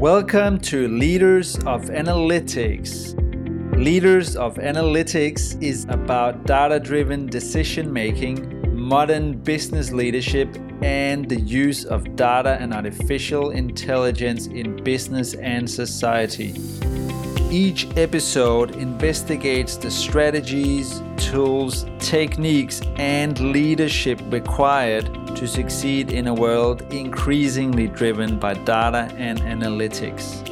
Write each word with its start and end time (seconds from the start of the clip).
Welcome 0.00 0.58
to 0.60 0.88
Leaders 0.88 1.56
of 1.60 1.84
Analytics. 1.86 3.16
Leaders 3.82 4.36
of 4.36 4.56
Analytics 4.56 5.60
is 5.62 5.86
about 5.88 6.44
data 6.44 6.78
driven 6.78 7.24
decision 7.26 7.90
making, 7.90 8.76
modern 8.76 9.38
business 9.38 9.92
leadership, 9.92 10.54
and 10.82 11.26
the 11.26 11.40
use 11.40 11.86
of 11.86 12.14
data 12.14 12.58
and 12.60 12.74
artificial 12.74 13.52
intelligence 13.52 14.48
in 14.48 14.76
business 14.84 15.32
and 15.32 15.68
society. 15.68 16.54
Each 17.50 17.88
episode 17.96 18.76
investigates 18.76 19.78
the 19.78 19.90
strategies, 19.90 21.00
tools, 21.16 21.86
techniques, 22.00 22.82
and 22.96 23.40
leadership 23.50 24.20
required 24.26 25.08
to 25.36 25.46
succeed 25.46 26.12
in 26.12 26.26
a 26.26 26.34
world 26.34 26.80
increasingly 26.92 27.86
driven 27.86 28.38
by 28.38 28.54
data 28.54 29.12
and 29.16 29.38
analytics. 29.40 30.42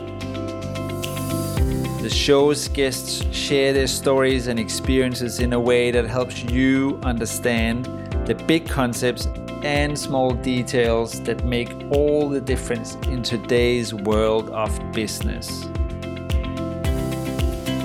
The 2.03 2.11
show's 2.11 2.69
guests 2.69 3.25
share 3.35 3.73
their 3.73 3.87
stories 3.87 4.47
and 4.47 4.61
experiences 4.61 5.41
in 5.41 5.55
a 5.55 5.61
way 5.61 5.91
that 5.91 6.05
helps 6.05 6.43
you 6.43 7.01
understand 7.03 7.87
the 8.27 8.35
big 8.47 8.69
concepts 8.69 9.27
and 9.63 9.99
small 9.99 10.33
details 10.33 11.23
that 11.23 11.45
make 11.47 11.73
all 11.91 12.29
the 12.29 12.41
difference 12.41 12.97
in 13.07 13.23
today's 13.23 13.95
world 13.95 14.51
of 14.51 14.71
business. 14.93 15.65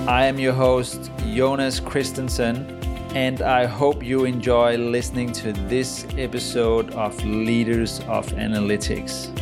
I 0.06 0.26
am 0.26 0.38
your 0.38 0.52
host, 0.52 1.10
Jonas 1.32 1.80
Christensen, 1.80 2.79
and 3.14 3.42
I 3.42 3.66
hope 3.66 4.04
you 4.04 4.24
enjoy 4.24 4.76
listening 4.76 5.32
to 5.32 5.52
this 5.52 6.06
episode 6.16 6.92
of 6.94 7.24
Leaders 7.24 7.98
of 8.06 8.24
Analytics. 8.34 9.36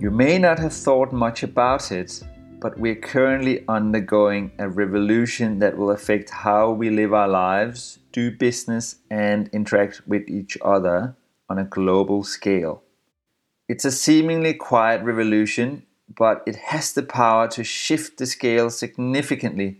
You 0.00 0.10
may 0.10 0.36
not 0.36 0.58
have 0.58 0.72
thought 0.72 1.12
much 1.12 1.44
about 1.44 1.92
it, 1.92 2.20
but 2.60 2.76
we're 2.76 2.96
currently 2.96 3.64
undergoing 3.68 4.50
a 4.58 4.68
revolution 4.68 5.60
that 5.60 5.78
will 5.78 5.92
affect 5.92 6.28
how 6.30 6.72
we 6.72 6.90
live 6.90 7.14
our 7.14 7.28
lives, 7.28 8.00
do 8.10 8.32
business, 8.32 8.96
and 9.10 9.48
interact 9.52 10.02
with 10.08 10.28
each 10.28 10.58
other 10.60 11.14
on 11.48 11.58
a 11.58 11.64
global 11.64 12.24
scale. 12.24 12.82
It's 13.68 13.84
a 13.84 13.92
seemingly 13.92 14.54
quiet 14.54 15.02
revolution, 15.04 15.86
but 16.08 16.42
it 16.46 16.56
has 16.56 16.92
the 16.92 17.02
power 17.02 17.48
to 17.48 17.64
shift 17.64 18.18
the 18.18 18.26
scale 18.26 18.70
significantly 18.70 19.78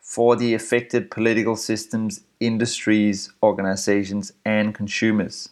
for 0.00 0.36
the 0.36 0.54
affected 0.54 1.10
political 1.10 1.56
systems, 1.56 2.22
industries, 2.40 3.32
organizations, 3.42 4.32
and 4.44 4.74
consumers. 4.74 5.50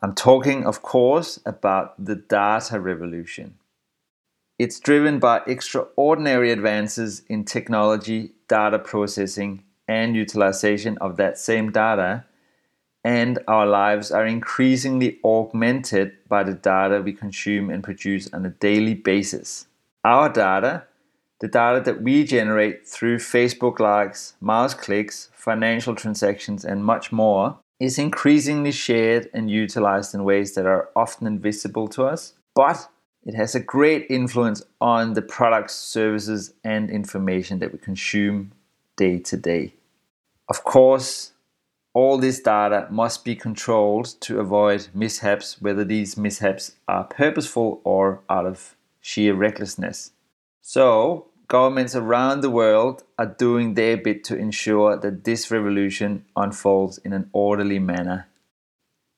I'm 0.00 0.14
talking, 0.14 0.64
of 0.64 0.82
course, 0.82 1.40
about 1.44 2.02
the 2.02 2.14
data 2.14 2.80
revolution. 2.80 3.58
It's 4.58 4.80
driven 4.80 5.18
by 5.18 5.42
extraordinary 5.46 6.50
advances 6.50 7.22
in 7.28 7.44
technology, 7.44 8.32
data 8.48 8.78
processing, 8.78 9.64
and 9.86 10.16
utilization 10.16 10.98
of 10.98 11.16
that 11.16 11.38
same 11.38 11.70
data 11.70 12.24
and 13.04 13.38
our 13.46 13.66
lives 13.66 14.10
are 14.10 14.26
increasingly 14.26 15.18
augmented 15.24 16.12
by 16.28 16.42
the 16.42 16.54
data 16.54 17.00
we 17.00 17.12
consume 17.12 17.70
and 17.70 17.82
produce 17.82 18.32
on 18.32 18.44
a 18.44 18.50
daily 18.50 18.94
basis. 18.94 19.66
Our 20.04 20.28
data, 20.28 20.84
the 21.40 21.48
data 21.48 21.80
that 21.84 22.02
we 22.02 22.24
generate 22.24 22.86
through 22.86 23.18
Facebook 23.18 23.78
likes, 23.78 24.34
mouse 24.40 24.74
clicks, 24.74 25.30
financial 25.34 25.94
transactions, 25.94 26.64
and 26.64 26.84
much 26.84 27.12
more, 27.12 27.58
is 27.80 27.98
increasingly 27.98 28.72
shared 28.72 29.30
and 29.32 29.50
utilized 29.50 30.14
in 30.14 30.24
ways 30.24 30.54
that 30.54 30.66
are 30.66 30.88
often 30.96 31.26
invisible 31.26 31.86
to 31.88 32.04
us, 32.04 32.34
but 32.54 32.88
it 33.24 33.34
has 33.34 33.54
a 33.54 33.60
great 33.60 34.06
influence 34.10 34.62
on 34.80 35.12
the 35.12 35.22
products, 35.22 35.74
services, 35.74 36.54
and 36.64 36.90
information 36.90 37.58
that 37.60 37.72
we 37.72 37.78
consume 37.78 38.52
day 38.96 39.18
to 39.20 39.36
day. 39.36 39.74
Of 40.48 40.64
course, 40.64 41.32
all 41.94 42.18
this 42.18 42.40
data 42.40 42.86
must 42.90 43.24
be 43.24 43.34
controlled 43.34 44.14
to 44.20 44.40
avoid 44.40 44.88
mishaps, 44.94 45.60
whether 45.60 45.84
these 45.84 46.16
mishaps 46.16 46.76
are 46.86 47.04
purposeful 47.04 47.80
or 47.84 48.22
out 48.28 48.46
of 48.46 48.76
sheer 49.00 49.34
recklessness. 49.34 50.12
So, 50.60 51.28
governments 51.48 51.94
around 51.94 52.42
the 52.42 52.50
world 52.50 53.02
are 53.18 53.26
doing 53.26 53.74
their 53.74 53.96
bit 53.96 54.22
to 54.24 54.36
ensure 54.36 54.96
that 54.98 55.24
this 55.24 55.50
revolution 55.50 56.24
unfolds 56.36 56.98
in 56.98 57.12
an 57.12 57.30
orderly 57.32 57.78
manner. 57.78 58.28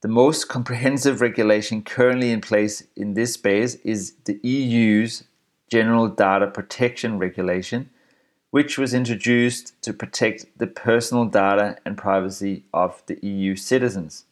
The 0.02 0.08
most 0.08 0.48
comprehensive 0.48 1.20
regulation 1.20 1.82
currently 1.82 2.31
in 2.31 2.41
place 2.41 2.84
in 2.97 3.14
this 3.14 3.34
space 3.34 3.75
is 3.76 4.14
the 4.25 4.41
EU's 4.42 5.25
General 5.70 6.08
Data 6.08 6.47
Protection 6.47 7.19
Regulation, 7.19 7.91
which 8.50 8.77
was 8.78 8.93
introduced 8.93 9.81
to 9.83 9.93
protect 9.93 10.47
the 10.59 10.66
personal 10.66 11.25
data 11.25 11.77
and 11.84 11.97
privacy 11.97 12.65
of 12.75 13.03
the 13.06 13.19
EU 13.25 13.55
citizens. 13.55 14.25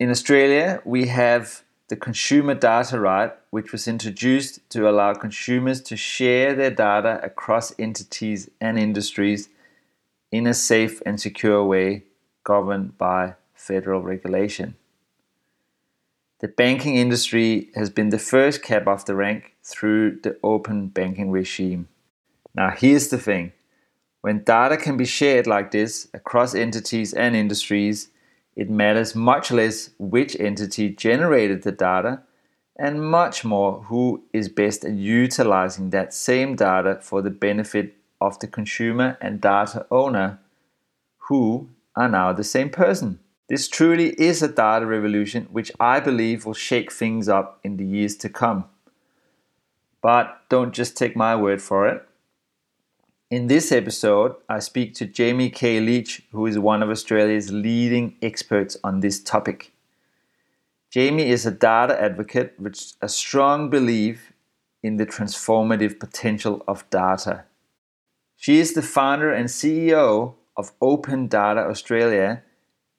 In 0.00 0.10
Australia, 0.10 0.82
we 0.84 1.06
have 1.06 1.62
the 1.88 1.96
Consumer 1.96 2.54
Data 2.54 2.98
Right, 2.98 3.32
which 3.50 3.70
was 3.70 3.86
introduced 3.86 4.68
to 4.70 4.88
allow 4.88 5.14
consumers 5.14 5.80
to 5.82 5.96
share 5.96 6.54
their 6.54 6.70
data 6.70 7.20
across 7.22 7.72
entities 7.78 8.50
and 8.60 8.78
industries 8.78 9.48
in 10.32 10.46
a 10.46 10.54
safe 10.54 11.02
and 11.04 11.20
secure 11.20 11.62
way 11.62 12.04
governed 12.44 12.98
by 12.98 13.34
federal 13.54 14.00
regulation. 14.02 14.74
The 16.40 16.48
banking 16.48 16.96
industry 16.96 17.70
has 17.76 17.90
been 17.90 18.08
the 18.08 18.18
first 18.18 18.62
cab 18.62 18.88
off 18.88 19.06
the 19.06 19.14
rank 19.14 19.54
through 19.62 20.18
the 20.22 20.36
open 20.42 20.88
banking 20.88 21.30
regime. 21.30 21.86
Now, 22.54 22.70
here's 22.70 23.08
the 23.08 23.18
thing 23.18 23.52
when 24.20 24.44
data 24.44 24.76
can 24.76 24.96
be 24.96 25.04
shared 25.04 25.46
like 25.46 25.70
this 25.70 26.08
across 26.14 26.54
entities 26.54 27.12
and 27.12 27.34
industries, 27.34 28.08
it 28.54 28.70
matters 28.70 29.14
much 29.14 29.50
less 29.50 29.90
which 29.98 30.38
entity 30.38 30.90
generated 30.90 31.62
the 31.62 31.72
data 31.72 32.22
and 32.76 33.02
much 33.02 33.44
more 33.44 33.82
who 33.84 34.22
is 34.32 34.48
best 34.48 34.84
at 34.84 34.92
utilizing 34.92 35.90
that 35.90 36.14
same 36.14 36.56
data 36.56 36.98
for 37.00 37.22
the 37.22 37.30
benefit 37.30 37.94
of 38.20 38.38
the 38.38 38.46
consumer 38.46 39.18
and 39.20 39.40
data 39.40 39.86
owner, 39.90 40.38
who 41.28 41.68
are 41.96 42.08
now 42.08 42.32
the 42.32 42.44
same 42.44 42.70
person. 42.70 43.18
This 43.48 43.68
truly 43.68 44.10
is 44.20 44.42
a 44.42 44.48
data 44.48 44.86
revolution 44.86 45.48
which 45.50 45.72
I 45.78 46.00
believe 46.00 46.46
will 46.46 46.54
shake 46.54 46.92
things 46.92 47.28
up 47.28 47.60
in 47.62 47.76
the 47.76 47.84
years 47.84 48.16
to 48.18 48.28
come. 48.28 48.64
But 50.00 50.40
don't 50.48 50.72
just 50.72 50.96
take 50.96 51.14
my 51.16 51.36
word 51.36 51.60
for 51.60 51.86
it. 51.86 52.06
In 53.32 53.46
this 53.46 53.72
episode, 53.72 54.34
I 54.46 54.58
speak 54.58 54.92
to 54.96 55.06
Jamie 55.06 55.48
K. 55.48 55.80
Leach, 55.80 56.22
who 56.32 56.44
is 56.44 56.58
one 56.58 56.82
of 56.82 56.90
Australia's 56.90 57.50
leading 57.50 58.14
experts 58.20 58.76
on 58.84 59.00
this 59.00 59.22
topic. 59.22 59.72
Jamie 60.90 61.30
is 61.30 61.46
a 61.46 61.50
data 61.50 61.98
advocate 61.98 62.52
with 62.58 62.92
a 63.00 63.08
strong 63.08 63.70
belief 63.70 64.34
in 64.82 64.98
the 64.98 65.06
transformative 65.06 65.98
potential 65.98 66.62
of 66.68 66.84
data. 66.90 67.44
She 68.36 68.58
is 68.58 68.74
the 68.74 68.82
founder 68.82 69.32
and 69.32 69.48
CEO 69.48 70.34
of 70.54 70.72
Open 70.82 71.26
Data 71.26 71.60
Australia 71.60 72.42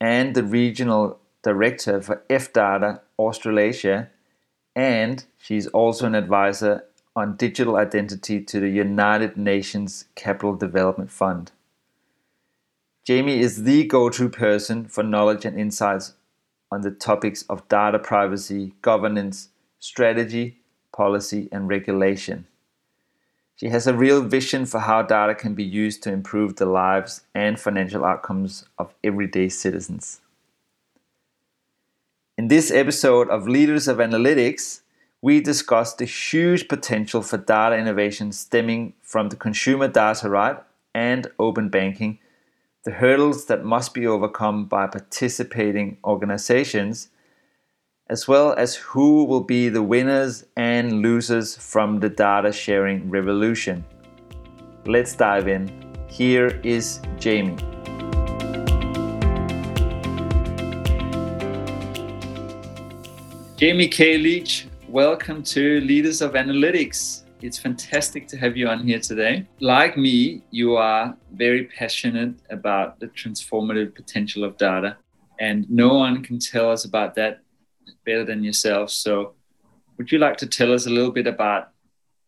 and 0.01 0.33
the 0.33 0.44
regional 0.44 1.19
director 1.44 2.01
for 2.01 2.23
FData 2.27 3.01
Australasia, 3.19 4.09
and 4.75 5.25
she's 5.38 5.67
also 5.67 6.07
an 6.07 6.15
advisor 6.15 6.85
on 7.16 7.35
digital 7.35 7.75
identity 7.75 8.41
to 8.41 8.59
the 8.59 8.69
United 8.69 9.38
Nations 9.38 10.06
Capital 10.16 10.56
Development 10.56 11.12
Fund. 11.12 11.51
Jamie 13.06 13.40
is 13.40 13.63
the 13.63 13.85
go 13.85 14.09
to 14.09 14.29
person 14.29 14.85
for 14.85 15.03
knowledge 15.03 15.46
and 15.46 15.59
insights 15.59 16.13
on 16.71 16.81
the 16.81 16.92
topics 16.92 17.44
of 17.44 17.68
data 17.68 18.00
privacy, 18.00 18.74
governance, 18.81 19.50
strategy, 19.80 20.57
policy, 20.92 21.50
and 21.51 21.68
regulation. 21.68 22.48
She 23.56 23.69
has 23.69 23.86
a 23.86 23.94
real 23.94 24.24
vision 24.24 24.66
for 24.66 24.80
how 24.80 25.04
data 25.04 25.36
can 25.36 25.54
be 25.54 25.63
used 25.63 26.01
to 26.04 26.12
improve 26.12 26.56
the 26.56 26.66
lives 26.66 27.21
and 27.36 27.59
financial 27.59 28.04
outcomes 28.04 28.66
of 28.80 28.95
everyday 29.04 29.50
citizens. 29.50 30.21
In 32.38 32.48
this 32.48 32.71
episode 32.71 33.30
of 33.30 33.48
Leaders 33.48 33.88
of 33.88 33.98
Analytics, 33.98 34.81
we 35.23 35.39
discussed 35.39 35.99
the 35.99 36.05
huge 36.05 36.67
potential 36.67 37.21
for 37.21 37.37
data 37.37 37.77
innovation 37.77 38.29
stemming 38.33 38.93
from 39.01 39.29
the 39.29 39.37
consumer 39.37 39.87
data 39.87 40.29
right 40.29 40.57
and 40.93 41.31
open 41.39 41.69
banking, 41.69 42.19
the 42.83 42.91
hurdles 42.91 43.45
that 43.45 43.63
must 43.63 43.93
be 43.93 44.05
overcome 44.05 44.65
by 44.65 44.85
participating 44.85 45.97
organizations, 46.03 47.07
as 48.09 48.27
well 48.27 48.51
as 48.55 48.75
who 48.75 49.23
will 49.23 49.39
be 49.39 49.69
the 49.69 49.81
winners 49.81 50.43
and 50.57 51.01
losers 51.01 51.55
from 51.55 52.01
the 52.01 52.09
data 52.09 52.51
sharing 52.51 53.09
revolution. 53.09 53.85
Let's 54.85 55.15
dive 55.15 55.47
in. 55.47 55.71
Here 56.09 56.59
is 56.65 56.99
Jamie. 57.17 57.55
Jamie 63.55 63.87
K. 63.87 64.17
Leach, 64.17 64.67
welcome 64.94 65.42
to 65.42 65.81
Leaders 65.81 66.22
of 66.22 66.34
Analytics. 66.34 67.24
It's 67.42 67.57
fantastic 67.57 68.28
to 68.28 68.38
have 68.38 68.56
you 68.56 68.68
on 68.68 68.86
here 68.86 69.00
today. 69.00 69.48
Like 69.60 69.98
me, 69.98 70.44
you 70.51 70.75
are 70.75 71.18
very 71.31 71.63
passionate 71.63 72.36
about 72.51 73.00
the 73.00 73.07
transformative 73.07 73.95
potential 73.95 74.44
of 74.44 74.56
data, 74.57 74.95
and 75.40 75.68
no 75.68 75.95
one 75.95 76.22
can 76.22 76.38
tell 76.38 76.69
us 76.69 76.86
about 76.86 77.16
that 77.16 77.42
better 78.06 78.24
than 78.24 78.44
yourself. 78.44 78.92
So, 78.92 79.34
would 79.98 80.12
you 80.12 80.19
like 80.19 80.38
to 80.38 80.45
tell 80.45 80.72
us 80.72 80.86
a 80.86 80.92
little 80.92 81.12
bit 81.12 81.25
about 81.25 81.69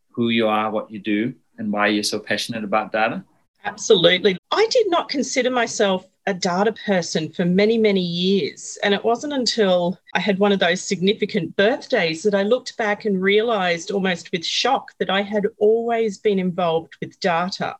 who 0.10 0.30
you 0.30 0.48
are, 0.48 0.72
what 0.72 0.90
you 0.90 0.98
do, 0.98 1.36
and 1.60 1.72
why 1.72 1.90
you're 1.90 2.02
so 2.02 2.18
passionate 2.18 2.64
about 2.64 2.92
data? 2.92 3.24
Absolutely. 3.64 4.40
I 4.50 4.66
did 4.72 4.90
not 4.90 5.08
consider 5.08 5.52
myself 5.52 6.08
a 6.27 6.33
data 6.33 6.74
person 6.74 7.31
for 7.31 7.45
many, 7.45 7.77
many 7.77 8.01
years. 8.01 8.77
And 8.83 8.94
it 8.94 9.04
wasn't 9.04 9.33
until 9.33 10.00
I 10.13 10.19
had 10.19 10.39
one 10.39 10.51
of 10.51 10.60
those 10.60 10.81
significant 10.81 11.56
birthdays 11.56 12.24
that 12.24 12.33
I 12.33 12.44
looked 12.44 12.77
back 12.77 13.06
and 13.06 13.22
realized 13.22 13.92
almost 13.92 14.31
with 14.31 14.45
shock 14.45 14.92
that 15.00 15.10
I 15.10 15.22
had 15.22 15.45
always 15.57 16.18
been 16.18 16.39
involved 16.39 16.95
with 17.00 17.19
data 17.19 17.75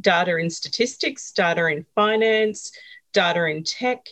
data 0.00 0.36
in 0.36 0.50
statistics, 0.50 1.32
data 1.32 1.66
in 1.66 1.86
finance, 1.94 2.72
data 3.12 3.46
in 3.46 3.64
tech. 3.64 4.06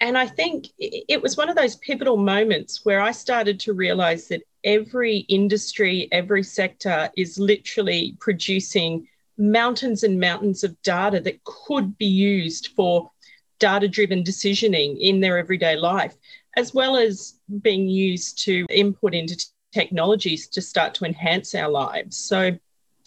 And 0.00 0.16
I 0.16 0.26
think 0.26 0.68
it 0.78 1.22
was 1.22 1.36
one 1.36 1.48
of 1.48 1.56
those 1.56 1.76
pivotal 1.76 2.16
moments 2.16 2.84
where 2.84 3.00
I 3.00 3.12
started 3.12 3.58
to 3.60 3.72
realize 3.72 4.28
that 4.28 4.42
every 4.62 5.18
industry, 5.28 6.08
every 6.12 6.42
sector 6.42 7.10
is 7.16 7.38
literally 7.38 8.16
producing 8.20 9.08
mountains 9.38 10.02
and 10.02 10.20
mountains 10.20 10.64
of 10.64 10.80
data 10.82 11.20
that 11.20 11.42
could 11.44 11.96
be 11.98 12.06
used 12.06 12.68
for 12.76 13.10
data 13.58 13.88
driven 13.88 14.22
decisioning 14.22 14.98
in 14.98 15.20
their 15.20 15.38
everyday 15.38 15.76
life, 15.76 16.14
as 16.56 16.74
well 16.74 16.96
as 16.96 17.40
being 17.62 17.88
used 17.88 18.38
to 18.44 18.64
input 18.70 19.14
into 19.14 19.36
t- 19.36 19.44
technologies 19.72 20.48
to 20.48 20.62
start 20.62 20.94
to 20.94 21.04
enhance 21.04 21.54
our 21.54 21.68
lives. 21.68 22.16
So 22.16 22.52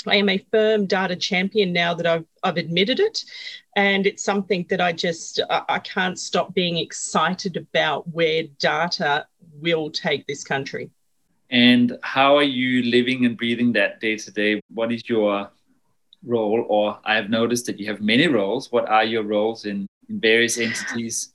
I 0.07 0.16
am 0.16 0.30
a 0.30 0.38
firm 0.51 0.86
data 0.86 1.16
champion 1.16 1.74
now 1.74 1.94
that 1.94 2.06
I've, 2.06 2.25
I've 2.44 2.57
admitted 2.57 3.00
it. 3.00 3.25
And 3.75 4.07
it's 4.07 4.24
something 4.24 4.66
that 4.69 4.80
I 4.80 4.94
just, 4.94 5.42
I, 5.50 5.63
I 5.68 5.80
can't 5.80 6.18
stop 6.18 6.54
being 6.54 6.78
excited 6.78 7.57
about 7.57 8.07
where 8.07 8.44
data 8.60 9.28
will 9.62 9.90
take 9.90 10.25
this 10.25 10.44
country. 10.44 10.90
And 11.50 11.98
how 12.01 12.38
are 12.38 12.44
you 12.44 12.84
living 12.84 13.25
and 13.25 13.36
breathing 13.36 13.74
that 13.74 14.00
day 14.00 14.16
to 14.18 14.31
day? 14.31 14.62
What 14.74 14.92
is 14.92 15.10
your 15.10 15.50
role? 16.24 16.66
Or 16.69 17.00
I 17.04 17.16
have 17.16 17.30
noticed 17.30 17.66
that 17.66 17.80
you 17.80 17.88
have 17.88 18.01
many 18.01 18.28
roles. 18.28 18.72
What 18.72 18.88
are 18.88 19.04
your 19.04 19.24
roles 19.24 19.66
in, 19.66 19.88
in 20.10 20.20
various 20.20 20.58
entities? 20.58 21.34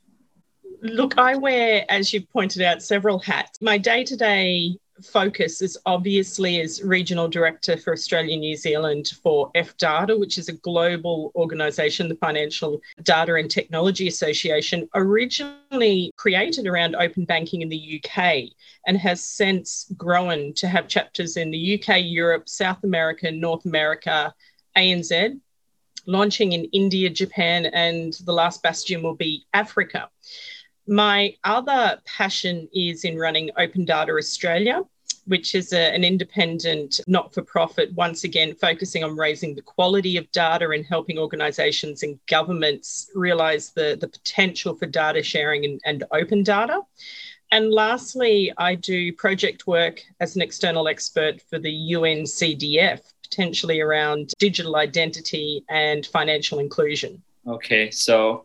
Look, 0.83 1.17
I 1.17 1.37
wear, 1.37 1.87
as 1.89 2.13
you 2.13 2.21
pointed 2.21 2.63
out, 2.63 2.83
several 2.83 3.19
hats. 3.19 3.63
My 3.63 3.79
day 3.79 4.05
to 4.05 4.17
day 4.17 4.77
focus 5.03 5.61
is 5.61 5.79
obviously 5.87 6.61
as 6.61 6.83
regional 6.83 7.29
director 7.29 7.77
for 7.77 7.93
Australia 7.93 8.37
New 8.37 8.57
Zealand 8.57 9.13
for 9.23 9.51
FData, 9.53 10.19
which 10.19 10.39
is 10.39 10.49
a 10.49 10.53
global 10.53 11.33
organisation, 11.35 12.09
the 12.09 12.15
Financial 12.17 12.81
Data 13.03 13.35
and 13.35 13.51
Technology 13.51 14.09
Association, 14.09 14.89
originally 14.95 16.13
created 16.17 16.67
around 16.67 16.95
open 16.97 17.25
banking 17.25 17.63
in 17.63 17.69
the 17.69 18.03
UK 18.03 18.51
and 18.87 18.97
has 18.99 19.25
since 19.25 19.91
grown 19.97 20.53
to 20.55 20.69
have 20.69 20.87
chapters 20.87 21.37
in 21.37 21.51
the 21.51 21.81
UK, 21.81 22.03
Europe, 22.03 22.49
South 22.49 22.85
America, 22.85 23.31
North 23.31 23.65
America, 23.65 24.33
ANZ, 24.77 25.41
launching 26.07 26.53
in 26.53 26.65
India, 26.67 27.11
Japan, 27.11 27.67
and 27.67 28.13
the 28.25 28.33
last 28.33 28.63
bastion 28.63 29.03
will 29.03 29.15
be 29.15 29.45
Africa. 29.53 30.09
My 30.87 31.35
other 31.45 31.99
passion 32.05 32.69
is 32.75 33.05
in 33.05 33.19
running 33.19 33.51
Open 33.57 33.85
Data 33.85 34.13
Australia, 34.13 34.83
which 35.27 35.55
is 35.55 35.73
a, 35.73 35.95
an 35.95 36.05
independent 36.05 37.01
not 37.07 37.33
for 37.33 37.43
profit, 37.43 37.93
once 37.95 38.25
again 38.25 38.55
focusing 38.55 39.03
on 39.03 39.17
raising 39.17 39.55
the 39.55 39.63
quality 39.63 40.17
of 40.17 40.31
data 40.33 40.69
and 40.71 40.85
helping 40.85 41.19
organisations 41.19 42.03
and 42.03 42.19
governments 42.27 43.11
realise 43.15 43.71
the, 43.71 43.97
the 44.01 44.09
potential 44.09 44.75
for 44.75 44.87
data 44.87 45.23
sharing 45.23 45.65
and, 45.65 45.81
and 45.85 46.05
open 46.13 46.43
data. 46.43 46.81
And 47.51 47.71
lastly, 47.71 48.53
I 48.59 48.75
do 48.75 49.13
project 49.13 49.67
work 49.67 50.03
as 50.21 50.35
an 50.37 50.43
external 50.43 50.89
expert 50.89 51.41
for 51.41 51.59
the 51.59 51.93
UNCDF, 51.93 53.01
potentially 53.25 53.81
around 53.81 54.33
digital 54.39 54.77
identity 54.77 55.65
and 55.69 56.07
financial 56.07 56.59
inclusion. 56.59 57.23
Okay, 57.47 57.91
so 57.91 58.45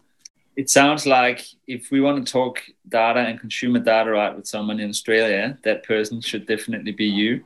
it 0.55 0.69
sounds 0.69 1.05
like 1.05 1.45
if 1.67 1.91
we 1.91 2.01
want 2.01 2.25
to 2.25 2.31
talk 2.31 2.61
data 2.87 3.19
and 3.19 3.39
consumer 3.39 3.79
data 3.79 4.11
right 4.11 4.35
with 4.35 4.47
someone 4.47 4.79
in 4.79 4.89
Australia, 4.89 5.57
that 5.63 5.83
person 5.83 6.19
should 6.21 6.45
definitely 6.47 6.91
be 6.91 7.05
you. 7.05 7.43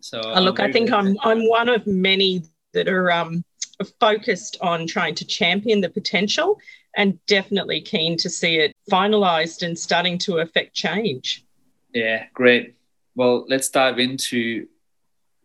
So 0.00 0.20
oh, 0.20 0.40
look, 0.40 0.60
I 0.60 0.70
think 0.70 0.92
I'm 0.92 1.16
I'm 1.22 1.48
one 1.48 1.68
of 1.68 1.86
many 1.86 2.42
that 2.74 2.88
are 2.88 3.10
um, 3.10 3.44
focused 3.98 4.58
on 4.60 4.86
trying 4.86 5.14
to 5.16 5.24
champion 5.24 5.80
the 5.80 5.88
potential 5.88 6.60
and 6.96 7.18
definitely 7.26 7.80
keen 7.80 8.16
to 8.18 8.30
see 8.30 8.56
it 8.56 8.72
finalized 8.90 9.66
and 9.66 9.78
starting 9.78 10.18
to 10.18 10.38
affect 10.38 10.74
change. 10.74 11.44
Yeah, 11.92 12.26
great. 12.34 12.74
Well, 13.16 13.46
let's 13.48 13.68
dive 13.68 13.98
into 13.98 14.66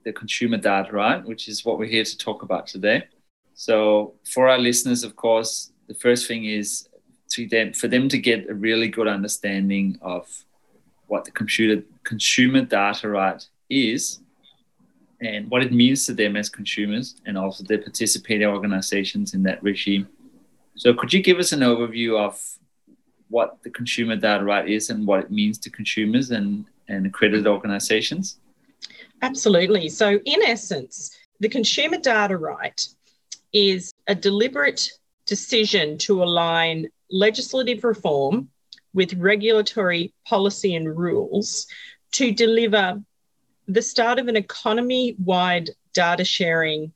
the 0.04 0.14
consumer 0.14 0.58
data, 0.58 0.92
right? 0.92 1.24
Which 1.24 1.48
is 1.48 1.66
what 1.66 1.78
we're 1.78 1.90
here 1.90 2.04
to 2.04 2.18
talk 2.18 2.44
about 2.44 2.68
today. 2.68 3.04
So, 3.54 4.14
for 4.26 4.48
our 4.48 4.58
listeners, 4.58 5.04
of 5.04 5.16
course, 5.16 5.72
the 5.88 5.94
first 5.94 6.28
thing 6.28 6.46
is 6.46 6.88
to 7.32 7.48
them 7.48 7.74
for 7.74 7.88
them 7.88 8.10
to 8.10 8.18
get 8.18 8.50
a 8.50 8.54
really 8.54 8.88
good 8.88 9.08
understanding 9.08 9.98
of 10.02 10.28
what 11.08 11.26
the 11.26 11.32
computer 11.32 11.84
consumer 12.04 12.62
data 12.62 13.10
right 13.10 13.46
is 13.70 14.20
and 15.22 15.50
what 15.50 15.62
it 15.62 15.74
means 15.74 16.06
to 16.06 16.14
them 16.14 16.38
as 16.38 16.50
consumers 16.50 17.16
and 17.26 17.38
also 17.38 17.64
the 17.64 17.78
participating 17.78 18.48
organizations 18.48 19.34
in 19.34 19.44
that 19.44 19.62
regime. 19.62 20.08
So, 20.76 20.94
could 20.94 21.12
you 21.12 21.22
give 21.22 21.40
us 21.40 21.52
an 21.52 21.60
overview 21.60 22.18
of 22.18 22.42
what 23.28 23.62
the 23.64 23.70
consumer 23.70 24.16
data 24.16 24.44
right 24.44 24.68
is 24.68 24.90
and 24.90 25.06
what 25.06 25.20
it 25.20 25.32
means 25.32 25.58
to 25.60 25.70
consumers 25.70 26.32
and, 26.32 26.66
and 26.88 27.06
accredited 27.06 27.48
organizations? 27.48 28.38
Absolutely. 29.22 29.90
So, 29.90 30.20
in 30.26 30.42
essence, 30.44 31.16
the 31.40 31.50
consumer 31.50 31.98
data 31.98 32.38
right 32.38 32.88
is 33.54 33.94
a 34.08 34.16
deliberate 34.16 34.92
decision 35.26 35.98
to 36.00 36.24
align 36.24 36.88
legislative 37.12 37.84
reform 37.84 38.50
with 38.94 39.14
regulatory 39.16 40.14
policy 40.28 40.76
and 40.76 40.98
rules 40.98 41.68
to 42.12 42.32
deliver 42.32 43.02
the 43.68 43.82
start 43.82 44.20
of 44.20 44.28
an 44.28 44.36
economy 44.36 45.16
wide 45.24 45.70
data 45.94 46.26
sharing 46.26 46.92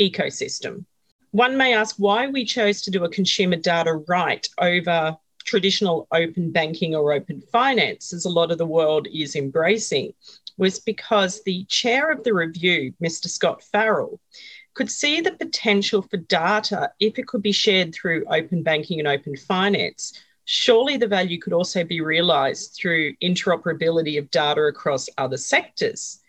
ecosystem. 0.00 0.84
One 1.32 1.56
may 1.56 1.74
ask 1.74 1.96
why 1.96 2.28
we 2.28 2.44
chose 2.44 2.80
to 2.82 2.90
do 2.90 3.04
a 3.04 3.08
consumer 3.08 3.56
data 3.56 3.94
right 4.08 4.46
over 4.58 5.16
traditional 5.44 6.06
open 6.12 6.50
banking 6.50 6.94
or 6.94 7.12
open 7.12 7.42
finance, 7.52 8.12
as 8.12 8.24
a 8.24 8.30
lot 8.30 8.50
of 8.50 8.58
the 8.58 8.66
world 8.66 9.06
is 9.12 9.36
embracing 9.36 10.14
was 10.56 10.78
because 10.78 11.42
the 11.42 11.64
chair 11.64 12.10
of 12.10 12.22
the 12.24 12.34
review, 12.34 12.94
Mr. 13.02 13.28
Scott 13.28 13.62
Farrell, 13.62 14.20
could 14.74 14.90
see 14.90 15.20
the 15.20 15.32
potential 15.32 16.02
for 16.02 16.16
data 16.16 16.90
if 17.00 17.18
it 17.18 17.26
could 17.26 17.42
be 17.42 17.52
shared 17.52 17.94
through 17.94 18.24
open 18.28 18.62
banking 18.62 18.98
and 18.98 19.08
open 19.08 19.36
finance. 19.36 20.12
Surely 20.44 20.96
the 20.96 21.06
value 21.06 21.40
could 21.40 21.52
also 21.52 21.84
be 21.84 22.00
realised 22.00 22.74
through 22.74 23.14
interoperability 23.22 24.18
of 24.18 24.30
data 24.30 24.62
across 24.62 25.08
other 25.16 25.36
sectors. 25.36 26.20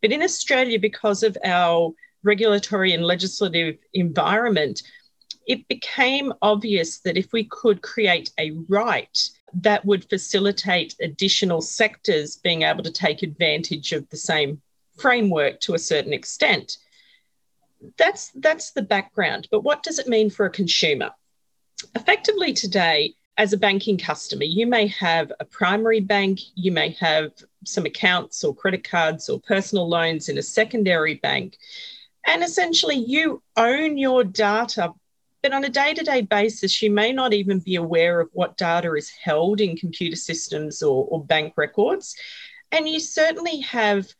But 0.00 0.12
in 0.12 0.22
Australia, 0.22 0.78
because 0.78 1.22
of 1.22 1.36
our 1.44 1.92
regulatory 2.22 2.92
and 2.92 3.04
legislative 3.04 3.78
environment, 3.94 4.82
it 5.46 5.66
became 5.68 6.32
obvious 6.40 6.98
that 7.00 7.16
if 7.16 7.32
we 7.32 7.44
could 7.44 7.82
create 7.82 8.30
a 8.38 8.52
right 8.68 9.18
that 9.54 9.84
would 9.84 10.08
facilitate 10.08 10.94
additional 11.00 11.60
sectors 11.60 12.36
being 12.36 12.62
able 12.62 12.82
to 12.82 12.92
take 12.92 13.22
advantage 13.22 13.92
of 13.92 14.08
the 14.08 14.16
same 14.16 14.60
framework 14.96 15.60
to 15.60 15.74
a 15.74 15.78
certain 15.78 16.12
extent. 16.12 16.78
That's, 17.96 18.30
that's 18.34 18.72
the 18.72 18.82
background. 18.82 19.48
But 19.50 19.62
what 19.62 19.82
does 19.82 19.98
it 19.98 20.08
mean 20.08 20.30
for 20.30 20.46
a 20.46 20.50
consumer? 20.50 21.10
Effectively, 21.94 22.52
today, 22.52 23.14
as 23.36 23.52
a 23.52 23.56
banking 23.56 23.96
customer, 23.96 24.42
you 24.42 24.66
may 24.66 24.88
have 24.88 25.32
a 25.38 25.44
primary 25.44 26.00
bank, 26.00 26.40
you 26.56 26.72
may 26.72 26.90
have 26.98 27.30
some 27.64 27.86
accounts 27.86 28.42
or 28.42 28.54
credit 28.54 28.82
cards 28.82 29.28
or 29.28 29.40
personal 29.40 29.88
loans 29.88 30.28
in 30.28 30.38
a 30.38 30.42
secondary 30.42 31.14
bank. 31.14 31.56
And 32.26 32.42
essentially, 32.42 32.96
you 32.96 33.40
own 33.56 33.96
your 33.96 34.24
data 34.24 34.92
but 35.42 35.52
on 35.52 35.64
a 35.64 35.68
day 35.68 35.94
to 35.94 36.02
day 36.02 36.22
basis, 36.22 36.82
you 36.82 36.90
may 36.90 37.12
not 37.12 37.32
even 37.32 37.60
be 37.60 37.76
aware 37.76 38.20
of 38.20 38.28
what 38.32 38.56
data 38.56 38.92
is 38.94 39.10
held 39.10 39.60
in 39.60 39.76
computer 39.76 40.16
systems 40.16 40.82
or, 40.82 41.06
or 41.08 41.24
bank 41.24 41.54
records. 41.56 42.16
And 42.72 42.88
you 42.88 43.00
certainly 43.00 43.60
have 43.60 44.12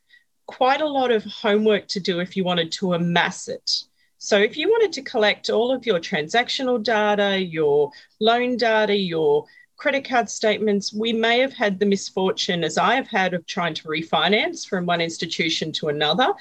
quite 0.47 0.81
a 0.81 0.89
lot 0.89 1.11
of 1.11 1.25
homework 1.25 1.89
to 1.89 2.01
do 2.01 2.21
if 2.21 2.37
you 2.37 2.45
wanted 2.45 2.73
to 2.73 2.95
amass 2.95 3.49
it. 3.49 3.85
So, 4.19 4.37
if 4.37 4.57
you 4.57 4.69
wanted 4.69 4.93
to 4.95 5.03
collect 5.03 5.51
all 5.51 5.71
of 5.71 5.87
your 5.87 6.01
transactional 6.01 6.83
data, 6.83 7.41
your 7.41 7.93
loan 8.21 8.57
data, 8.57 8.97
your 8.97 9.45
credit 9.77 10.05
card 10.05 10.29
statements, 10.29 10.93
we 10.93 11.13
may 11.13 11.39
have 11.39 11.53
had 11.53 11.79
the 11.79 11.87
misfortune, 11.87 12.65
as 12.65 12.79
I 12.79 12.97
have 12.97 13.07
had, 13.07 13.33
of 13.33 13.47
trying 13.47 13.75
to 13.75 13.89
refinance 13.89 14.67
from 14.67 14.87
one 14.87 15.01
institution 15.01 15.71
to 15.73 15.89
another. 15.89 16.35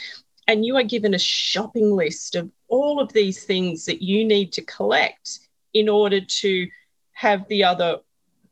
And 0.48 0.66
you 0.66 0.78
are 0.78 0.84
given 0.84 1.14
a 1.14 1.20
shopping 1.20 1.92
list 1.92 2.36
of 2.36 2.50
all 2.70 3.00
of 3.00 3.12
these 3.12 3.44
things 3.44 3.86
that 3.86 4.02
you 4.02 4.24
need 4.26 4.54
to 4.54 4.62
collect 4.64 5.40
in 5.74 5.90
order 5.90 6.22
to 6.22 6.68
have 7.12 7.48
the 7.48 7.64
other 7.64 8.00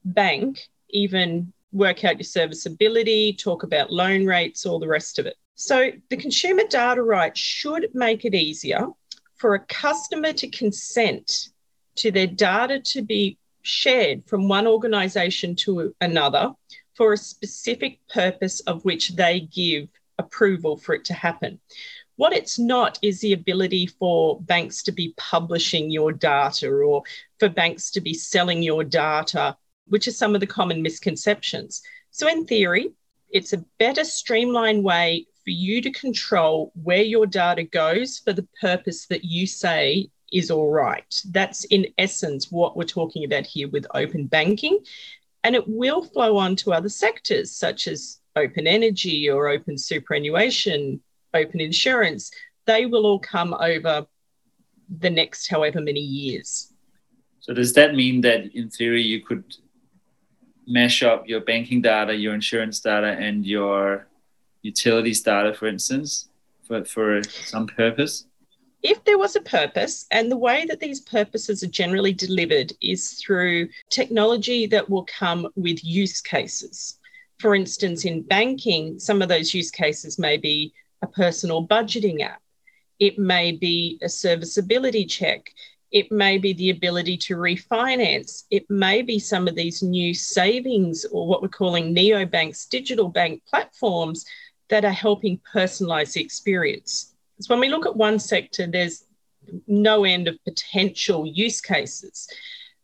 bank 0.04 0.68
even 0.90 1.54
work 1.72 2.04
out 2.06 2.18
your 2.18 2.24
serviceability, 2.24 3.34
talk 3.34 3.64
about 3.64 3.92
loan 3.92 4.26
rates, 4.26 4.66
all 4.66 4.80
the 4.80 4.88
rest 4.88 5.20
of 5.20 5.26
it. 5.26 5.36
So, 5.56 5.92
the 6.10 6.18
consumer 6.18 6.64
data 6.70 7.02
right 7.02 7.36
should 7.38 7.90
make 7.94 8.26
it 8.26 8.36
easier 8.36 8.88
for 9.36 9.56
a 9.56 9.60
customer 9.60 10.34
to 10.34 10.50
consent 10.50 11.50
to 11.96 12.12
their 12.12 12.28
data 12.28 12.80
to 12.80 13.02
be 13.02 13.38
shared 13.62 14.24
from 14.28 14.48
one 14.48 14.68
organization 14.68 15.56
to 15.56 15.96
another 16.02 16.54
for 16.94 17.14
a 17.14 17.18
specific 17.18 18.00
purpose 18.08 18.60
of 18.62 18.84
which 18.86 19.16
they 19.16 19.42
give 19.42 19.88
approval 20.18 20.78
for 20.78 20.94
it 20.94 21.06
to 21.06 21.14
happen. 21.14 21.60
What 22.18 22.34
it's 22.34 22.58
not 22.58 22.98
is 23.02 23.20
the 23.20 23.34
ability 23.34 23.88
for 23.88 24.40
banks 24.42 24.84
to 24.84 24.92
be 24.92 25.14
publishing 25.18 25.92
your 25.92 26.14
data 26.14 26.70
or 26.70 27.04
for 27.40 27.50
banks 27.50 27.92
to 27.92 28.02
be 28.02 28.14
selling 28.14 28.64
your 28.64 28.84
data, 28.84 29.58
which 29.88 30.08
are 30.08 30.12
some 30.12 30.34
of 30.34 30.42
the 30.42 30.48
common 30.48 30.82
misconceptions. 30.82 31.82
So, 32.12 32.28
in 32.30 32.46
theory, 32.46 32.94
it's 33.30 33.52
a 33.52 33.66
better 33.80 34.06
streamlined 34.06 34.84
way 34.84 35.28
for 35.44 35.52
you 35.52 35.82
to 35.82 35.92
control 35.92 36.72
where 36.82 37.04
your 37.04 37.26
data 37.26 37.64
goes 37.64 38.20
for 38.20 38.32
the 38.32 38.48
purpose 38.62 39.08
that 39.08 39.26
you 39.26 39.46
say 39.46 40.10
is 40.32 40.50
all 40.50 40.70
right. 40.70 41.22
That's 41.30 41.66
in 41.66 41.88
essence 41.98 42.52
what 42.52 42.76
we're 42.76 42.84
talking 42.86 43.26
about 43.26 43.46
here 43.46 43.68
with 43.68 43.86
open 43.94 44.28
banking. 44.28 44.80
And 45.44 45.56
it 45.56 45.68
will 45.68 46.04
flow 46.04 46.38
on 46.38 46.56
to 46.58 46.74
other 46.74 46.90
sectors 46.90 47.52
such 47.52 47.88
as 47.88 48.20
open 48.36 48.68
energy 48.68 49.30
or 49.30 49.48
open 49.48 49.78
superannuation, 49.78 51.02
open 51.34 51.60
insurance. 51.60 52.32
They 52.66 52.86
will 52.86 53.06
all 53.06 53.20
come 53.20 53.54
over 53.54 54.06
the 55.00 55.10
next 55.10 55.48
however 55.48 55.82
many 55.82 56.00
years. 56.00 56.72
So, 57.40 57.54
does 57.54 57.74
that 57.74 57.96
mean 57.96 58.22
that 58.22 58.56
in 58.56 58.70
theory 58.70 59.04
you 59.04 59.22
could 59.22 59.44
mesh 60.68 61.04
up 61.04 61.28
your 61.28 61.42
banking 61.42 61.82
data, 61.82 62.16
your 62.16 62.34
insurance 62.34 62.80
data, 62.80 63.08
and 63.08 63.46
your 63.46 64.08
utilities 64.64 65.22
data, 65.22 65.54
for 65.54 65.68
instance, 65.68 66.30
for, 66.68 66.84
for 66.86 67.22
some 67.24 67.68
purpose? 67.68 68.26
if 68.86 69.04
there 69.04 69.18
was 69.18 69.36
a 69.36 69.42
purpose, 69.42 70.06
and 70.12 70.32
the 70.32 70.38
way 70.38 70.64
that 70.68 70.80
these 70.80 71.02
purposes 71.02 71.64
are 71.64 71.68
generally 71.68 72.14
delivered 72.14 72.72
is 72.82 73.14
through 73.14 73.68
technology 73.90 74.68
that 74.68 74.88
will 74.88 75.06
come 75.06 75.48
with 75.56 75.84
use 75.84 76.22
cases. 76.22 77.00
For 77.40 77.56
instance, 77.56 78.06
in 78.06 78.22
banking, 78.22 79.00
some 79.00 79.22
of 79.22 79.30
those 79.30 79.54
use 79.54 79.72
cases 79.72 80.18
may 80.18 80.38
be 80.38 80.74
a 81.02 81.08
personal 81.08 81.68
budgeting 81.68 82.22
app, 82.22 82.42
it 83.00 83.20
may 83.20 83.52
be 83.52 84.00
a 84.02 84.10
serviceability 84.10 85.06
check, 85.06 85.52
it 85.92 86.12
may 86.12 86.38
be 86.38 86.54
the 86.54 86.70
ability 86.70 87.18
to 87.18 87.36
refinance, 87.36 88.44
it 88.50 88.70
may 88.70 89.02
be 89.02 89.20
some 89.20 89.48
of 89.48 89.56
these 89.56 89.84
new 89.84 90.14
savings 90.14 91.06
or 91.12 91.28
what 91.28 91.42
we're 91.42 91.48
calling 91.50 91.94
neobanks, 91.94 92.68
digital 92.70 93.10
bank 93.10 93.42
platforms 93.50 94.26
that 94.70 94.86
are 94.86 94.92
helping 94.92 95.40
personalize 95.54 96.14
the 96.14 96.22
experience. 96.22 97.14
So 97.40 97.54
when 97.54 97.60
we 97.60 97.70
look 97.70 97.86
at 97.86 97.96
one 97.96 98.18
sector, 98.20 98.66
there's 98.66 99.04
no 99.68 100.06
end 100.06 100.28
of 100.28 100.44
potential 100.44 101.26
use 101.26 101.62
cases. 101.62 102.28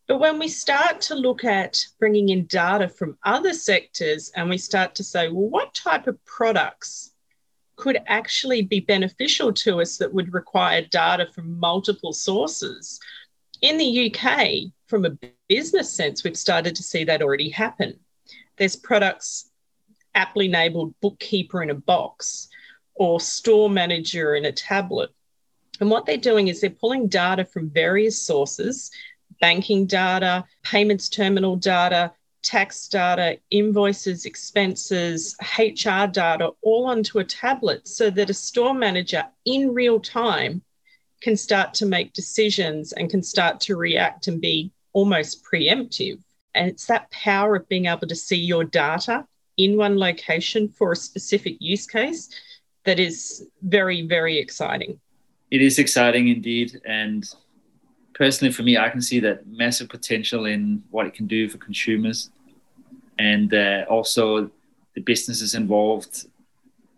But 0.07 0.19
when 0.19 0.39
we 0.39 0.47
start 0.47 0.99
to 1.01 1.15
look 1.15 1.43
at 1.43 1.85
bringing 1.99 2.29
in 2.29 2.45
data 2.45 2.89
from 2.89 3.17
other 3.23 3.53
sectors 3.53 4.31
and 4.35 4.49
we 4.49 4.57
start 4.57 4.95
to 4.95 5.03
say, 5.03 5.29
well, 5.29 5.49
what 5.49 5.73
type 5.73 6.07
of 6.07 6.23
products 6.25 7.13
could 7.77 7.97
actually 8.07 8.61
be 8.61 8.79
beneficial 8.79 9.53
to 9.53 9.81
us 9.81 9.97
that 9.97 10.13
would 10.13 10.33
require 10.33 10.81
data 10.81 11.27
from 11.33 11.59
multiple 11.59 12.13
sources? 12.13 12.99
In 13.61 13.77
the 13.77 14.11
UK, 14.11 14.71
from 14.87 15.05
a 15.05 15.17
business 15.47 15.91
sense, 15.91 16.23
we've 16.23 16.37
started 16.37 16.75
to 16.75 16.83
see 16.83 17.03
that 17.05 17.21
already 17.21 17.49
happen. 17.49 17.99
There's 18.57 18.75
products 18.75 19.51
aptly 20.13 20.49
labeled 20.49 20.93
bookkeeper 21.01 21.63
in 21.63 21.69
a 21.69 21.75
box 21.75 22.49
or 22.95 23.19
store 23.19 23.69
manager 23.69 24.35
in 24.35 24.45
a 24.45 24.51
tablet. 24.51 25.11
And 25.79 25.89
what 25.89 26.05
they're 26.05 26.17
doing 26.17 26.47
is 26.47 26.61
they're 26.61 26.69
pulling 26.69 27.07
data 27.07 27.45
from 27.45 27.69
various 27.69 28.21
sources 28.21 28.91
banking 29.41 29.85
data, 29.85 30.45
payments 30.63 31.09
terminal 31.09 31.57
data, 31.57 32.13
tax 32.43 32.87
data, 32.87 33.37
invoices, 33.49 34.25
expenses, 34.25 35.35
HR 35.57 36.05
data, 36.07 36.51
all 36.61 36.85
onto 36.85 37.19
a 37.19 37.23
tablet 37.23 37.87
so 37.87 38.09
that 38.09 38.29
a 38.29 38.33
store 38.33 38.73
manager 38.73 39.25
in 39.45 39.73
real 39.73 39.99
time 39.99 40.61
can 41.21 41.35
start 41.37 41.73
to 41.75 41.85
make 41.85 42.13
decisions 42.13 42.93
and 42.93 43.09
can 43.09 43.21
start 43.21 43.59
to 43.59 43.75
react 43.75 44.27
and 44.27 44.41
be 44.41 44.71
almost 44.93 45.43
preemptive. 45.43 46.19
And 46.55 46.67
it's 46.69 46.87
that 46.87 47.11
power 47.11 47.55
of 47.55 47.69
being 47.69 47.85
able 47.85 48.07
to 48.07 48.15
see 48.15 48.37
your 48.37 48.63
data 48.63 49.25
in 49.57 49.77
one 49.77 49.97
location 49.97 50.67
for 50.69 50.91
a 50.91 50.95
specific 50.95 51.57
use 51.59 51.85
case 51.85 52.29
that 52.83 52.99
is 52.99 53.47
very, 53.61 54.01
very 54.01 54.39
exciting. 54.39 54.99
It 55.51 55.61
is 55.61 55.77
exciting 55.77 56.29
indeed. 56.29 56.81
And 56.85 57.23
personally, 58.21 58.53
for 58.53 58.61
me, 58.61 58.77
I 58.77 58.87
can 58.87 59.01
see 59.01 59.19
that 59.21 59.47
massive 59.47 59.89
potential 59.89 60.45
in 60.45 60.83
what 60.91 61.07
it 61.07 61.15
can 61.15 61.25
do 61.25 61.49
for 61.49 61.57
consumers. 61.57 62.29
And 63.17 63.51
uh, 63.51 63.85
also, 63.89 64.51
the 64.93 65.01
businesses 65.01 65.55
involved 65.55 66.27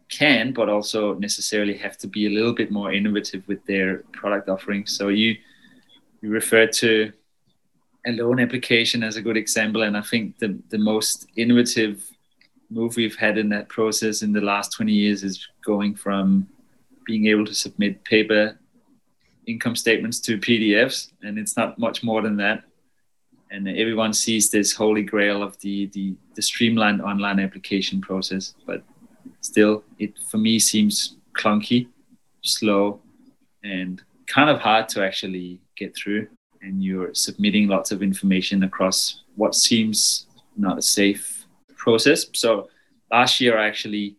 can, 0.09 0.51
but 0.51 0.67
also 0.67 1.13
necessarily 1.13 1.75
have 1.77 1.97
to 1.99 2.07
be 2.07 2.27
a 2.27 2.29
little 2.29 2.53
bit 2.53 2.71
more 2.71 2.91
innovative 2.91 3.47
with 3.47 3.65
their 3.65 3.99
product 4.11 4.49
offerings. 4.49 4.97
So, 4.97 5.07
you, 5.07 5.37
you 6.21 6.29
referred 6.29 6.73
to 6.83 7.13
a 8.05 8.11
loan 8.11 8.41
application 8.41 9.01
as 9.01 9.15
a 9.15 9.21
good 9.21 9.37
example. 9.37 9.83
And 9.83 9.95
I 9.95 10.01
think 10.01 10.39
the, 10.39 10.59
the 10.71 10.77
most 10.77 11.27
innovative 11.37 12.03
move 12.69 12.97
we've 12.97 13.15
had 13.15 13.37
in 13.37 13.47
that 13.55 13.69
process 13.69 14.23
in 14.23 14.33
the 14.33 14.41
last 14.41 14.73
20 14.73 14.91
years 14.91 15.23
is 15.23 15.47
going 15.63 15.95
from 15.95 16.49
being 17.05 17.27
able 17.27 17.45
to 17.45 17.55
submit 17.55 18.03
paper 18.03 18.59
income 19.47 19.75
statements 19.75 20.19
to 20.21 20.37
PDFs, 20.37 21.11
and 21.21 21.37
it's 21.37 21.57
not 21.57 21.77
much 21.77 22.03
more 22.03 22.21
than 22.21 22.37
that. 22.37 22.63
And 23.51 23.67
everyone 23.67 24.13
sees 24.13 24.49
this 24.49 24.73
holy 24.73 25.03
grail 25.03 25.43
of 25.43 25.59
the, 25.59 25.87
the, 25.87 26.15
the 26.35 26.41
streamlined 26.41 27.01
online 27.01 27.39
application 27.39 28.01
process, 28.01 28.55
but 28.65 28.83
still, 29.41 29.83
it 29.99 30.13
for 30.29 30.37
me 30.37 30.57
seems 30.57 31.17
clunky, 31.37 31.87
slow, 32.41 33.01
and 33.63 34.01
kind 34.27 34.49
of 34.49 34.59
hard 34.59 34.89
to 34.89 35.05
actually 35.05 35.61
get 35.77 35.95
through. 35.95 36.27
And 36.61 36.83
you're 36.83 37.13
submitting 37.13 37.67
lots 37.67 37.91
of 37.91 38.01
information 38.01 38.63
across 38.63 39.21
what 39.35 39.53
seems 39.53 40.27
not 40.55 40.77
a 40.77 40.81
safe 40.81 41.45
process. 41.75 42.25
So 42.33 42.69
last 43.11 43.41
year, 43.41 43.57
I 43.57 43.67
actually 43.67 44.15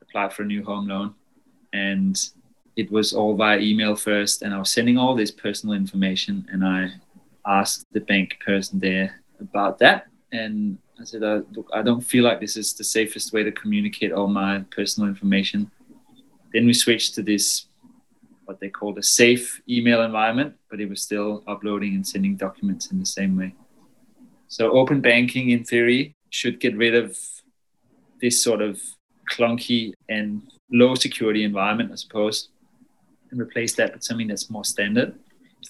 applied 0.00 0.32
for 0.32 0.42
a 0.42 0.46
new 0.46 0.64
home 0.64 0.88
loan, 0.88 1.14
and 1.72 2.18
it 2.80 2.90
was 2.90 3.12
all 3.12 3.34
via 3.36 3.58
email 3.58 3.94
first. 3.94 4.36
And 4.42 4.54
I 4.54 4.58
was 4.58 4.72
sending 4.72 4.96
all 4.96 5.14
this 5.14 5.30
personal 5.30 5.74
information, 5.74 6.34
and 6.52 6.60
I 6.64 6.80
asked 7.46 7.84
the 7.92 8.04
bank 8.12 8.38
person 8.44 8.80
there 8.80 9.08
about 9.38 9.78
that. 9.78 10.06
And 10.32 10.78
I 11.00 11.04
said, 11.04 11.22
uh, 11.22 11.42
"Look, 11.56 11.68
I 11.78 11.82
don't 11.82 12.06
feel 12.12 12.24
like 12.24 12.40
this 12.40 12.56
is 12.56 12.68
the 12.72 12.84
safest 12.98 13.32
way 13.34 13.42
to 13.44 13.52
communicate 13.62 14.12
all 14.12 14.28
my 14.28 14.52
personal 14.76 15.08
information." 15.14 15.70
Then 16.52 16.64
we 16.66 16.74
switched 16.84 17.14
to 17.16 17.22
this 17.22 17.66
what 18.46 18.58
they 18.60 18.70
called 18.78 18.98
a 18.98 19.02
safe 19.22 19.44
email 19.68 20.00
environment, 20.02 20.50
but 20.70 20.80
it 20.80 20.88
was 20.88 21.02
still 21.08 21.44
uploading 21.46 21.94
and 21.94 22.06
sending 22.12 22.34
documents 22.46 22.90
in 22.92 22.98
the 22.98 23.10
same 23.18 23.36
way. 23.40 23.54
So 24.48 24.62
open 24.80 25.00
banking, 25.00 25.50
in 25.50 25.62
theory, 25.64 26.02
should 26.30 26.56
get 26.64 26.74
rid 26.84 26.94
of 26.94 27.06
this 28.22 28.42
sort 28.42 28.62
of 28.68 28.74
clunky 29.32 29.92
and 30.08 30.42
low 30.80 30.94
security 30.94 31.42
environment, 31.44 31.92
I 31.92 31.96
suppose, 31.96 32.48
and 33.30 33.40
replace 33.40 33.74
that 33.74 33.92
with 33.92 34.02
something 34.02 34.28
that's 34.28 34.50
more 34.50 34.64
standard. 34.64 35.18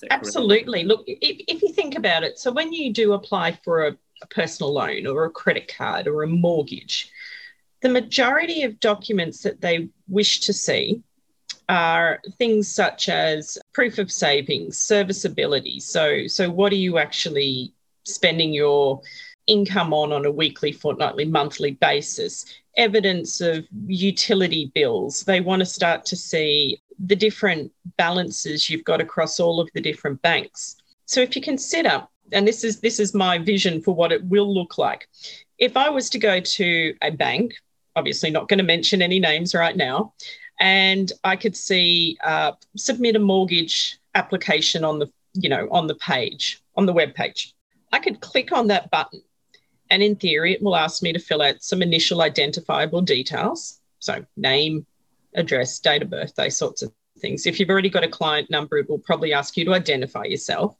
That 0.00 0.12
Absolutely. 0.12 0.85
Correct? 0.85 0.88
Look, 0.88 1.05
if, 1.07 1.45
if 1.49 1.62
you 1.62 1.73
think 1.73 1.97
about 1.97 2.23
it, 2.23 2.38
so 2.38 2.52
when 2.52 2.73
you 2.73 2.93
do 2.93 3.12
apply 3.12 3.59
for 3.64 3.88
a, 3.88 3.97
a 4.23 4.26
personal 4.26 4.73
loan 4.73 5.07
or 5.07 5.25
a 5.25 5.31
credit 5.31 5.73
card 5.76 6.07
or 6.07 6.23
a 6.23 6.26
mortgage, 6.26 7.11
the 7.83 7.88
majority 7.88 8.62
of 8.62 8.81
documents 8.81 9.43
that 9.43 9.61
they 9.61 9.88
wish 10.09 10.40
to 10.40 10.52
see 10.52 11.02
are 11.69 12.21
things 12.37 12.69
such 12.69 13.09
as 13.09 13.57
proof 13.73 13.99
of 13.99 14.11
savings, 14.11 14.79
serviceability. 14.79 15.81
So, 15.81 16.26
so 16.26 16.50
what 16.50 16.73
are 16.73 16.76
you 16.76 16.99
actually 16.99 17.73
spending 18.05 18.52
your 18.52 19.00
income 19.50 19.92
on 19.92 20.12
on 20.12 20.25
a 20.25 20.30
weekly, 20.30 20.73
fortnightly, 20.73 21.25
monthly 21.25 21.73
basis, 21.73 22.47
evidence 22.76 23.40
of 23.40 23.66
utility 23.87 24.71
bills. 24.75 25.23
They 25.25 25.40
want 25.40 25.61
to 25.61 25.66
start 25.66 26.04
to 26.07 26.16
see 26.16 26.80
the 26.99 27.16
different 27.16 27.73
balances 27.97 28.71
you've 28.71 28.85
got 28.85 29.00
across 29.00 29.40
all 29.40 29.61
of 29.61 29.69
the 29.75 29.80
different 29.80 30.23
banks. 30.23 30.76
So 31.07 31.21
if 31.21 31.35
you 31.35 31.42
consider 31.42 32.07
and 32.33 32.47
this 32.47 32.64
is 32.64 32.80
this 32.80 33.00
is 33.00 33.14
my 33.14 33.38
vision 33.38 33.80
for 33.80 33.95
what 33.95 34.12
it 34.12 34.25
will 34.25 34.52
look 34.52 34.78
like. 34.78 35.09
If 35.59 35.76
I 35.76 35.90
was 35.90 36.11
to 36.11 36.19
go 36.19 36.40
to 36.40 36.95
a 37.02 37.11
bank, 37.11 37.54
obviously 37.97 38.30
not 38.30 38.49
going 38.49 38.59
to 38.59 38.64
mention 38.64 39.02
any 39.02 39.19
names 39.19 39.54
right 39.54 39.76
now, 39.76 40.14
and 40.61 41.11
I 41.25 41.37
could 41.37 41.57
see 41.57 42.19
uh, 42.25 42.52
submit 42.76 43.16
a 43.16 43.21
mortgage 43.21 43.99
application 44.14 44.85
on 44.85 44.99
the 44.99 45.11
you 45.35 45.49
know 45.49 45.69
on 45.71 45.87
the 45.87 45.97
page 45.97 46.62
on 46.76 46.87
the 46.87 46.92
web 46.92 47.14
page. 47.14 47.54
I 47.92 47.99
could 47.99 48.21
click 48.21 48.52
on 48.52 48.69
that 48.69 48.90
button, 48.90 49.23
and 49.90 50.02
in 50.02 50.16
theory, 50.16 50.52
it 50.54 50.62
will 50.62 50.76
ask 50.76 51.02
me 51.02 51.12
to 51.12 51.18
fill 51.18 51.42
out 51.42 51.62
some 51.62 51.82
initial 51.82 52.23
identifiable 52.23 53.02
details, 53.02 53.80
so 53.99 54.25
name, 54.37 54.87
address, 55.35 55.78
date 55.80 56.02
of 56.02 56.11
birth, 56.11 56.35
those 56.37 56.56
sorts 56.56 56.82
of 56.82 56.92
things. 57.18 57.44
If 57.44 57.59
you've 57.59 57.70
already 57.70 57.90
got 57.90 58.04
a 58.04 58.09
client 58.09 58.50
number, 58.50 58.78
it 58.78 58.88
will 58.88 58.99
probably 58.99 59.32
ask 59.32 59.56
you 59.56 59.64
to 59.64 59.75
identify 59.75 60.25
yourself. 60.25 60.76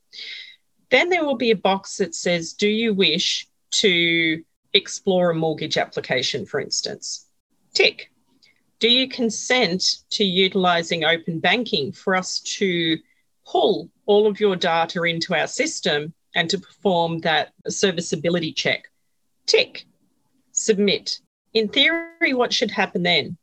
Then 0.91 1.09
there 1.09 1.25
will 1.25 1.37
be 1.37 1.51
a 1.51 1.57
box 1.57 1.97
that 1.99 2.15
says, 2.15 2.53
Do 2.53 2.69
you 2.69 2.95
wish 2.95 3.47
to 3.73 4.43
explore 4.73 5.31
a 5.31 5.35
mortgage 5.35 5.77
application, 5.77 6.47
for 6.47 6.61
instance? 6.61 7.27
Tick. 7.75 8.11
Do 8.79 8.91
you 8.91 9.09
consent 9.09 9.99
to 10.11 10.25
utilizing 10.25 11.05
open 11.05 11.39
banking 11.39 11.93
for 11.93 12.17
us 12.17 12.41
to 12.41 12.97
pull 13.45 13.91
all 14.07 14.27
of 14.27 14.41
your 14.41 14.57
data 14.57 15.03
into 15.03 15.35
our 15.35 15.47
system 15.47 16.15
and 16.35 16.49
to 16.49 16.59
perform 16.59 17.19
that 17.21 17.53
serviceability 17.69 18.53
check? 18.53 18.90
Tick. 19.51 19.85
Submit. 20.53 21.21
In 21.55 21.67
theory, 21.69 22.35
what 22.35 22.53
should 22.53 22.71
happen 22.71 23.03
then 23.03 23.37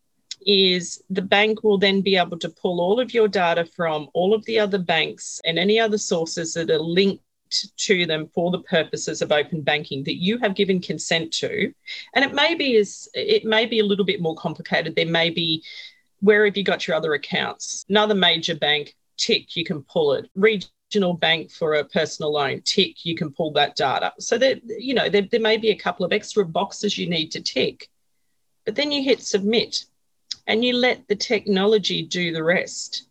is 0.46 1.04
the 1.10 1.22
bank 1.22 1.66
will 1.66 1.78
then 1.78 2.00
be 2.00 2.16
able 2.16 2.40
to 2.40 2.48
pull 2.48 2.80
all 2.80 3.02
of 3.02 3.14
your 3.14 3.28
data 3.28 3.66
from 3.66 4.08
all 4.14 4.34
of 4.34 4.46
the 4.46 4.58
other 4.58 4.78
banks 4.78 5.42
and 5.44 5.60
any 5.60 5.78
other 5.78 5.98
sources 5.98 6.54
that 6.54 6.70
are 6.70 6.80
linked 6.80 7.26
to 7.76 8.06
them 8.06 8.30
for 8.34 8.52
the 8.52 8.62
purposes 8.62 9.22
of 9.22 9.34
open 9.34 9.62
banking 9.62 10.02
that 10.06 10.16
you 10.16 10.38
have 10.38 10.56
given 10.56 10.82
consent 10.82 11.34
to 11.34 11.74
and 12.14 12.26
it 12.26 12.34
may 12.34 12.56
be 12.56 12.76
is 12.76 13.10
it 13.14 13.46
may 13.46 13.66
be 13.66 13.80
a 13.80 13.86
little 13.86 14.04
bit 14.04 14.22
more 14.22 14.36
complicated 14.36 14.94
there 14.96 15.06
may 15.06 15.30
be 15.30 15.64
where 16.20 16.44
have 16.44 16.58
you 16.58 16.64
got 16.64 16.86
your 16.86 16.98
other 16.98 17.14
accounts 17.14 17.86
another 17.88 18.16
major 18.16 18.54
bank 18.54 18.98
tick 19.16 19.56
you 19.56 19.64
can 19.64 19.82
pull 19.84 20.12
it 20.12 20.30
regional 20.88 21.14
bank 21.14 21.52
for 21.52 21.74
a 21.74 21.84
personal 21.84 22.32
loan 22.32 22.62
tick 22.64 23.06
you 23.06 23.16
can 23.16 23.32
pull 23.32 23.52
that 23.52 23.76
data 23.76 24.14
so 24.20 24.38
that 24.38 24.62
you 24.66 24.94
know 24.94 25.10
there, 25.10 25.28
there 25.32 25.40
may 25.40 25.58
be 25.58 25.70
a 25.70 25.76
couple 25.76 26.06
of 26.06 26.14
extra 26.14 26.46
boxes 26.46 26.98
you 26.98 27.10
need 27.10 27.30
to 27.30 27.42
tick 27.42 27.90
but 28.66 28.76
then 28.76 28.92
you 28.92 29.04
hit 29.04 29.22
submit 29.22 29.86
and 30.48 30.64
you 30.64 30.74
let 30.74 31.06
the 31.10 31.16
technology 31.16 32.04
do 32.04 32.32
the 32.32 32.44
rest 32.44 33.08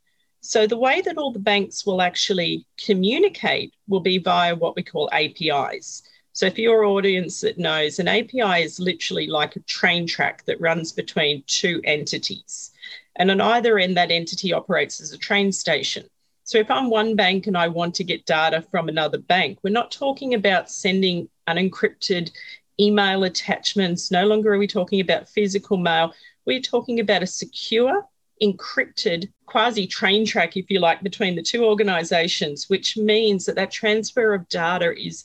so, 0.47 0.65
the 0.65 0.77
way 0.77 1.01
that 1.01 1.19
all 1.19 1.33
the 1.33 1.41
banks 1.41 1.85
will 1.85 2.01
actually 2.01 2.67
communicate 2.79 3.75
will 3.89 3.99
be 3.99 4.19
via 4.19 4.55
what 4.55 4.77
we 4.77 4.85
call 4.85 5.11
APIs. 5.13 6.05
So, 6.35 6.49
for 6.51 6.61
your 6.61 6.85
audience 6.85 7.41
that 7.41 7.59
knows, 7.59 7.99
an 7.99 8.07
API 8.07 8.63
is 8.63 8.79
literally 8.79 9.27
like 9.27 9.57
a 9.57 9.61
train 9.61 10.07
track 10.07 10.45
that 10.45 10.61
runs 10.61 10.93
between 10.93 11.43
two 11.49 11.81
entities. 11.83 12.71
And 13.17 13.33
on 13.33 13.41
either 13.41 13.77
end, 13.77 13.97
that 13.97 14.13
entity 14.13 14.53
operates 14.53 15.01
as 15.01 15.11
a 15.11 15.19
train 15.19 15.51
station. 15.51 16.09
So, 16.47 16.59
if 16.59 16.71
I'm 16.71 16.91
one 16.91 17.17
bank 17.17 17.49
and 17.49 17.59
I 17.59 17.67
want 17.67 17.97
to 17.97 18.05
get 18.05 18.25
data 18.25 18.63
from 18.71 18.89
another 18.89 19.19
bank, 19.19 19.59
we're 19.65 19.71
not 19.71 19.91
talking 19.91 20.33
about 20.33 20.71
sending 20.71 21.29
unencrypted 21.49 22.31
email 22.79 23.25
attachments. 23.25 24.13
No 24.13 24.25
longer 24.29 24.55
are 24.55 24.59
we 24.59 24.69
talking 24.69 25.01
about 25.01 25.29
physical 25.29 25.77
mail. 25.77 26.15
We're 26.45 26.61
talking 26.61 27.01
about 27.01 27.25
a 27.25 27.27
secure 27.27 28.07
encrypted 28.41 29.29
quasi 29.47 29.89
train 29.89 30.25
track, 30.25 30.57
if 30.57 30.71
you 30.71 30.79
like, 30.79 31.03
between 31.03 31.35
the 31.35 31.43
two 31.43 31.65
organizations, 31.65 32.71
which 32.71 32.97
means 32.97 33.45
that 33.47 33.57
that 33.57 33.73
transfer 33.73 34.33
of 34.33 34.49
data 34.49 34.95
is 34.97 35.25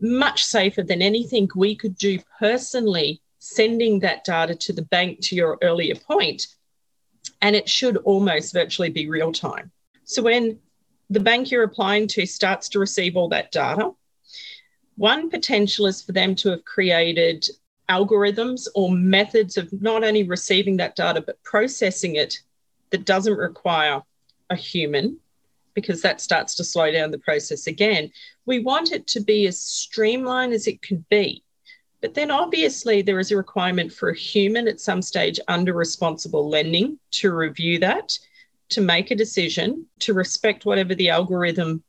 much 0.00 0.42
safer 0.42 0.82
than 0.82 1.02
anything 1.02 1.50
we 1.54 1.74
could 1.74 1.98
do 1.98 2.18
personally, 2.38 3.20
sending 3.40 3.98
that 3.98 4.24
data 4.24 4.54
to 4.54 4.72
the 4.72 4.80
bank 4.80 5.20
to 5.20 5.36
your 5.36 5.58
earlier 5.60 5.96
point. 5.96 6.46
And 7.42 7.54
it 7.54 7.68
should 7.68 7.98
almost 7.98 8.54
virtually 8.54 8.88
be 8.88 9.06
real 9.06 9.32
time. 9.32 9.70
So 10.10 10.22
when 10.22 10.58
the 11.08 11.20
bank 11.20 11.52
you're 11.52 11.62
applying 11.62 12.08
to 12.08 12.26
starts 12.26 12.68
to 12.70 12.80
receive 12.80 13.16
all 13.16 13.28
that 13.28 13.52
data, 13.52 13.92
one 14.96 15.30
potential 15.30 15.86
is 15.86 16.02
for 16.02 16.10
them 16.10 16.34
to 16.34 16.50
have 16.50 16.64
created 16.64 17.46
algorithms 17.88 18.66
or 18.74 18.90
methods 18.90 19.56
of 19.56 19.72
not 19.80 20.02
only 20.02 20.24
receiving 20.24 20.78
that 20.78 20.96
data 20.96 21.22
but 21.24 21.40
processing 21.44 22.16
it 22.16 22.40
that 22.90 23.04
doesn't 23.04 23.36
require 23.36 24.02
a 24.50 24.56
human 24.56 25.16
because 25.74 26.02
that 26.02 26.20
starts 26.20 26.56
to 26.56 26.64
slow 26.64 26.90
down 26.90 27.12
the 27.12 27.18
process 27.18 27.68
again. 27.68 28.10
We 28.46 28.58
want 28.58 28.90
it 28.90 29.06
to 29.08 29.20
be 29.20 29.46
as 29.46 29.62
streamlined 29.62 30.52
as 30.52 30.66
it 30.66 30.82
could 30.82 31.08
be. 31.08 31.44
But 32.00 32.14
then 32.14 32.32
obviously 32.32 33.00
there 33.00 33.20
is 33.20 33.30
a 33.30 33.36
requirement 33.36 33.92
for 33.92 34.08
a 34.08 34.16
human 34.16 34.66
at 34.66 34.80
some 34.80 35.02
stage 35.02 35.38
under 35.46 35.72
responsible 35.72 36.48
lending 36.48 36.98
to 37.12 37.32
review 37.32 37.78
that, 37.78 38.18
to 38.70 38.80
make 38.80 39.10
a 39.10 39.16
decision, 39.16 39.86
to 40.00 40.14
respect 40.14 40.64
whatever 40.64 40.94
the 40.94 41.10
algorithm 41.10 41.82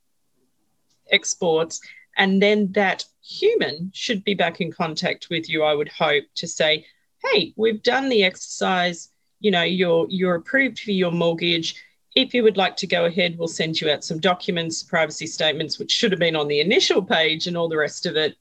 exports, 1.09 1.79
and 2.17 2.41
then 2.41 2.71
that 2.73 3.05
human 3.23 3.91
should 3.93 4.23
be 4.23 4.33
back 4.33 4.61
in 4.61 4.71
contact 4.71 5.27
with 5.29 5.49
you, 5.49 5.63
I 5.63 5.73
would 5.73 5.89
hope, 5.89 6.25
to 6.35 6.47
say, 6.47 6.85
hey, 7.23 7.53
we've 7.55 7.83
done 7.83 8.09
the 8.09 8.23
exercise, 8.23 9.09
you 9.39 9.51
know, 9.51 9.63
you're 9.63 10.07
you're 10.09 10.35
approved 10.35 10.79
for 10.79 10.91
your 10.91 11.11
mortgage. 11.11 11.75
If 12.15 12.33
you 12.33 12.43
would 12.43 12.57
like 12.57 12.75
to 12.77 12.87
go 12.87 13.05
ahead, 13.05 13.37
we'll 13.37 13.47
send 13.47 13.79
you 13.79 13.89
out 13.89 14.03
some 14.03 14.19
documents, 14.19 14.83
privacy 14.83 15.27
statements, 15.27 15.79
which 15.79 15.91
should 15.91 16.11
have 16.11 16.19
been 16.19 16.35
on 16.35 16.47
the 16.47 16.59
initial 16.59 17.01
page 17.01 17.47
and 17.47 17.55
all 17.55 17.69
the 17.69 17.77
rest 17.77 18.05
of 18.05 18.17
it. 18.17 18.35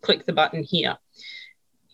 Click 0.00 0.26
the 0.26 0.32
button 0.32 0.62
here. 0.62 0.96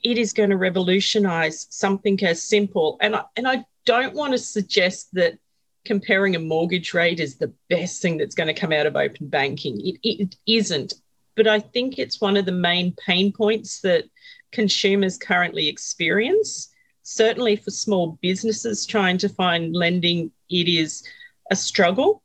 It 0.03 0.19
is 0.19 0.33
going 0.33 0.51
to 0.51 0.57
revolutionize 0.57 1.67
something 1.71 2.23
as 2.23 2.43
simple. 2.43 2.99
And 3.01 3.17
I, 3.17 3.23
and 3.35 3.49
I 3.49 3.65
don't 3.87 4.15
want 4.15 4.33
to 4.33 4.39
suggest 4.39 5.15
that 5.15 5.39
comparing 5.87 6.37
a 6.37 6.41
mortgage 6.41 6.93
rate 6.93 7.21
is 7.21 7.37
the 7.37 7.53
best 7.71 8.03
thing 8.03 8.19
that's 8.19 8.35
going 8.35 8.53
to 8.53 8.61
come 8.61 8.73
out 8.73 8.87
of 8.87 8.97
open 8.97 9.29
banking. 9.29 9.81
It, 9.87 9.99
it 10.03 10.37
isn't 10.47 10.95
but 11.37 11.47
I 11.47 11.61
think 11.61 11.99
it's 11.99 12.21
one 12.21 12.37
of 12.37 12.47
the 12.47 12.53
main 12.53 12.93
pain 13.07 13.31
points 13.31 13.81
that 13.83 14.07
consumers 14.51 15.19
currently 15.19 15.69
experience. 15.69 16.71
Certainly 17.03 17.57
for 17.57 17.71
small 17.71 18.19
businesses 18.23 18.87
trying 18.87 19.19
to 19.19 19.29
find 19.29 19.77
lending, 19.77 20.33
it 20.51 20.67
is 20.67 21.07
a 21.51 21.57
struggle. 21.57 22.23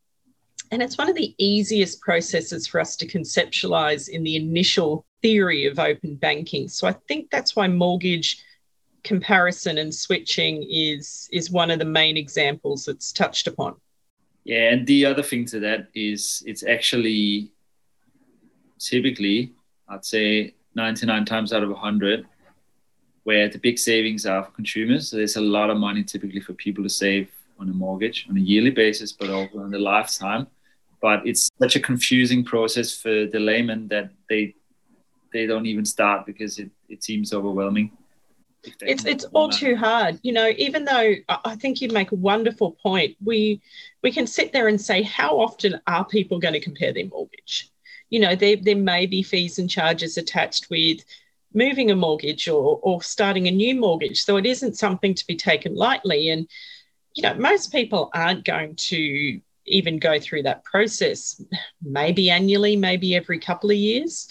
And 0.72 0.82
it's 0.82 0.98
one 0.98 1.10
of 1.10 1.16
the 1.16 1.36
easiest 1.38 2.00
processes 2.00 2.66
for 2.66 2.80
us 2.80 2.96
to 2.96 3.08
conceptualize 3.08 4.08
in 4.08 4.24
the 4.24 4.38
initial 4.38 5.06
theory 5.22 5.66
of 5.66 5.78
open 5.78 6.16
banking. 6.16 6.70
So 6.70 6.88
I 6.88 6.94
think 6.94 7.30
that's 7.30 7.56
why 7.56 7.68
mortgage 7.68 8.44
comparison 9.04 9.78
and 9.78 9.94
switching 9.94 10.66
is 10.70 11.30
is 11.32 11.52
one 11.52 11.72
of 11.72 11.80
the 11.80 11.86
main 11.86 12.18
examples 12.18 12.86
that's 12.86 13.12
touched 13.12 13.48
upon. 13.48 13.76
Yeah, 14.44 14.72
and 14.72 14.88
the 14.88 15.06
other 15.06 15.24
thing 15.24 15.46
to 15.46 15.60
that 15.60 15.88
is 15.94 16.44
it's 16.46 16.64
actually 16.64 17.52
typically, 18.80 19.54
I'd 19.88 20.06
say 20.06 20.56
99 20.76 21.26
times 21.26 21.54
out 21.54 21.64
of 21.64 21.70
100, 21.70 22.26
where 23.24 23.48
the 23.50 23.60
big 23.60 23.78
savings 23.78 24.26
are 24.26 24.44
for 24.44 24.52
consumers. 24.52 25.12
So 25.12 25.18
there's 25.18 25.36
a 25.36 25.42
lot 25.42 25.70
of 25.70 25.78
money 25.78 26.04
typically 26.04 26.40
for 26.40 26.54
people 26.54 26.84
to 26.84 26.90
save 26.90 27.30
on 27.60 27.70
a 27.70 27.74
mortgage 27.74 28.26
on 28.30 28.38
a 28.38 28.40
yearly 28.40 28.72
basis, 28.72 29.12
but 29.12 29.30
also 29.30 29.60
on 29.60 29.70
the 29.70 29.78
lifetime. 29.78 30.48
But 31.00 31.26
it's 31.26 31.50
such 31.60 31.76
a 31.76 31.80
confusing 31.80 32.44
process 32.44 32.96
for 32.96 33.28
the 33.28 33.40
layman 33.40 33.88
that 33.90 34.12
they 34.30 34.56
they 35.32 35.46
don't 35.46 35.66
even 35.66 35.86
start 35.86 36.26
because 36.26 36.60
it, 36.60 36.70
it 36.90 37.04
seems 37.04 37.34
overwhelming. 37.34 37.92
It's 38.64 39.06
it's 39.06 39.26
all 39.26 39.50
too 39.50 39.76
hard, 39.76 40.20
you 40.22 40.34
know. 40.34 40.50
Even 40.58 40.86
though 40.86 41.16
I 41.30 41.56
think 41.56 41.82
you 41.82 41.90
make 41.90 42.12
a 42.12 42.16
wonderful 42.16 42.74
point, 42.74 43.18
we 43.24 43.62
we 44.04 44.12
can 44.12 44.28
sit 44.28 44.54
there 44.54 44.68
and 44.68 44.80
say, 44.80 45.02
how 45.02 45.40
often 45.40 45.82
are 45.88 46.06
people 46.06 46.40
going 46.40 46.54
to 46.54 46.60
compare 46.60 46.94
their 46.94 47.08
mortgage? 47.08 47.72
you 48.12 48.20
know, 48.20 48.36
there, 48.36 48.58
there 48.58 48.76
may 48.76 49.08
be 49.08 49.24
fees 49.24 49.58
and 49.58 49.70
charges 49.70 50.18
attached 50.18 50.70
with 50.70 51.00
moving 51.54 51.90
a 51.90 51.96
mortgage 51.96 52.48
or, 52.48 52.80
or 52.84 53.02
starting 53.02 53.48
a 53.48 53.52
new 53.52 53.74
mortgage. 53.74 54.24
So 54.24 54.38
it 54.38 54.46
isn't 54.46 54.78
something 54.78 55.16
to 55.16 55.26
be 55.26 55.36
taken 55.36 55.76
lightly. 55.76 56.30
And, 56.30 56.48
you 57.16 57.24
know, 57.24 57.34
most 57.34 57.72
people 57.72 58.12
aren't 58.14 58.46
going 58.46 58.76
to 58.76 59.42
even 59.66 59.98
go 59.98 60.20
through 60.20 60.44
that 60.44 60.64
process, 60.66 61.42
maybe 61.82 62.30
annually, 62.30 62.76
maybe 62.76 63.16
every 63.16 63.40
couple 63.40 63.72
of 63.72 63.78
years. 63.78 64.28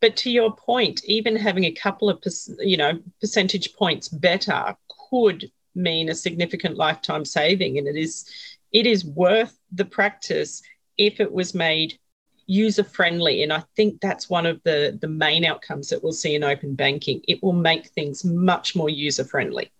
But 0.00 0.16
to 0.18 0.30
your 0.30 0.54
point, 0.54 1.04
even 1.04 1.36
having 1.36 1.64
a 1.64 1.72
couple 1.72 2.08
of, 2.08 2.22
you 2.58 2.76
know, 2.76 2.98
percentage 3.20 3.74
points 3.74 4.08
better 4.08 4.74
could 5.10 5.50
mean 5.74 6.08
a 6.08 6.14
significant 6.14 6.76
lifetime 6.76 7.24
saving. 7.24 7.78
And 7.78 7.86
it 7.86 7.96
is, 7.96 8.28
it 8.72 8.86
is 8.86 9.04
worth 9.04 9.58
the 9.72 9.84
practice 9.84 10.62
if 10.96 11.20
it 11.20 11.30
was 11.30 11.54
made 11.54 11.98
user 12.46 12.82
friendly. 12.82 13.42
And 13.42 13.52
I 13.52 13.62
think 13.76 14.00
that's 14.00 14.28
one 14.28 14.46
of 14.46 14.60
the, 14.64 14.98
the 15.00 15.08
main 15.08 15.44
outcomes 15.44 15.88
that 15.90 16.02
we'll 16.02 16.12
see 16.12 16.34
in 16.34 16.42
open 16.42 16.74
banking. 16.74 17.20
It 17.28 17.42
will 17.42 17.52
make 17.52 17.88
things 17.88 18.24
much 18.24 18.74
more 18.74 18.88
user 18.88 19.24
friendly. 19.24 19.70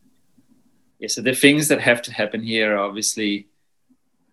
Yeah, 0.98 1.08
so 1.08 1.22
the 1.22 1.34
things 1.34 1.68
that 1.68 1.80
have 1.80 2.02
to 2.02 2.12
happen 2.12 2.42
here 2.42 2.76
are 2.76 2.78
obviously 2.78 3.48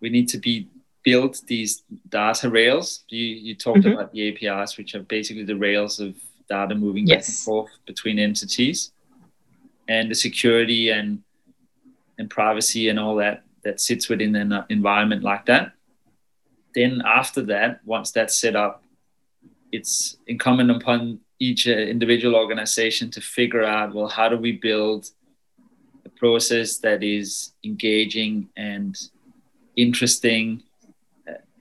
we 0.01 0.09
need 0.09 0.27
to 0.29 0.37
be 0.37 0.67
build 1.07 1.37
these 1.47 1.83
data 2.09 2.49
rails. 2.49 3.05
You, 3.07 3.23
you 3.23 3.55
talked 3.55 3.79
mm-hmm. 3.79 3.93
about 3.93 4.11
the 4.11 4.27
APIs, 4.27 4.77
which 4.77 4.93
are 4.93 5.03
basically 5.03 5.45
the 5.45 5.55
rails 5.55 6.01
of 6.01 6.15
data 6.49 6.75
moving 6.75 7.07
yes. 7.07 7.15
back 7.15 7.27
and 7.29 7.37
forth 7.37 7.71
between 7.85 8.19
entities, 8.19 8.91
and 9.87 10.11
the 10.11 10.15
security 10.15 10.89
and 10.89 11.23
and 12.17 12.29
privacy 12.29 12.89
and 12.89 12.99
all 12.99 13.15
that 13.15 13.43
that 13.63 13.79
sits 13.79 14.09
within 14.09 14.35
an 14.35 14.65
environment 14.69 15.23
like 15.23 15.45
that. 15.45 15.71
Then 16.75 17.01
after 17.05 17.41
that, 17.53 17.79
once 17.85 18.11
that's 18.11 18.37
set 18.37 18.57
up, 18.57 18.83
it's 19.71 20.17
incumbent 20.27 20.71
upon 20.71 21.21
each 21.39 21.69
uh, 21.69 21.71
individual 21.71 22.35
organization 22.35 23.09
to 23.11 23.21
figure 23.21 23.63
out 23.63 23.95
well 23.95 24.09
how 24.09 24.27
do 24.27 24.35
we 24.35 24.51
build 24.51 25.01
a 26.05 26.09
process 26.09 26.79
that 26.79 27.01
is 27.01 27.53
engaging 27.63 28.49
and 28.57 28.93
interesting 29.77 30.63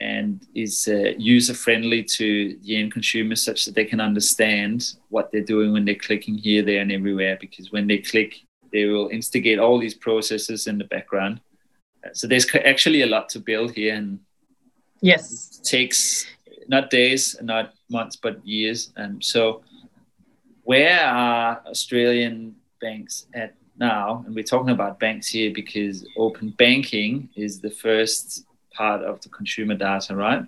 and 0.01 0.47
is 0.55 0.89
uh, 0.89 1.13
user 1.17 1.55
friendly 1.55 2.03
to 2.03 2.59
the 2.63 2.77
end 2.77 2.93
consumer 2.93 3.35
such 3.35 3.65
that 3.65 3.75
they 3.75 3.85
can 3.85 4.01
understand 4.01 4.95
what 5.09 5.31
they're 5.33 5.41
doing 5.43 5.73
when 5.73 5.85
they're 5.85 5.95
clicking 5.95 6.35
here 6.35 6.63
there 6.63 6.81
and 6.81 6.93
everywhere 6.93 7.39
because 7.41 7.73
when 7.73 7.87
they 7.87 7.99
click 7.99 8.47
they 8.73 8.85
will 8.85 9.09
instigate 9.09 9.59
all 9.59 9.79
these 9.79 9.95
processes 9.95 10.67
in 10.67 10.77
the 10.79 10.85
background. 10.85 11.41
Uh, 12.05 12.11
so 12.13 12.27
there's 12.27 12.47
actually 12.65 13.03
a 13.03 13.07
lot 13.07 13.29
to 13.31 13.39
build 13.39 13.73
here 13.73 13.95
and 13.95 14.19
yes. 15.01 15.61
takes 15.65 16.27
not 16.69 16.91
days 16.91 17.37
not 17.41 17.73
months 17.89 18.17
but 18.17 18.45
years. 18.47 18.93
And 18.97 19.25
so 19.25 19.63
where 20.65 21.01
are 21.01 21.63
Australian 21.67 22.57
banks 22.81 23.27
at 23.35 23.55
now? 23.79 24.25
And 24.27 24.35
we're 24.35 24.45
talking 24.45 24.71
about 24.71 24.99
banks 24.99 25.29
here 25.29 25.53
because 25.55 26.07
open 26.17 26.51
banking 26.51 27.29
is 27.37 27.61
the 27.61 27.71
first 27.71 28.45
part 28.77 29.03
of 29.03 29.21
the 29.23 29.29
consumer 29.29 29.75
data, 29.75 30.15
right? 30.15 30.45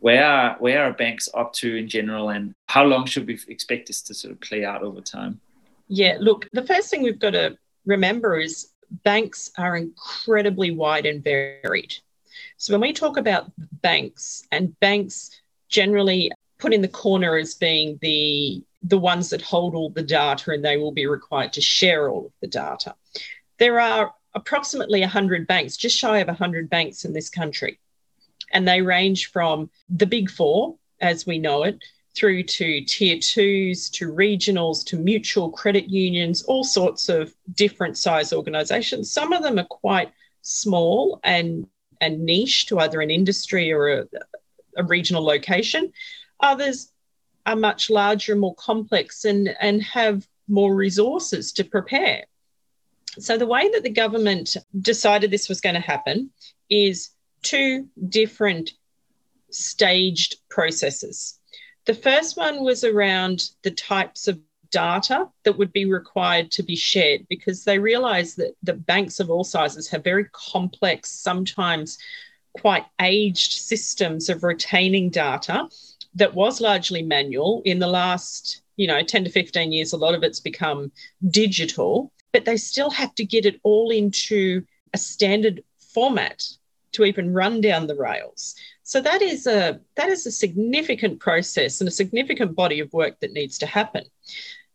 Where 0.00 0.24
are, 0.24 0.56
where 0.58 0.84
are 0.84 0.92
banks 0.92 1.28
up 1.34 1.52
to 1.54 1.76
in 1.76 1.88
general, 1.88 2.28
and 2.30 2.54
how 2.68 2.84
long 2.84 3.06
should 3.06 3.26
we 3.26 3.38
expect 3.48 3.86
this 3.86 4.02
to 4.02 4.14
sort 4.14 4.32
of 4.32 4.40
play 4.40 4.64
out 4.64 4.82
over 4.82 5.00
time? 5.00 5.40
Yeah, 5.88 6.16
look, 6.20 6.48
the 6.52 6.66
first 6.66 6.90
thing 6.90 7.02
we've 7.02 7.18
got 7.18 7.30
to 7.30 7.56
remember 7.86 8.38
is 8.38 8.68
banks 9.02 9.50
are 9.58 9.76
incredibly 9.76 10.70
wide 10.70 11.06
and 11.06 11.24
varied. 11.24 11.94
So 12.56 12.74
when 12.74 12.80
we 12.80 12.92
talk 12.92 13.16
about 13.16 13.50
banks, 13.80 14.46
and 14.52 14.78
banks 14.80 15.30
generally 15.68 16.30
put 16.58 16.72
in 16.72 16.82
the 16.82 16.88
corner 16.88 17.36
as 17.36 17.54
being 17.54 17.98
the 18.00 18.62
the 18.86 18.98
ones 18.98 19.30
that 19.30 19.40
hold 19.40 19.74
all 19.74 19.88
the 19.88 20.02
data 20.02 20.50
and 20.50 20.62
they 20.62 20.76
will 20.76 20.92
be 20.92 21.06
required 21.06 21.54
to 21.54 21.60
share 21.60 22.10
all 22.10 22.26
of 22.26 22.32
the 22.42 22.46
data. 22.46 22.94
There 23.58 23.80
are 23.80 24.12
approximately 24.34 25.00
100 25.00 25.46
banks, 25.46 25.76
just 25.76 25.96
shy 25.96 26.18
of 26.18 26.28
100 26.28 26.68
banks 26.68 27.04
in 27.04 27.12
this 27.12 27.30
country. 27.30 27.78
And 28.52 28.66
they 28.66 28.82
range 28.82 29.30
from 29.30 29.70
the 29.88 30.06
big 30.06 30.30
four, 30.30 30.76
as 31.00 31.26
we 31.26 31.38
know 31.38 31.64
it, 31.64 31.78
through 32.16 32.44
to 32.44 32.80
tier 32.82 33.18
twos, 33.18 33.90
to 33.90 34.12
regionals, 34.12 34.84
to 34.86 34.96
mutual 34.96 35.50
credit 35.50 35.90
unions, 35.90 36.42
all 36.42 36.62
sorts 36.62 37.08
of 37.08 37.34
different 37.54 37.98
size 37.98 38.32
organizations. 38.32 39.10
Some 39.10 39.32
of 39.32 39.42
them 39.42 39.58
are 39.58 39.66
quite 39.66 40.12
small 40.42 41.20
and, 41.24 41.66
and 42.00 42.24
niche 42.24 42.66
to 42.66 42.78
either 42.78 43.00
an 43.00 43.10
industry 43.10 43.72
or 43.72 43.88
a, 43.88 44.04
a 44.76 44.84
regional 44.84 45.24
location. 45.24 45.92
Others 46.40 46.92
are 47.46 47.56
much 47.56 47.90
larger, 47.90 48.32
and 48.32 48.40
more 48.40 48.54
complex, 48.54 49.24
and, 49.24 49.54
and 49.60 49.82
have 49.82 50.26
more 50.48 50.74
resources 50.74 51.52
to 51.52 51.64
prepare. 51.64 52.24
So, 53.18 53.38
the 53.38 53.46
way 53.46 53.68
that 53.70 53.82
the 53.82 53.90
government 53.90 54.56
decided 54.80 55.30
this 55.30 55.48
was 55.48 55.60
going 55.60 55.74
to 55.74 55.80
happen 55.80 56.30
is 56.68 57.10
two 57.42 57.88
different 58.08 58.72
staged 59.50 60.36
processes. 60.48 61.38
The 61.86 61.94
first 61.94 62.36
one 62.36 62.64
was 62.64 62.82
around 62.82 63.50
the 63.62 63.70
types 63.70 64.26
of 64.26 64.40
data 64.70 65.28
that 65.44 65.56
would 65.56 65.72
be 65.72 65.84
required 65.84 66.50
to 66.50 66.62
be 66.62 66.74
shared 66.74 67.26
because 67.28 67.64
they 67.64 67.78
realized 67.78 68.38
that 68.38 68.54
the 68.62 68.72
banks 68.72 69.20
of 69.20 69.30
all 69.30 69.44
sizes 69.44 69.88
have 69.88 70.02
very 70.02 70.24
complex, 70.32 71.10
sometimes 71.10 71.98
quite 72.54 72.84
aged 73.00 73.52
systems 73.52 74.28
of 74.28 74.42
retaining 74.42 75.10
data 75.10 75.68
that 76.14 76.34
was 76.34 76.60
largely 76.60 77.02
manual 77.02 77.62
in 77.64 77.78
the 77.78 77.86
last 77.86 78.62
you 78.76 78.86
know 78.86 79.02
10 79.02 79.24
to 79.24 79.30
15 79.30 79.72
years 79.72 79.92
a 79.92 79.96
lot 79.96 80.14
of 80.14 80.22
it's 80.22 80.40
become 80.40 80.90
digital 81.28 82.12
but 82.34 82.44
they 82.44 82.56
still 82.56 82.90
have 82.90 83.14
to 83.14 83.24
get 83.24 83.46
it 83.46 83.60
all 83.62 83.90
into 83.90 84.66
a 84.92 84.98
standard 84.98 85.62
format 85.78 86.44
to 86.90 87.04
even 87.04 87.32
run 87.32 87.60
down 87.60 87.86
the 87.86 87.94
rails. 87.94 88.56
So 88.82 89.00
that 89.00 89.22
is 89.22 89.46
a 89.46 89.80
that 89.94 90.08
is 90.08 90.26
a 90.26 90.32
significant 90.32 91.20
process 91.20 91.80
and 91.80 91.86
a 91.86 91.92
significant 91.92 92.56
body 92.56 92.80
of 92.80 92.92
work 92.92 93.20
that 93.20 93.32
needs 93.32 93.56
to 93.58 93.66
happen. 93.66 94.04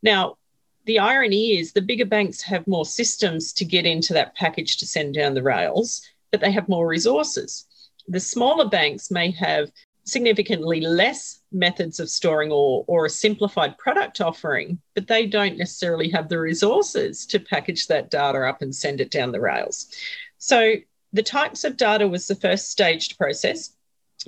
Now 0.02 0.38
the 0.86 1.00
irony 1.00 1.60
is 1.60 1.74
the 1.74 1.82
bigger 1.82 2.06
banks 2.06 2.42
have 2.44 2.66
more 2.66 2.86
systems 2.86 3.52
to 3.54 3.66
get 3.66 3.86
into 3.86 4.14
that 4.14 4.36
package 4.36 4.78
to 4.78 4.88
send 4.88 5.14
down 5.14 5.34
the 5.34 5.44
rails 5.44 6.02
but 6.32 6.40
they 6.42 6.52
have 6.52 6.70
more 6.70 6.88
resources. 6.88 7.66
The 8.08 8.20
smaller 8.20 8.70
banks 8.70 9.12
may 9.12 9.32
have 9.32 9.72
significantly 10.06 10.80
less 10.80 11.39
methods 11.52 12.00
of 12.00 12.10
storing 12.10 12.52
or, 12.52 12.84
or 12.88 13.06
a 13.06 13.10
simplified 13.10 13.78
product 13.78 14.22
offering, 14.22 14.80
but 14.96 15.08
they 15.08 15.26
don't 15.26 15.58
necessarily 15.58 16.10
have 16.10 16.30
the 16.30 16.40
resources 16.40 17.26
to 17.28 17.40
package 17.40 17.88
that 17.88 18.10
data 18.10 18.48
up 18.48 18.62
and 18.62 18.76
send 18.76 19.02
it 19.02 19.12
down 19.12 19.32
the 19.32 19.42
rails. 19.42 19.88
So 20.38 20.76
the 21.14 21.24
types 21.24 21.64
of 21.64 21.78
data 21.78 22.08
was 22.08 22.28
the 22.28 22.36
first 22.36 22.70
staged 22.70 23.18
process, 23.18 23.76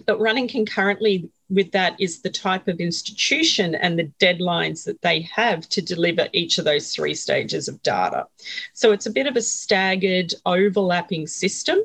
but 0.06 0.20
running 0.20 0.48
concurrently 0.48 1.30
with 1.50 1.72
that 1.74 2.00
is 2.00 2.22
the 2.22 2.30
type 2.30 2.68
of 2.68 2.80
institution 2.80 3.76
and 3.76 4.00
the 4.00 4.10
deadlines 4.20 4.86
that 4.86 5.02
they 5.02 5.22
have 5.22 5.68
to 5.70 5.82
deliver 5.82 6.30
each 6.32 6.58
of 6.58 6.66
those 6.66 6.96
three 6.96 7.14
stages 7.14 7.68
of 7.68 7.84
data. 7.84 8.26
So 8.74 8.94
it's 8.94 9.06
a 9.06 9.12
bit 9.12 9.28
of 9.28 9.36
a 9.36 9.42
staggered, 9.42 10.34
overlapping 10.46 11.28
system 11.28 11.80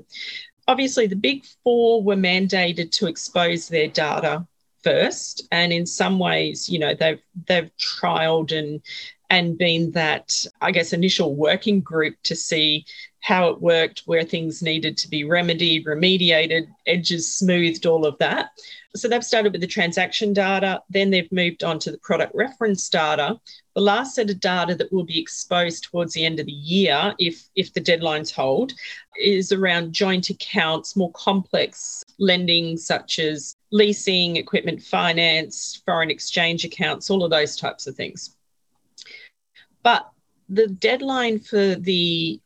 obviously 0.69 1.07
the 1.07 1.17
big 1.17 1.45
four 1.63 2.03
were 2.03 2.17
mandated 2.17 2.91
to 2.91 3.07
expose 3.07 3.69
their 3.69 3.89
data 3.89 4.47
first. 4.87 5.49
And 5.51 5.73
in 5.73 5.85
some 5.85 6.19
ways 6.19 6.69
you 6.69 6.79
know 6.79 6.95
they've 6.95 7.23
they've 7.49 7.71
trialed 7.77 8.57
and 8.57 8.81
and 9.31 9.59
been 9.59 9.91
that 9.93 10.45
i 10.61 10.71
guess 10.71 10.93
initial 10.93 11.35
working 11.35 11.81
group 11.81 12.15
to 12.23 12.35
see 12.35 12.85
how 13.21 13.49
it 13.49 13.61
worked 13.61 14.03
where 14.07 14.25
things 14.25 14.63
needed 14.63 14.97
to 14.97 15.09
be 15.09 15.25
remedied 15.25 15.85
remediated 15.85 16.67
edges 16.87 17.33
smoothed 17.33 17.87
all 17.87 18.07
of 18.07 18.17
that 18.19 18.51
so 18.97 19.09
they've 19.09 19.25
started 19.25 19.53
with 19.53 19.61
the 19.61 19.67
transaction 19.67 20.33
data, 20.33 20.83
then 20.89 21.11
they've 21.11 21.31
moved 21.31 21.63
on 21.63 21.79
to 21.81 21.91
the 21.91 21.99
product 21.99 22.35
reference 22.35 22.89
data. 22.89 23.39
The 23.75 23.81
last 23.81 24.15
set 24.15 24.31
of 24.31 24.41
data 24.41 24.75
that 24.75 24.93
will 24.93 25.05
be 25.05 25.21
exposed 25.21 25.85
towards 25.85 26.15
the 26.15 26.25
end 26.25 26.41
of 26.41 26.47
the 26.47 26.53
year, 26.53 27.15
if, 27.19 27.49
if 27.55 27.73
the 27.75 27.81
deadlines 27.81 28.33
hold, 28.33 28.73
is 29.21 29.53
around 29.53 29.93
joint 29.93 30.31
accounts, 30.31 30.97
more 30.97 31.13
complex 31.13 32.03
lending, 32.19 32.77
such 32.77 33.19
as 33.19 33.55
leasing, 33.71 34.37
equipment 34.37 34.83
finance, 34.83 35.83
foreign 35.85 36.11
exchange 36.11 36.65
accounts, 36.65 37.11
all 37.11 37.23
of 37.23 37.31
those 37.31 37.57
types 37.57 37.87
of 37.87 37.95
things. 37.95 38.36
But 39.87 40.11
the 40.49 40.67
deadline 40.67 41.39
for 41.39 41.77
the 41.77 42.41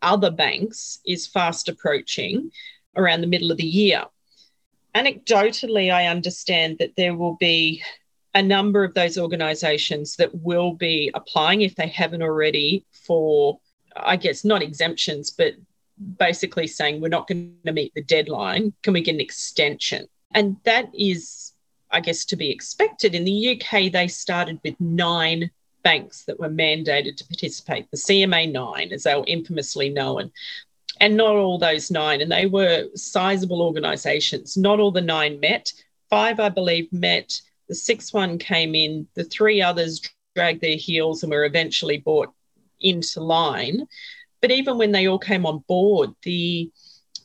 other 0.00 0.30
banks 0.30 1.00
is 1.06 1.26
fast 1.26 1.68
approaching 1.68 2.50
around 2.96 3.20
the 3.20 3.26
middle 3.34 3.50
of 3.50 3.58
the 3.58 3.72
year 3.82 4.04
anecdotally, 4.94 5.92
I 5.92 6.06
understand 6.06 6.78
that 6.78 6.96
there 6.96 7.14
will 7.14 7.36
be 7.36 7.82
a 8.34 8.42
number 8.42 8.84
of 8.84 8.94
those 8.94 9.18
organisations 9.18 10.16
that 10.16 10.34
will 10.34 10.72
be 10.72 11.10
applying, 11.14 11.62
if 11.62 11.74
they 11.74 11.88
haven't 11.88 12.22
already, 12.22 12.84
for, 12.90 13.58
I 13.96 14.16
guess, 14.16 14.44
not 14.44 14.62
exemptions, 14.62 15.30
but 15.30 15.54
basically 16.18 16.66
saying 16.66 17.00
we're 17.00 17.08
not 17.08 17.28
going 17.28 17.56
to 17.66 17.72
meet 17.72 17.92
the 17.94 18.02
deadline. 18.02 18.72
Can 18.82 18.94
we 18.94 19.02
get 19.02 19.14
an 19.14 19.20
extension? 19.20 20.08
And 20.34 20.56
that 20.64 20.90
is, 20.94 21.52
I 21.90 22.00
guess, 22.00 22.24
to 22.26 22.36
be 22.36 22.50
expected. 22.50 23.14
In 23.14 23.24
the 23.24 23.60
UK, 23.60 23.92
they 23.92 24.08
started 24.08 24.58
with 24.64 24.80
nine 24.80 25.50
banks 25.82 26.24
that 26.24 26.38
were 26.38 26.48
mandated 26.48 27.16
to 27.16 27.26
participate, 27.26 27.90
the 27.90 27.96
CMA 27.96 28.50
9, 28.50 28.92
as 28.92 29.02
they 29.02 29.14
were 29.14 29.24
infamously 29.26 29.88
known 29.88 30.32
and 31.02 31.16
not 31.16 31.34
all 31.34 31.58
those 31.58 31.90
nine, 31.90 32.20
and 32.20 32.30
they 32.30 32.46
were 32.46 32.88
sizable 32.94 33.60
organisations. 33.60 34.56
Not 34.56 34.78
all 34.78 34.92
the 34.92 35.00
nine 35.00 35.40
met. 35.40 35.72
Five, 36.10 36.38
I 36.38 36.48
believe, 36.48 36.92
met. 36.92 37.40
The 37.68 37.74
sixth 37.74 38.14
one 38.14 38.38
came 38.38 38.74
in. 38.76 39.08
The 39.14 39.24
three 39.24 39.60
others 39.62 40.00
dragged 40.36 40.60
their 40.60 40.76
heels 40.76 41.22
and 41.22 41.32
were 41.32 41.44
eventually 41.44 41.98
brought 41.98 42.32
into 42.80 43.20
line. 43.20 43.86
But 44.40 44.50
even 44.50 44.78
when 44.78 44.92
they 44.92 45.08
all 45.08 45.18
came 45.18 45.46
on 45.46 45.64
board, 45.66 46.10
the 46.22 46.70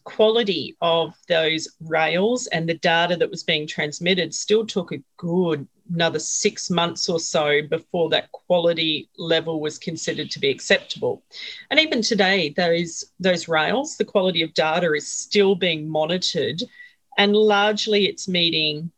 quality 0.04 0.76
of 0.82 1.14
those 1.28 1.68
rails 1.82 2.48
and 2.48 2.68
the 2.68 2.76
data 2.76 3.16
that 3.18 3.30
was 3.30 3.44
being 3.44 3.68
transmitted 3.68 4.34
still 4.34 4.66
took 4.66 4.92
a 4.92 5.04
good 5.18 5.68
another 5.94 6.20
six 6.20 6.70
months 6.70 7.10
or 7.10 7.20
so 7.20 7.62
before 7.62 8.10
that 8.10 8.32
quality 8.32 9.10
level 9.18 9.60
was 9.60 9.78
considered 9.78 10.30
to 10.32 10.40
be 10.40 10.50
acceptable. 10.50 11.24
And 11.70 11.80
even 11.80 12.02
today, 12.02 12.50
those, 12.50 13.06
those 13.20 13.48
rails, 13.48 13.98
the 13.98 14.06
quality 14.06 14.42
of 14.42 14.54
data 14.54 14.94
is 14.94 15.08
still 15.08 15.56
being 15.56 15.88
monitored 15.88 16.62
And 17.18 17.36
largely 17.36 18.06
it's 18.06 18.28
meeting 18.28 18.92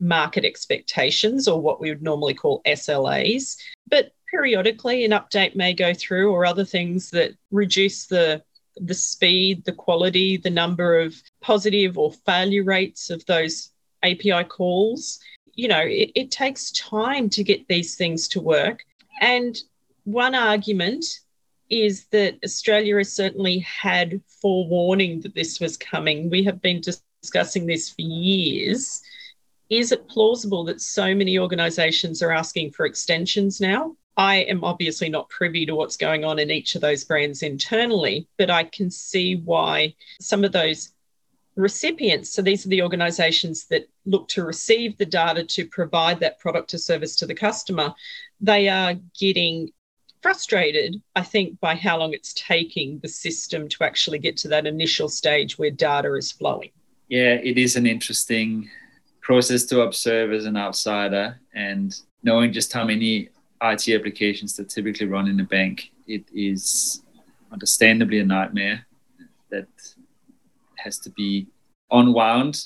market 0.00 0.44
expectations 0.44 1.48
or 1.48 1.60
what 1.60 1.80
we 1.80 1.90
would 1.90 2.02
normally 2.02 2.34
call 2.34 2.62
SLAs. 2.66 3.56
But 3.88 4.12
periodically 4.30 5.04
an 5.04 5.12
update 5.12 5.54
may 5.54 5.72
go 5.74 5.92
through 5.94 6.32
or 6.32 6.46
other 6.46 6.64
things 6.64 7.10
that 7.10 7.32
reduce 7.50 8.06
the 8.06 8.42
the 8.80 8.94
speed, 8.94 9.64
the 9.64 9.72
quality, 9.72 10.36
the 10.36 10.50
number 10.50 11.00
of 11.00 11.20
positive 11.40 11.98
or 11.98 12.12
failure 12.12 12.62
rates 12.62 13.10
of 13.10 13.24
those 13.26 13.70
API 14.04 14.44
calls. 14.44 15.18
You 15.58 15.66
know, 15.66 15.82
it, 15.82 16.12
it 16.14 16.30
takes 16.30 16.70
time 16.70 17.28
to 17.30 17.42
get 17.42 17.66
these 17.66 17.96
things 17.96 18.28
to 18.28 18.40
work. 18.40 18.84
And 19.20 19.60
one 20.04 20.36
argument 20.36 21.04
is 21.68 22.06
that 22.12 22.38
Australia 22.44 22.96
has 22.98 23.12
certainly 23.12 23.58
had 23.58 24.20
forewarning 24.40 25.20
that 25.22 25.34
this 25.34 25.58
was 25.58 25.76
coming. 25.76 26.30
We 26.30 26.44
have 26.44 26.62
been 26.62 26.80
discussing 26.80 27.66
this 27.66 27.90
for 27.90 28.02
years. 28.02 29.02
Is 29.68 29.90
it 29.90 30.08
plausible 30.08 30.62
that 30.66 30.80
so 30.80 31.12
many 31.12 31.40
organisations 31.40 32.22
are 32.22 32.30
asking 32.30 32.70
for 32.70 32.86
extensions 32.86 33.60
now? 33.60 33.96
I 34.16 34.36
am 34.36 34.62
obviously 34.62 35.08
not 35.08 35.28
privy 35.28 35.66
to 35.66 35.74
what's 35.74 35.96
going 35.96 36.24
on 36.24 36.38
in 36.38 36.52
each 36.52 36.76
of 36.76 36.82
those 36.82 37.02
brands 37.02 37.42
internally, 37.42 38.28
but 38.36 38.48
I 38.48 38.62
can 38.62 38.92
see 38.92 39.36
why 39.36 39.96
some 40.20 40.44
of 40.44 40.52
those 40.52 40.92
recipients, 41.58 42.30
so 42.30 42.40
these 42.40 42.64
are 42.64 42.68
the 42.68 42.82
organisations 42.82 43.64
that 43.66 43.88
look 44.06 44.28
to 44.28 44.44
receive 44.44 44.96
the 44.96 45.04
data 45.04 45.44
to 45.44 45.66
provide 45.66 46.20
that 46.20 46.38
product 46.38 46.72
or 46.72 46.78
service 46.78 47.16
to 47.16 47.26
the 47.26 47.34
customer, 47.34 47.92
they 48.40 48.68
are 48.68 48.94
getting 49.18 49.70
frustrated, 50.22 51.02
I 51.16 51.22
think, 51.22 51.58
by 51.60 51.74
how 51.74 51.98
long 51.98 52.12
it's 52.12 52.32
taking 52.34 53.00
the 53.00 53.08
system 53.08 53.68
to 53.70 53.84
actually 53.84 54.20
get 54.20 54.36
to 54.38 54.48
that 54.48 54.66
initial 54.66 55.08
stage 55.08 55.58
where 55.58 55.70
data 55.70 56.14
is 56.14 56.30
flowing. 56.30 56.70
Yeah, 57.08 57.34
it 57.34 57.58
is 57.58 57.74
an 57.76 57.86
interesting 57.86 58.70
process 59.20 59.64
to 59.64 59.82
observe 59.82 60.32
as 60.32 60.44
an 60.44 60.56
outsider 60.56 61.40
and 61.54 61.98
knowing 62.22 62.52
just 62.52 62.72
how 62.72 62.84
many 62.84 63.30
IT 63.62 63.88
applications 63.88 64.54
that 64.56 64.68
typically 64.68 65.06
run 65.06 65.26
in 65.26 65.40
a 65.40 65.44
bank, 65.44 65.90
it 66.06 66.24
is 66.32 67.02
understandably 67.50 68.20
a 68.20 68.24
nightmare 68.24 68.86
that 69.50 69.68
has 70.78 70.98
to 71.00 71.10
be 71.10 71.46
unwound 71.90 72.64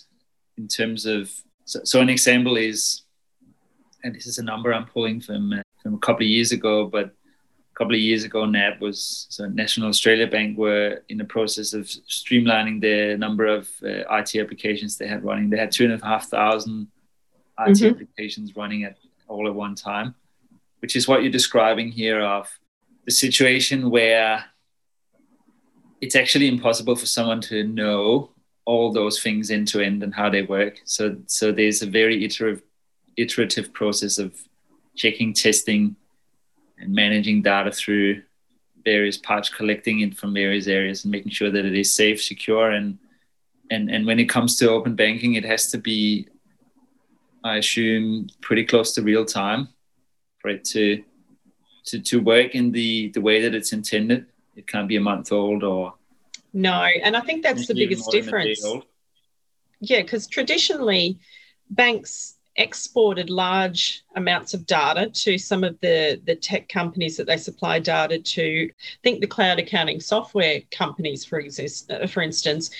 in 0.58 0.68
terms 0.68 1.06
of 1.06 1.30
so, 1.64 1.80
so 1.84 2.00
an 2.00 2.08
example 2.08 2.56
is 2.56 3.02
and 4.04 4.14
this 4.14 4.26
is 4.26 4.38
a 4.38 4.44
number 4.44 4.72
I'm 4.72 4.86
pulling 4.86 5.20
from 5.20 5.52
uh, 5.52 5.62
from 5.82 5.94
a 5.94 5.98
couple 5.98 6.24
of 6.24 6.28
years 6.28 6.52
ago, 6.52 6.86
but 6.86 7.06
a 7.06 7.74
couple 7.74 7.94
of 7.94 8.00
years 8.00 8.24
ago, 8.24 8.44
NAB 8.44 8.80
was 8.80 9.26
so 9.30 9.46
National 9.46 9.88
Australia 9.88 10.26
Bank 10.26 10.58
were 10.58 11.02
in 11.08 11.18
the 11.18 11.24
process 11.24 11.72
of 11.72 11.86
streamlining 11.86 12.80
the 12.80 13.16
number 13.16 13.46
of 13.46 13.68
uh, 13.82 14.18
IT 14.18 14.36
applications 14.36 14.96
they 14.96 15.08
had 15.08 15.24
running. 15.24 15.50
They 15.50 15.58
had 15.58 15.72
two 15.72 15.84
and 15.84 16.00
a 16.00 16.04
half 16.04 16.28
thousand 16.28 16.88
IT 17.58 17.76
mm-hmm. 17.76 17.94
applications 17.94 18.56
running 18.56 18.84
at 18.84 18.96
all 19.28 19.46
at 19.46 19.54
one 19.54 19.74
time, 19.74 20.14
which 20.80 20.96
is 20.96 21.08
what 21.08 21.22
you're 21.22 21.32
describing 21.32 21.90
here 21.90 22.20
of 22.20 22.48
the 23.04 23.12
situation 23.12 23.90
where 23.90 24.44
it's 26.02 26.16
actually 26.16 26.48
impossible 26.48 26.96
for 26.96 27.06
someone 27.06 27.40
to 27.40 27.62
know 27.62 28.30
all 28.64 28.92
those 28.92 29.22
things 29.22 29.50
end 29.50 29.68
to 29.68 29.80
end 29.80 30.02
and 30.02 30.12
how 30.12 30.28
they 30.28 30.42
work. 30.42 30.80
So 30.84 31.16
so 31.26 31.52
there's 31.52 31.80
a 31.80 31.86
very 31.86 32.24
iterative 32.24 32.62
iterative 33.16 33.72
process 33.72 34.18
of 34.18 34.34
checking, 34.96 35.32
testing, 35.32 35.96
and 36.78 36.92
managing 36.92 37.42
data 37.42 37.70
through 37.70 38.22
various 38.84 39.16
parts, 39.16 39.48
collecting 39.48 40.00
it 40.00 40.16
from 40.16 40.34
various 40.34 40.66
areas 40.66 41.04
and 41.04 41.12
making 41.12 41.30
sure 41.30 41.50
that 41.50 41.64
it 41.64 41.74
is 41.74 41.94
safe, 41.94 42.20
secure, 42.20 42.72
and 42.72 42.98
and 43.70 43.88
and 43.88 44.04
when 44.04 44.18
it 44.18 44.28
comes 44.28 44.56
to 44.56 44.70
open 44.70 44.96
banking, 44.96 45.34
it 45.34 45.44
has 45.44 45.70
to 45.70 45.78
be, 45.78 46.26
I 47.44 47.58
assume, 47.58 48.28
pretty 48.40 48.64
close 48.64 48.92
to 48.94 49.02
real 49.02 49.24
time 49.24 49.68
for 50.40 50.48
it 50.48 50.64
to 50.74 51.04
to 51.86 52.00
to 52.00 52.20
work 52.20 52.56
in 52.56 52.72
the 52.72 53.10
the 53.10 53.20
way 53.20 53.40
that 53.42 53.54
it's 53.54 53.72
intended. 53.72 54.26
It 54.54 54.66
can't 54.66 54.88
be 54.88 54.96
a 54.96 55.00
month 55.00 55.32
old 55.32 55.64
or 55.64 55.94
no, 56.52 56.82
and 56.82 57.16
I 57.16 57.20
think 57.20 57.42
that's 57.42 57.66
the 57.66 57.74
biggest 57.74 58.10
difference. 58.10 58.62
Yeah, 59.80 60.02
because 60.02 60.26
traditionally 60.26 61.18
banks 61.70 62.36
exported 62.56 63.30
large 63.30 64.04
amounts 64.14 64.52
of 64.52 64.66
data 64.66 65.08
to 65.08 65.38
some 65.38 65.64
of 65.64 65.80
the, 65.80 66.20
the 66.26 66.36
tech 66.36 66.68
companies 66.68 67.16
that 67.16 67.26
they 67.26 67.36
supply 67.36 67.78
data 67.78 68.18
to. 68.18 68.70
think 69.02 69.20
the 69.20 69.26
cloud 69.26 69.58
accounting 69.58 70.00
software 70.00 70.60
companies, 70.70 71.24
for, 71.24 71.40
exist, 71.40 71.90
for 72.08 72.22
instance, 72.22 72.70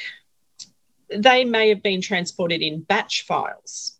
they 1.09 1.45
may 1.45 1.69
have 1.69 1.83
been 1.83 2.01
transported 2.01 2.63
in 2.63 2.83
batch 2.83 3.23
files. 3.23 3.99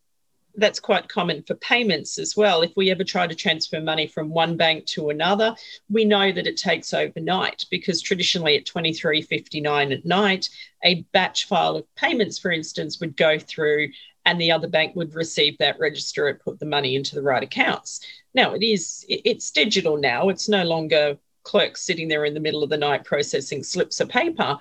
That's 0.55 0.81
quite 0.81 1.09
common 1.09 1.43
for 1.43 1.55
payments 1.55 2.19
as 2.19 2.37
well. 2.37 2.63
If 2.63 2.73
we 2.77 2.91
ever 2.91 3.05
try 3.05 3.27
to 3.27 3.35
transfer 3.35 3.81
money 3.81 4.07
from 4.07 4.29
one 4.29 4.57
bank 4.57 4.87
to 4.89 5.09
another, 5.09 5.55
we 5.89 6.05
know 6.05 6.31
that 6.31 6.47
it 6.47 6.57
takes 6.59 6.93
overnight 6.93 7.65
because 7.71 8.03
traditionally 8.03 8.57
at 8.57 8.67
23:59 8.67 9.93
at 9.93 10.05
night, 10.05 10.51
a 10.85 11.03
batch 11.13 11.47
file 11.47 11.77
of 11.77 11.95
payments, 11.95 12.39
for 12.39 12.51
instance, 12.51 13.01
would 13.01 13.17
go 13.17 13.39
through 13.39 13.89
and 14.25 14.41
the 14.41 14.53
other 14.53 14.69
bank 14.69 14.95
would 14.95 15.15
receive 15.15 15.59
that, 15.59 15.79
register 15.79 16.29
it, 16.29 16.43
put 16.45 16.61
the 16.61 16.67
money 16.67 16.97
into 16.97 17.15
the 17.15 17.23
right 17.23 17.43
accounts. 17.43 18.01
Now 18.35 18.55
it 18.55 18.63
is 18.63 19.05
it's 19.09 19.51
digital 19.51 19.97
now. 19.97 20.29
It's 20.29 20.49
no 20.49 20.65
longer 20.65 21.19
clerks 21.45 21.83
sitting 21.83 22.09
there 22.09 22.25
in 22.25 22.35
the 22.35 22.41
middle 22.41 22.63
of 22.63 22.71
the 22.71 22.77
night 22.77 23.05
processing 23.05 23.63
slips 23.63 24.01
of 24.01 24.09
paper, 24.09 24.59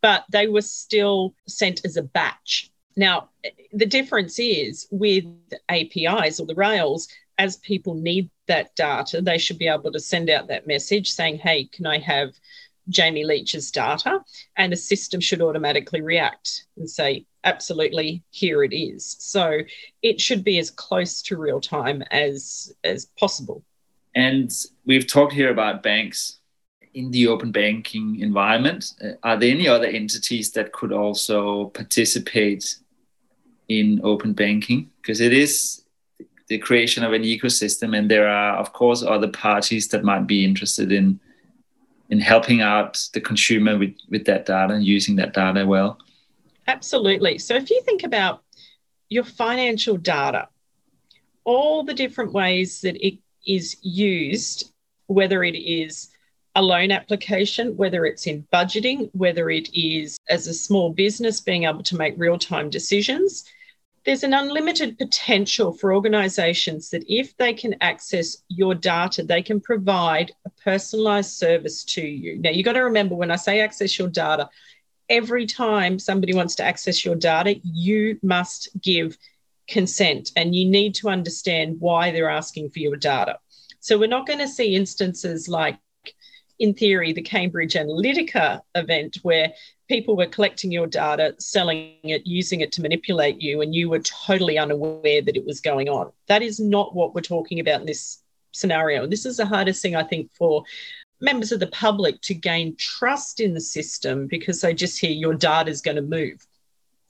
but 0.00 0.24
they 0.30 0.46
were 0.46 0.62
still 0.62 1.34
sent 1.48 1.84
as 1.84 1.96
a 1.96 2.02
batch. 2.02 2.71
Now 2.96 3.30
the 3.72 3.86
difference 3.86 4.38
is 4.38 4.86
with 4.90 5.24
APIs 5.68 6.40
or 6.40 6.46
the 6.46 6.54
Rails, 6.54 7.08
as 7.38 7.56
people 7.56 7.94
need 7.94 8.30
that 8.46 8.74
data, 8.76 9.22
they 9.22 9.38
should 9.38 9.58
be 9.58 9.68
able 9.68 9.92
to 9.92 10.00
send 10.00 10.28
out 10.30 10.48
that 10.48 10.66
message 10.66 11.10
saying, 11.10 11.38
"Hey, 11.38 11.64
can 11.64 11.86
I 11.86 11.98
have?" 11.98 12.32
Jamie 12.88 13.24
Leach's 13.24 13.70
data, 13.70 14.20
and 14.56 14.72
a 14.72 14.76
system 14.76 15.20
should 15.20 15.40
automatically 15.40 16.00
react 16.00 16.66
and 16.76 16.90
say, 16.90 17.24
absolutely, 17.44 18.22
here 18.30 18.64
it 18.64 18.74
is. 18.74 19.16
So 19.18 19.60
it 20.02 20.20
should 20.20 20.44
be 20.44 20.58
as 20.58 20.70
close 20.70 21.22
to 21.22 21.36
real 21.36 21.60
time 21.60 22.02
as, 22.10 22.72
as 22.84 23.06
possible. 23.18 23.64
And 24.14 24.52
we've 24.84 25.06
talked 25.06 25.32
here 25.32 25.50
about 25.50 25.82
banks 25.82 26.38
in 26.94 27.10
the 27.10 27.26
open 27.28 27.52
banking 27.52 28.20
environment. 28.20 28.92
Uh, 29.02 29.12
are 29.22 29.38
there 29.38 29.50
any 29.50 29.66
other 29.66 29.86
entities 29.86 30.52
that 30.52 30.72
could 30.72 30.92
also 30.92 31.66
participate 31.66 32.76
in 33.68 34.00
open 34.02 34.32
banking? 34.32 34.90
Because 35.00 35.20
it 35.20 35.32
is 35.32 35.84
the 36.48 36.58
creation 36.58 37.04
of 37.04 37.12
an 37.12 37.22
ecosystem, 37.22 37.96
and 37.96 38.10
there 38.10 38.28
are, 38.28 38.56
of 38.56 38.72
course, 38.72 39.02
other 39.02 39.28
parties 39.28 39.88
that 39.88 40.04
might 40.04 40.26
be 40.26 40.44
interested 40.44 40.92
in 40.92 41.18
in 42.10 42.20
helping 42.20 42.60
out 42.60 43.08
the 43.14 43.20
consumer 43.20 43.78
with, 43.78 43.94
with 44.10 44.26
that 44.26 44.44
data 44.44 44.74
and 44.74 44.84
using 44.84 45.16
that 45.16 45.32
data 45.32 45.64
well. 45.64 45.98
Absolutely. 46.66 47.38
So 47.38 47.54
if 47.54 47.70
you 47.70 47.80
think 47.86 48.02
about 48.04 48.42
your 49.08 49.24
financial 49.24 49.96
data, 49.96 50.48
all 51.44 51.82
the 51.82 51.94
different 51.94 52.34
ways 52.34 52.82
that 52.82 52.96
it 53.04 53.18
is 53.46 53.78
used, 53.80 54.72
whether 55.06 55.42
it 55.42 55.56
is 55.56 56.11
a 56.54 56.62
loan 56.62 56.90
application, 56.90 57.76
whether 57.76 58.04
it's 58.04 58.26
in 58.26 58.46
budgeting, 58.52 59.10
whether 59.12 59.48
it 59.50 59.72
is 59.74 60.18
as 60.28 60.46
a 60.46 60.54
small 60.54 60.92
business 60.92 61.40
being 61.40 61.64
able 61.64 61.82
to 61.82 61.96
make 61.96 62.14
real 62.16 62.38
time 62.38 62.68
decisions, 62.68 63.44
there's 64.04 64.24
an 64.24 64.34
unlimited 64.34 64.98
potential 64.98 65.72
for 65.72 65.94
organizations 65.94 66.90
that 66.90 67.04
if 67.08 67.36
they 67.36 67.52
can 67.52 67.76
access 67.80 68.38
your 68.48 68.74
data, 68.74 69.22
they 69.22 69.42
can 69.42 69.60
provide 69.60 70.32
a 70.44 70.50
personalized 70.62 71.30
service 71.30 71.84
to 71.84 72.02
you. 72.02 72.38
Now, 72.38 72.50
you've 72.50 72.64
got 72.64 72.72
to 72.72 72.80
remember 72.80 73.14
when 73.14 73.30
I 73.30 73.36
say 73.36 73.60
access 73.60 73.98
your 73.98 74.08
data, 74.08 74.50
every 75.08 75.46
time 75.46 75.98
somebody 75.98 76.34
wants 76.34 76.56
to 76.56 76.64
access 76.64 77.04
your 77.04 77.14
data, 77.14 77.60
you 77.62 78.18
must 78.22 78.68
give 78.80 79.16
consent 79.68 80.32
and 80.34 80.54
you 80.54 80.68
need 80.68 80.96
to 80.96 81.08
understand 81.08 81.76
why 81.78 82.10
they're 82.10 82.28
asking 82.28 82.70
for 82.70 82.80
your 82.80 82.96
data. 82.96 83.38
So, 83.78 83.98
we're 83.98 84.08
not 84.08 84.26
going 84.26 84.40
to 84.40 84.48
see 84.48 84.74
instances 84.74 85.48
like 85.48 85.78
in 86.62 86.72
theory, 86.72 87.12
the 87.12 87.20
Cambridge 87.20 87.74
Analytica 87.74 88.60
event 88.76 89.18
where 89.22 89.52
people 89.88 90.16
were 90.16 90.26
collecting 90.26 90.70
your 90.70 90.86
data, 90.86 91.34
selling 91.40 91.96
it, 92.04 92.24
using 92.24 92.60
it 92.60 92.70
to 92.70 92.80
manipulate 92.80 93.42
you, 93.42 93.62
and 93.62 93.74
you 93.74 93.90
were 93.90 93.98
totally 93.98 94.58
unaware 94.58 95.20
that 95.22 95.36
it 95.36 95.44
was 95.44 95.60
going 95.60 95.88
on. 95.88 96.12
That 96.28 96.40
is 96.40 96.60
not 96.60 96.94
what 96.94 97.16
we're 97.16 97.20
talking 97.20 97.58
about 97.58 97.80
in 97.80 97.86
this 97.86 98.22
scenario. 98.52 99.08
This 99.08 99.26
is 99.26 99.38
the 99.38 99.44
hardest 99.44 99.82
thing, 99.82 99.96
I 99.96 100.04
think, 100.04 100.30
for 100.34 100.62
members 101.20 101.50
of 101.50 101.58
the 101.58 101.66
public 101.66 102.20
to 102.22 102.34
gain 102.34 102.76
trust 102.76 103.40
in 103.40 103.54
the 103.54 103.60
system 103.60 104.28
because 104.28 104.60
they 104.60 104.72
just 104.72 105.00
hear 105.00 105.10
your 105.10 105.34
data 105.34 105.68
is 105.68 105.82
going 105.82 105.96
to 105.96 106.02
move. 106.02 106.46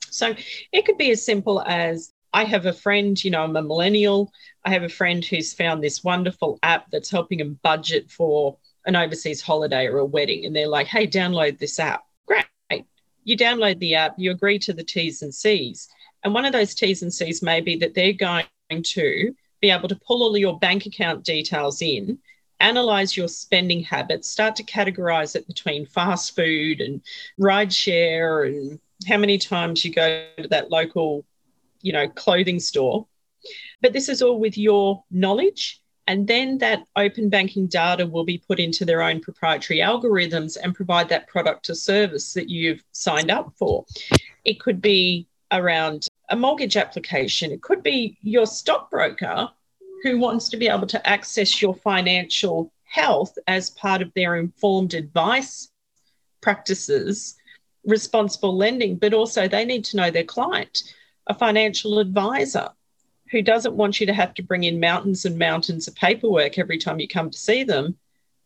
So 0.09 0.33
it 0.71 0.85
could 0.85 0.97
be 0.97 1.11
as 1.11 1.23
simple 1.23 1.61
as 1.61 2.11
I 2.33 2.45
have 2.45 2.65
a 2.65 2.73
friend, 2.73 3.23
you 3.23 3.29
know, 3.29 3.43
I'm 3.43 3.55
a 3.55 3.61
millennial. 3.61 4.33
I 4.65 4.71
have 4.71 4.81
a 4.81 4.89
friend 4.89 5.23
who's 5.23 5.53
found 5.53 5.83
this 5.83 6.03
wonderful 6.03 6.57
app 6.63 6.89
that's 6.89 7.11
helping 7.11 7.39
him 7.39 7.59
budget 7.61 8.09
for 8.09 8.57
an 8.85 8.95
overseas 8.95 9.41
holiday 9.41 9.87
or 9.87 9.99
a 9.99 10.05
wedding. 10.05 10.45
And 10.45 10.55
they're 10.55 10.67
like, 10.67 10.87
hey, 10.87 11.07
download 11.07 11.59
this 11.59 11.79
app. 11.79 12.03
Great. 12.25 12.45
You 13.23 13.37
download 13.37 13.79
the 13.79 13.95
app, 13.95 14.15
you 14.17 14.31
agree 14.31 14.59
to 14.59 14.73
the 14.73 14.83
T's 14.83 15.21
and 15.21 15.33
C's. 15.33 15.87
And 16.23 16.33
one 16.33 16.45
of 16.45 16.53
those 16.53 16.75
T's 16.75 17.01
and 17.01 17.13
C's 17.13 17.41
may 17.41 17.61
be 17.61 17.77
that 17.77 17.93
they're 17.93 18.13
going 18.13 18.45
to 18.69 19.35
be 19.61 19.69
able 19.69 19.89
to 19.89 19.99
pull 20.07 20.23
all 20.23 20.37
your 20.37 20.59
bank 20.59 20.85
account 20.85 21.23
details 21.23 21.81
in, 21.81 22.17
analyze 22.59 23.15
your 23.15 23.27
spending 23.27 23.83
habits, 23.83 24.29
start 24.29 24.55
to 24.57 24.63
categorize 24.63 25.35
it 25.35 25.47
between 25.47 25.85
fast 25.85 26.35
food 26.35 26.81
and 26.81 27.01
ride 27.37 27.73
share 27.73 28.43
and 28.43 28.79
how 29.07 29.17
many 29.17 29.37
times 29.37 29.83
you 29.83 29.93
go 29.93 30.25
to 30.37 30.47
that 30.47 30.71
local, 30.71 31.25
you 31.81 31.93
know, 31.93 32.07
clothing 32.07 32.59
store. 32.59 33.05
But 33.81 33.93
this 33.93 34.07
is 34.07 34.21
all 34.21 34.39
with 34.39 34.57
your 34.57 35.03
knowledge. 35.11 35.81
And 36.07 36.27
then 36.27 36.57
that 36.57 36.85
open 36.95 37.29
banking 37.29 37.67
data 37.67 38.05
will 38.05 38.25
be 38.25 38.37
put 38.37 38.59
into 38.59 38.83
their 38.83 39.01
own 39.01 39.21
proprietary 39.21 39.79
algorithms 39.79 40.57
and 40.61 40.75
provide 40.75 41.09
that 41.09 41.27
product 41.27 41.69
or 41.69 41.75
service 41.75 42.33
that 42.33 42.49
you've 42.49 42.83
signed 42.91 43.31
up 43.31 43.53
for. 43.57 43.85
It 44.43 44.59
could 44.59 44.81
be 44.81 45.27
around 45.51 46.07
a 46.29 46.35
mortgage 46.35 46.77
application, 46.77 47.51
it 47.51 47.61
could 47.61 47.83
be 47.83 48.17
your 48.21 48.45
stockbroker 48.45 49.49
who 50.03 50.19
wants 50.19 50.49
to 50.49 50.57
be 50.57 50.67
able 50.67 50.87
to 50.87 51.07
access 51.07 51.61
your 51.61 51.75
financial 51.75 52.73
health 52.83 53.37
as 53.47 53.69
part 53.69 54.01
of 54.01 54.11
their 54.13 54.35
informed 54.35 54.93
advice 54.93 55.69
practices, 56.41 57.35
responsible 57.85 58.55
lending, 58.55 58.97
but 58.97 59.13
also 59.13 59.47
they 59.47 59.63
need 59.63 59.85
to 59.85 59.97
know 59.97 60.11
their 60.11 60.23
client. 60.23 60.83
A 61.27 61.33
financial 61.33 61.99
advisor 61.99 62.69
who 63.33 63.41
doesn't 63.41 63.75
want 63.75 63.99
you 63.99 64.05
to 64.05 64.13
have 64.13 64.35
to 64.35 64.43
bring 64.43 64.63
in 64.63 64.79
mountains 64.79 65.25
and 65.25 65.39
mountains 65.39 65.87
of 65.87 65.95
paperwork 65.95 66.59
every 66.59 66.77
time 66.77 66.99
you 66.99 67.07
come 67.07 67.31
to 67.31 67.37
see 67.37 67.63
them, 67.63 67.97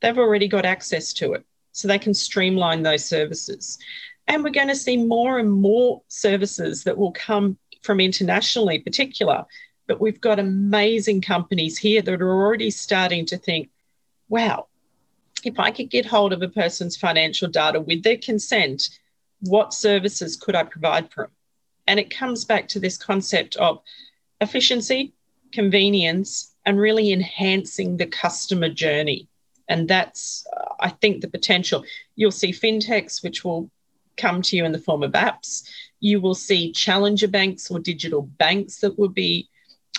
they've 0.01 0.17
already 0.17 0.47
got 0.47 0.63
access 0.63 1.11
to 1.11 1.33
it. 1.33 1.45
So 1.73 1.89
they 1.89 1.99
can 1.99 2.13
streamline 2.13 2.83
those 2.83 3.05
services. 3.05 3.77
And 4.29 4.43
we're 4.43 4.49
going 4.49 4.69
to 4.69 4.75
see 4.75 4.95
more 4.95 5.39
and 5.39 5.51
more 5.51 6.01
services 6.07 6.85
that 6.85 6.97
will 6.97 7.11
come 7.11 7.57
from 7.83 7.99
internationally, 7.99 8.79
particular. 8.79 9.45
But 9.87 9.99
we've 9.99 10.21
got 10.21 10.39
amazing 10.39 11.21
companies 11.21 11.77
here 11.77 12.01
that 12.01 12.21
are 12.21 12.31
already 12.31 12.71
starting 12.71 13.25
to 13.25 13.37
think, 13.37 13.69
wow, 14.29 14.67
if 15.43 15.59
I 15.59 15.69
could 15.69 15.89
get 15.89 16.05
hold 16.05 16.31
of 16.31 16.41
a 16.41 16.47
person's 16.47 16.95
financial 16.95 17.49
data 17.49 17.81
with 17.81 18.03
their 18.03 18.17
consent, 18.17 18.89
what 19.41 19.73
services 19.73 20.37
could 20.37 20.55
I 20.55 20.63
provide 20.63 21.11
for 21.11 21.25
them? 21.25 21.31
And 21.87 21.99
it 21.99 22.09
comes 22.09 22.45
back 22.45 22.69
to 22.69 22.79
this 22.79 22.97
concept 22.97 23.57
of 23.57 23.81
efficiency, 24.41 25.13
convenience, 25.51 26.55
and 26.65 26.79
really 26.79 27.11
enhancing 27.11 27.97
the 27.97 28.05
customer 28.05 28.69
journey. 28.69 29.27
And 29.69 29.87
that's, 29.87 30.45
uh, 30.55 30.73
I 30.79 30.89
think, 30.89 31.21
the 31.21 31.29
potential. 31.29 31.83
You'll 32.15 32.31
see 32.31 32.51
fintechs, 32.51 33.23
which 33.23 33.43
will 33.43 33.69
come 34.15 34.41
to 34.41 34.55
you 34.55 34.65
in 34.65 34.71
the 34.71 34.79
form 34.79 35.03
of 35.03 35.11
apps. 35.11 35.63
You 35.99 36.19
will 36.21 36.35
see 36.35 36.71
challenger 36.71 37.27
banks 37.27 37.69
or 37.71 37.79
digital 37.79 38.23
banks 38.23 38.79
that 38.79 38.97
will 38.97 39.09
be 39.09 39.49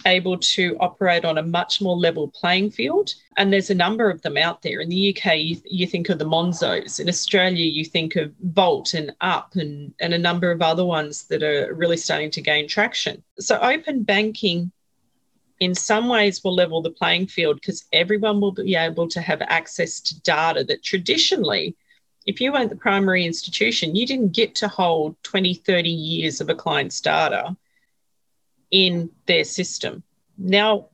able 0.07 0.39
to 0.39 0.77
operate 0.81 1.25
on 1.25 1.39
a 1.39 1.43
much 1.43 1.81
more 1.81 1.97
level 1.97 2.29
playing 2.29 2.71
field. 2.71 3.15
And 3.37 3.53
there's 3.53 3.71
a 3.71 3.75
number 3.75 4.11
of 4.11 4.23
them 4.23 4.37
out 4.37 4.63
there. 4.63 4.81
In 4.81 4.89
the 4.89 5.17
UK, 5.17 5.39
you, 5.39 5.61
you, 5.65 5.87
think 5.87 6.09
of 6.09 6.19
the 6.19 6.25
Monzos. 6.25 7.01
In 7.01 7.09
Australia, 7.09 7.65
you 7.65 7.85
think 7.85 8.17
of 8.17 8.33
Volt 8.41 8.95
and 8.95 9.13
Up 9.21 9.55
and, 9.57 9.93
and 10.01 10.15
a 10.15 10.19
number 10.19 10.51
of 10.51 10.63
other 10.63 10.85
ones 10.85 11.25
that 11.25 11.43
are 11.43 11.75
really 11.75 11.97
starting 11.97 12.31
to 12.33 12.43
gain 12.43 12.69
traction. 12.69 13.23
So, 13.39 13.59
open 13.59 14.03
banking 14.03 14.73
in 15.61 15.75
some 15.75 16.09
ways 16.09 16.43
will 16.45 16.55
level 16.55 16.81
the 16.83 16.91
playing 16.91 17.27
field 17.27 17.57
because 17.57 17.85
everyone 17.93 18.41
will 18.41 18.53
be 18.53 18.77
able 18.77 19.09
to 19.09 19.21
have 19.21 19.43
access 19.43 20.01
to 20.01 20.21
data 20.23 20.63
that 20.65 20.85
traditionally 20.85 21.77
if 22.29 22.43
you 22.43 22.53
weren't 22.53 22.69
the 22.69 22.77
primary 22.77 23.25
institution, 23.25 23.97
you 23.97 24.07
didn't 24.07 24.35
get 24.35 24.55
to 24.57 24.69
hold 24.69 25.17
20, 25.23 25.55
30 25.55 25.89
years 25.89 26.43
of 26.43 26.51
a 26.51 26.55
client's 26.55 27.01
data 27.01 27.57
in 28.71 29.11
their 29.27 29.45
system. 29.45 30.03
Now, 30.37 30.89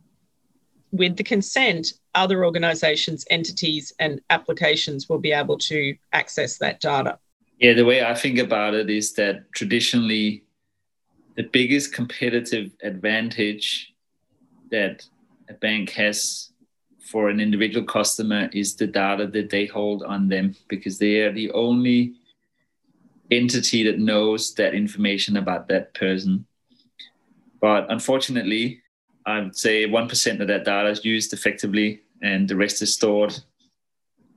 with 0.93 1.17
the 1.17 1.25
consent, 1.25 1.95
other 2.15 2.45
organizations, 2.45 3.25
entities, 3.31 3.93
and 3.99 4.21
applications 4.31 5.09
will 5.09 5.19
be 5.19 5.33
able 5.33 5.59
to 5.59 5.97
access 6.13 6.59
that 6.59 6.81
data. 6.81 7.19
Yeah, 7.59 7.73
the 7.73 7.85
way 7.85 8.05
I 8.05 8.15
think 8.15 8.39
about 8.39 8.75
it 8.75 8.91
is 8.91 9.13
that 9.15 9.51
traditionally, 9.53 10.45
the 11.37 11.43
biggest 11.43 11.93
competitive 11.93 12.71
advantage 12.83 13.93
that 14.71 15.05
a 15.49 15.55
bank 15.55 15.91
has 15.91 16.51
for 17.01 17.29
an 17.29 17.39
individual 17.41 17.85
customer 17.85 18.49
is 18.53 18.77
the 18.77 18.87
data 18.87 19.27
that 19.27 19.51
they 19.51 19.67
hold 19.67 20.03
on 20.05 20.29
them 20.29 20.55
because 20.69 20.99
they 20.99 21.21
are 21.21 21.33
the 21.33 21.51
only 21.53 22.15
entity 23.31 23.83
that 23.85 23.99
knows 23.99 24.55
that 24.55 24.75
information 24.75 25.37
about 25.37 25.69
that 25.69 25.93
person. 25.95 26.47
But 27.65 27.91
unfortunately, 27.91 28.83
I 29.25 29.41
would 29.41 29.57
say 29.57 29.87
1% 29.87 30.41
of 30.41 30.49
that 30.49 30.67
data 30.67 30.91
is 30.91 31.03
used 31.03 31.33
effectively 31.33 32.03
and 32.21 32.47
the 32.47 32.57
rest 32.57 32.83
is 32.83 32.93
stored 32.93 33.35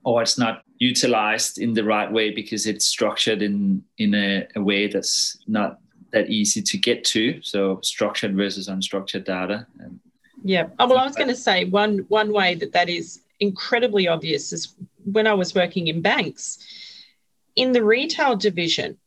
or 0.05 0.21
it's 0.21 0.37
not 0.37 0.61
utilized 0.77 1.57
in 1.57 1.73
the 1.73 1.83
right 1.83 2.09
way 2.09 2.31
because 2.31 2.65
it's 2.65 2.85
structured 2.85 3.41
in, 3.41 3.83
in 3.97 4.15
a, 4.15 4.47
a 4.55 4.61
way 4.61 4.87
that's 4.87 5.39
not 5.45 5.79
that 6.13 6.29
easy 6.29 6.61
to 6.61 6.77
get 6.77 7.03
to. 7.03 7.41
So 7.41 7.81
structured 7.83 8.33
versus 8.33 8.69
unstructured 8.69 9.25
data. 9.25 9.67
And 9.81 9.99
yeah. 10.45 10.67
Oh, 10.79 10.87
well, 10.87 10.99
I 10.99 11.05
was 11.05 11.17
going 11.17 11.27
to 11.27 11.35
say 11.35 11.65
one 11.65 12.05
one 12.07 12.31
way 12.31 12.55
that 12.55 12.71
that 12.71 12.87
is 12.87 13.19
incredibly 13.41 14.07
obvious 14.07 14.53
is 14.53 14.73
when 15.03 15.27
I 15.27 15.33
was 15.33 15.53
working 15.53 15.87
in 15.87 16.01
banks 16.01 16.59
in 17.57 17.73
the 17.73 17.83
retail 17.83 18.37
division. 18.37 18.97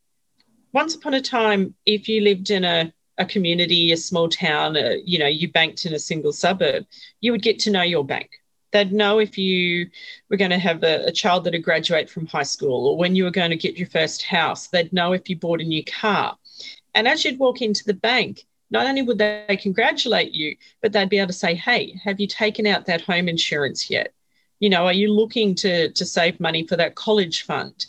Once 0.75 0.95
upon 0.95 1.15
a 1.15 1.23
time, 1.23 1.75
if 1.87 2.07
you 2.07 2.21
lived 2.21 2.51
in 2.51 2.65
a 2.65 2.93
a 3.19 3.25
community, 3.25 3.93
a 3.93 3.97
small 3.97 4.29
town, 4.29 4.77
uh, 4.77 4.95
you 5.05 5.19
know, 5.19 5.27
you 5.27 5.51
banked 5.51 5.85
in 5.85 5.93
a 5.93 5.99
single 5.99 6.33
suburb, 6.33 6.87
you 7.21 7.33
would 7.33 7.43
get 7.43 7.59
to 7.61 7.71
know 7.71 7.83
your 7.83 8.05
bank. 8.05 8.31
They'd 8.73 8.93
know 8.93 9.19
if 9.19 9.37
you 9.37 9.91
were 10.29 10.37
going 10.37 10.53
to 10.53 10.59
have 10.59 10.83
a, 10.85 11.07
a, 11.07 11.13
child 11.13 11.45
that 11.45 11.55
had 11.55 11.65
graduate 11.65 12.09
from 12.09 12.27
high 12.27 12.45
school 12.45 12.87
or 12.87 12.97
when 12.97 13.17
you 13.17 13.25
were 13.25 13.31
going 13.31 13.51
to 13.51 13.57
get 13.57 13.77
your 13.77 13.89
first 13.89 14.23
house. 14.23 14.69
They'd 14.69 14.93
know 14.93 15.13
if 15.13 15.29
you 15.29 15.37
bought 15.37 15.61
a 15.61 15.65
new 15.65 15.85
car. 15.85 16.39
And 16.95 17.09
as 17.09 17.25
you'd 17.25 17.39
walk 17.39 17.63
into 17.63 17.85
the 17.85 17.95
bank, 17.95 18.47
not 18.71 18.87
only 18.87 19.03
would 19.03 19.19
they 19.19 19.59
congratulate 19.61 20.33
you, 20.33 20.57
but 20.81 20.93
they'd 20.93 21.09
be 21.09 21.19
able 21.19 21.27
to 21.29 21.33
say, 21.33 21.55
hey, 21.55 22.01
have 22.05 22.21
you 22.21 22.29
taken 22.29 22.67
out 22.67 22.87
that 22.87 23.01
home 23.01 23.29
insurance 23.29 23.91
yet? 23.91 24.15
You 24.61 24.69
know, 24.69 24.87
are 24.87 24.93
you 24.93 25.13
looking 25.13 25.55
to, 25.57 25.91
to 25.91 26.07
save 26.07 26.39
money 26.39 26.67
for 26.67 26.77
that 26.77 26.95
college 26.95 27.43
fund? 27.43 27.87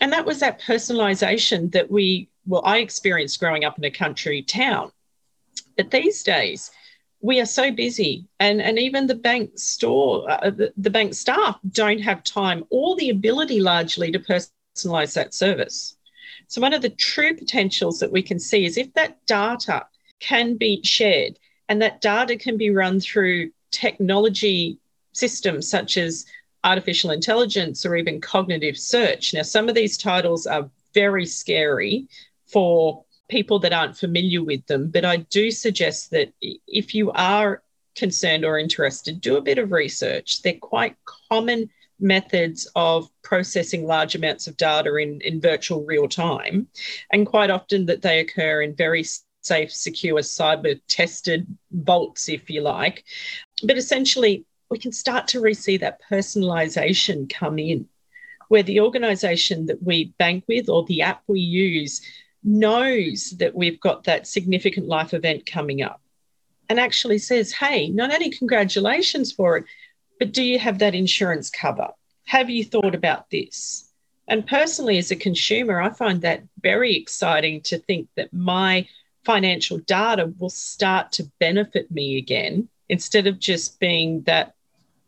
And 0.00 0.12
that 0.12 0.26
was 0.26 0.40
that 0.40 0.60
personalization 0.60 1.70
that 1.72 1.90
we 1.90 2.28
well, 2.46 2.62
I 2.64 2.78
experienced 2.78 3.40
growing 3.40 3.64
up 3.64 3.78
in 3.78 3.84
a 3.84 3.90
country 3.90 4.42
town. 4.42 4.92
But 5.76 5.90
these 5.90 6.22
days, 6.22 6.70
we 7.20 7.40
are 7.40 7.46
so 7.46 7.70
busy, 7.70 8.26
and, 8.38 8.60
and 8.60 8.78
even 8.78 9.06
the 9.06 9.14
bank 9.14 9.58
store, 9.58 10.30
uh, 10.30 10.50
the, 10.50 10.72
the 10.76 10.90
bank 10.90 11.14
staff 11.14 11.58
don't 11.70 12.00
have 12.00 12.22
time 12.22 12.64
or 12.70 12.96
the 12.96 13.10
ability 13.10 13.60
largely 13.60 14.12
to 14.12 14.18
personalize 14.18 15.14
that 15.14 15.32
service. 15.32 15.96
So, 16.48 16.60
one 16.60 16.74
of 16.74 16.82
the 16.82 16.90
true 16.90 17.34
potentials 17.34 17.98
that 18.00 18.12
we 18.12 18.22
can 18.22 18.38
see 18.38 18.66
is 18.66 18.76
if 18.76 18.92
that 18.94 19.24
data 19.26 19.86
can 20.20 20.56
be 20.56 20.82
shared 20.82 21.38
and 21.68 21.80
that 21.80 22.00
data 22.00 22.36
can 22.36 22.56
be 22.56 22.70
run 22.70 23.00
through 23.00 23.50
technology 23.70 24.78
systems 25.12 25.68
such 25.68 25.96
as 25.96 26.26
artificial 26.62 27.10
intelligence 27.10 27.84
or 27.84 27.96
even 27.96 28.20
cognitive 28.20 28.76
search. 28.76 29.32
Now, 29.34 29.42
some 29.42 29.68
of 29.68 29.74
these 29.74 29.96
titles 29.96 30.46
are 30.46 30.70
very 30.92 31.26
scary 31.26 32.06
for 32.54 33.04
people 33.28 33.58
that 33.58 33.72
aren't 33.72 33.98
familiar 33.98 34.42
with 34.42 34.64
them. 34.66 34.90
But 34.90 35.04
I 35.04 35.16
do 35.16 35.50
suggest 35.50 36.12
that 36.12 36.32
if 36.40 36.94
you 36.94 37.10
are 37.10 37.62
concerned 37.96 38.44
or 38.44 38.58
interested, 38.58 39.20
do 39.20 39.36
a 39.36 39.42
bit 39.42 39.58
of 39.58 39.72
research. 39.72 40.40
They're 40.42 40.54
quite 40.54 40.96
common 41.28 41.68
methods 41.98 42.70
of 42.76 43.08
processing 43.22 43.86
large 43.86 44.14
amounts 44.14 44.46
of 44.46 44.56
data 44.56 44.94
in, 44.96 45.20
in 45.22 45.40
virtual 45.40 45.84
real 45.84 46.08
time, 46.08 46.68
and 47.12 47.26
quite 47.26 47.50
often 47.50 47.86
that 47.86 48.02
they 48.02 48.20
occur 48.20 48.62
in 48.62 48.74
very 48.74 49.04
safe, 49.42 49.72
secure, 49.72 50.20
cyber 50.20 50.80
tested 50.86 51.46
vaults, 51.72 52.28
if 52.28 52.48
you 52.50 52.60
like. 52.60 53.04
But 53.64 53.78
essentially, 53.78 54.44
we 54.70 54.78
can 54.78 54.92
start 54.92 55.28
to 55.28 55.40
re 55.40 55.54
see 55.54 55.76
that 55.78 56.00
personalization 56.10 57.32
come 57.32 57.58
in, 57.58 57.88
where 58.48 58.62
the 58.62 58.80
organization 58.80 59.66
that 59.66 59.82
we 59.82 60.14
bank 60.18 60.44
with 60.48 60.68
or 60.68 60.84
the 60.84 61.02
app 61.02 61.22
we 61.26 61.40
use 61.40 62.00
knows 62.44 63.30
that 63.38 63.54
we've 63.54 63.80
got 63.80 64.04
that 64.04 64.26
significant 64.26 64.86
life 64.86 65.14
event 65.14 65.46
coming 65.46 65.82
up 65.82 66.00
and 66.68 66.78
actually 66.78 67.18
says, 67.18 67.52
hey, 67.52 67.88
not 67.88 68.12
only 68.12 68.30
congratulations 68.30 69.32
for 69.32 69.56
it, 69.56 69.64
but 70.18 70.32
do 70.32 70.42
you 70.42 70.58
have 70.58 70.78
that 70.78 70.94
insurance 70.94 71.50
cover? 71.50 71.88
Have 72.26 72.50
you 72.50 72.64
thought 72.64 72.94
about 72.94 73.30
this? 73.30 73.90
And 74.28 74.46
personally, 74.46 74.98
as 74.98 75.10
a 75.10 75.16
consumer, 75.16 75.80
I 75.80 75.90
find 75.90 76.22
that 76.22 76.44
very 76.62 76.96
exciting 76.96 77.60
to 77.62 77.78
think 77.78 78.08
that 78.16 78.32
my 78.32 78.88
financial 79.24 79.78
data 79.78 80.32
will 80.38 80.50
start 80.50 81.12
to 81.12 81.30
benefit 81.40 81.90
me 81.90 82.16
again 82.18 82.68
instead 82.88 83.26
of 83.26 83.38
just 83.38 83.80
being 83.80 84.22
that 84.22 84.54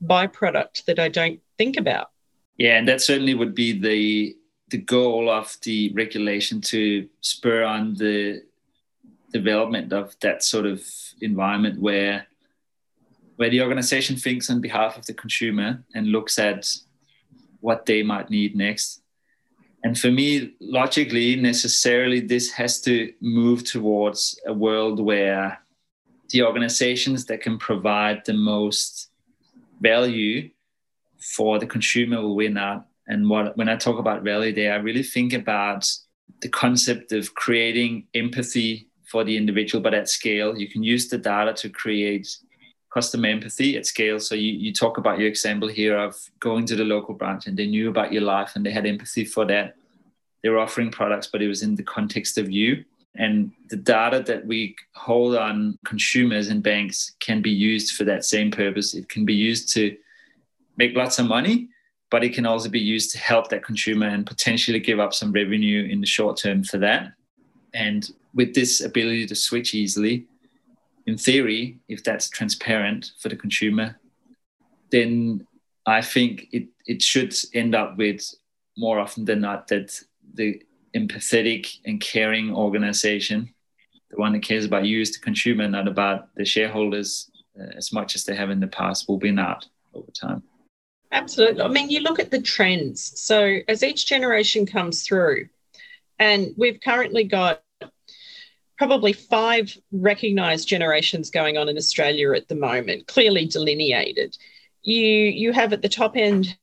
byproduct 0.04 0.84
that 0.84 0.98
I 0.98 1.08
don't 1.08 1.40
think 1.56 1.76
about. 1.76 2.10
Yeah, 2.58 2.78
and 2.78 2.88
that 2.88 3.00
certainly 3.00 3.34
would 3.34 3.54
be 3.54 3.78
the 3.78 4.36
the 4.68 4.78
goal 4.78 5.30
of 5.30 5.56
the 5.62 5.92
regulation 5.94 6.60
to 6.60 7.08
spur 7.20 7.64
on 7.64 7.94
the 7.94 8.42
development 9.32 9.92
of 9.92 10.16
that 10.20 10.42
sort 10.42 10.66
of 10.66 10.82
environment 11.20 11.80
where 11.80 12.26
where 13.36 13.50
the 13.50 13.60
organization 13.60 14.16
thinks 14.16 14.48
on 14.48 14.60
behalf 14.60 14.96
of 14.96 15.04
the 15.06 15.12
consumer 15.12 15.84
and 15.94 16.06
looks 16.06 16.38
at 16.38 16.74
what 17.60 17.84
they 17.84 18.02
might 18.02 18.30
need 18.30 18.56
next. 18.56 19.02
And 19.84 19.98
for 19.98 20.10
me, 20.10 20.54
logically, 20.58 21.36
necessarily, 21.36 22.20
this 22.20 22.50
has 22.52 22.80
to 22.82 23.12
move 23.20 23.62
towards 23.62 24.40
a 24.46 24.54
world 24.54 24.98
where 25.00 25.60
the 26.30 26.42
organizations 26.42 27.26
that 27.26 27.42
can 27.42 27.58
provide 27.58 28.24
the 28.24 28.32
most 28.32 29.10
value 29.80 30.50
for 31.20 31.58
the 31.58 31.66
consumer 31.66 32.22
will 32.22 32.36
win 32.36 32.56
out. 32.56 32.86
And 33.08 33.28
what, 33.28 33.56
when 33.56 33.68
I 33.68 33.76
talk 33.76 33.98
about 33.98 34.22
value 34.22 34.52
Day, 34.52 34.70
I 34.70 34.76
really 34.76 35.02
think 35.02 35.32
about 35.32 35.90
the 36.42 36.48
concept 36.48 37.12
of 37.12 37.34
creating 37.34 38.06
empathy 38.14 38.88
for 39.04 39.24
the 39.24 39.36
individual, 39.36 39.82
but 39.82 39.94
at 39.94 40.08
scale. 40.08 40.58
You 40.58 40.68
can 40.68 40.82
use 40.82 41.08
the 41.08 41.18
data 41.18 41.52
to 41.54 41.68
create 41.68 42.36
customer 42.92 43.28
empathy 43.28 43.76
at 43.76 43.86
scale. 43.86 44.18
So 44.18 44.34
you, 44.34 44.52
you 44.52 44.72
talk 44.72 44.98
about 44.98 45.18
your 45.18 45.28
example 45.28 45.68
here 45.68 45.96
of 45.96 46.16
going 46.40 46.66
to 46.66 46.76
the 46.76 46.84
local 46.84 47.14
branch 47.14 47.46
and 47.46 47.56
they 47.56 47.66
knew 47.66 47.88
about 47.88 48.12
your 48.12 48.22
life 48.22 48.52
and 48.54 48.64
they 48.64 48.70
had 48.70 48.86
empathy 48.86 49.24
for 49.24 49.44
that. 49.46 49.76
They 50.42 50.48
were 50.48 50.58
offering 50.58 50.90
products, 50.90 51.28
but 51.30 51.42
it 51.42 51.48
was 51.48 51.62
in 51.62 51.74
the 51.74 51.82
context 51.82 52.38
of 52.38 52.50
you. 52.50 52.84
And 53.14 53.52
the 53.68 53.76
data 53.76 54.22
that 54.26 54.46
we 54.46 54.76
hold 54.94 55.36
on 55.36 55.78
consumers 55.84 56.48
and 56.48 56.62
banks 56.62 57.12
can 57.20 57.40
be 57.42 57.50
used 57.50 57.94
for 57.94 58.04
that 58.04 58.24
same 58.24 58.50
purpose. 58.50 58.94
It 58.94 59.08
can 59.08 59.24
be 59.24 59.34
used 59.34 59.72
to 59.74 59.96
make 60.76 60.94
lots 60.96 61.18
of 61.18 61.26
money, 61.26 61.68
but 62.10 62.22
it 62.22 62.34
can 62.34 62.46
also 62.46 62.68
be 62.68 62.80
used 62.80 63.10
to 63.12 63.18
help 63.18 63.48
that 63.48 63.64
consumer 63.64 64.06
and 64.06 64.26
potentially 64.26 64.78
give 64.78 65.00
up 65.00 65.12
some 65.12 65.32
revenue 65.32 65.84
in 65.84 66.00
the 66.00 66.06
short 66.06 66.36
term 66.36 66.62
for 66.62 66.78
that. 66.78 67.12
And 67.74 68.10
with 68.34 68.54
this 68.54 68.80
ability 68.80 69.26
to 69.26 69.34
switch 69.34 69.74
easily, 69.74 70.26
in 71.06 71.16
theory, 71.16 71.78
if 71.88 72.02
that's 72.02 72.28
transparent 72.28 73.12
for 73.20 73.28
the 73.28 73.36
consumer, 73.36 73.98
then 74.90 75.46
I 75.86 76.02
think 76.02 76.48
it, 76.52 76.68
it 76.86 77.02
should 77.02 77.34
end 77.54 77.74
up 77.74 77.96
with 77.96 78.22
more 78.76 78.98
often 78.98 79.24
than 79.24 79.40
not 79.40 79.68
that 79.68 80.00
the 80.34 80.62
empathetic 80.94 81.78
and 81.84 82.00
caring 82.00 82.54
organization, 82.54 83.52
the 84.10 84.16
one 84.16 84.32
that 84.32 84.42
cares 84.42 84.64
about 84.64 84.84
you 84.84 85.00
as 85.00 85.12
the 85.12 85.18
consumer, 85.18 85.68
not 85.68 85.88
about 85.88 86.34
the 86.34 86.44
shareholders 86.44 87.30
uh, 87.58 87.66
as 87.76 87.92
much 87.92 88.14
as 88.14 88.24
they 88.24 88.34
have 88.34 88.50
in 88.50 88.60
the 88.60 88.66
past, 88.66 89.08
will 89.08 89.18
win 89.18 89.38
out 89.38 89.66
over 89.94 90.10
time. 90.10 90.42
Absolutely. 91.12 91.62
I 91.62 91.68
mean, 91.68 91.90
you 91.90 92.00
look 92.00 92.18
at 92.18 92.30
the 92.30 92.40
trends. 92.40 93.18
So 93.18 93.58
as 93.68 93.82
each 93.82 94.06
generation 94.06 94.66
comes 94.66 95.02
through, 95.02 95.48
and 96.18 96.54
we've 96.56 96.80
currently 96.80 97.24
got 97.24 97.62
probably 98.78 99.12
five 99.12 99.76
recognized 99.92 100.68
generations 100.68 101.30
going 101.30 101.56
on 101.56 101.68
in 101.68 101.76
Australia 101.76 102.32
at 102.32 102.48
the 102.48 102.54
moment, 102.54 103.06
clearly 103.06 103.46
delineated. 103.46 104.36
You 104.82 105.04
you 105.04 105.52
have 105.52 105.72
at 105.72 105.82
the 105.82 105.88
top 105.88 106.16
end 106.16 106.56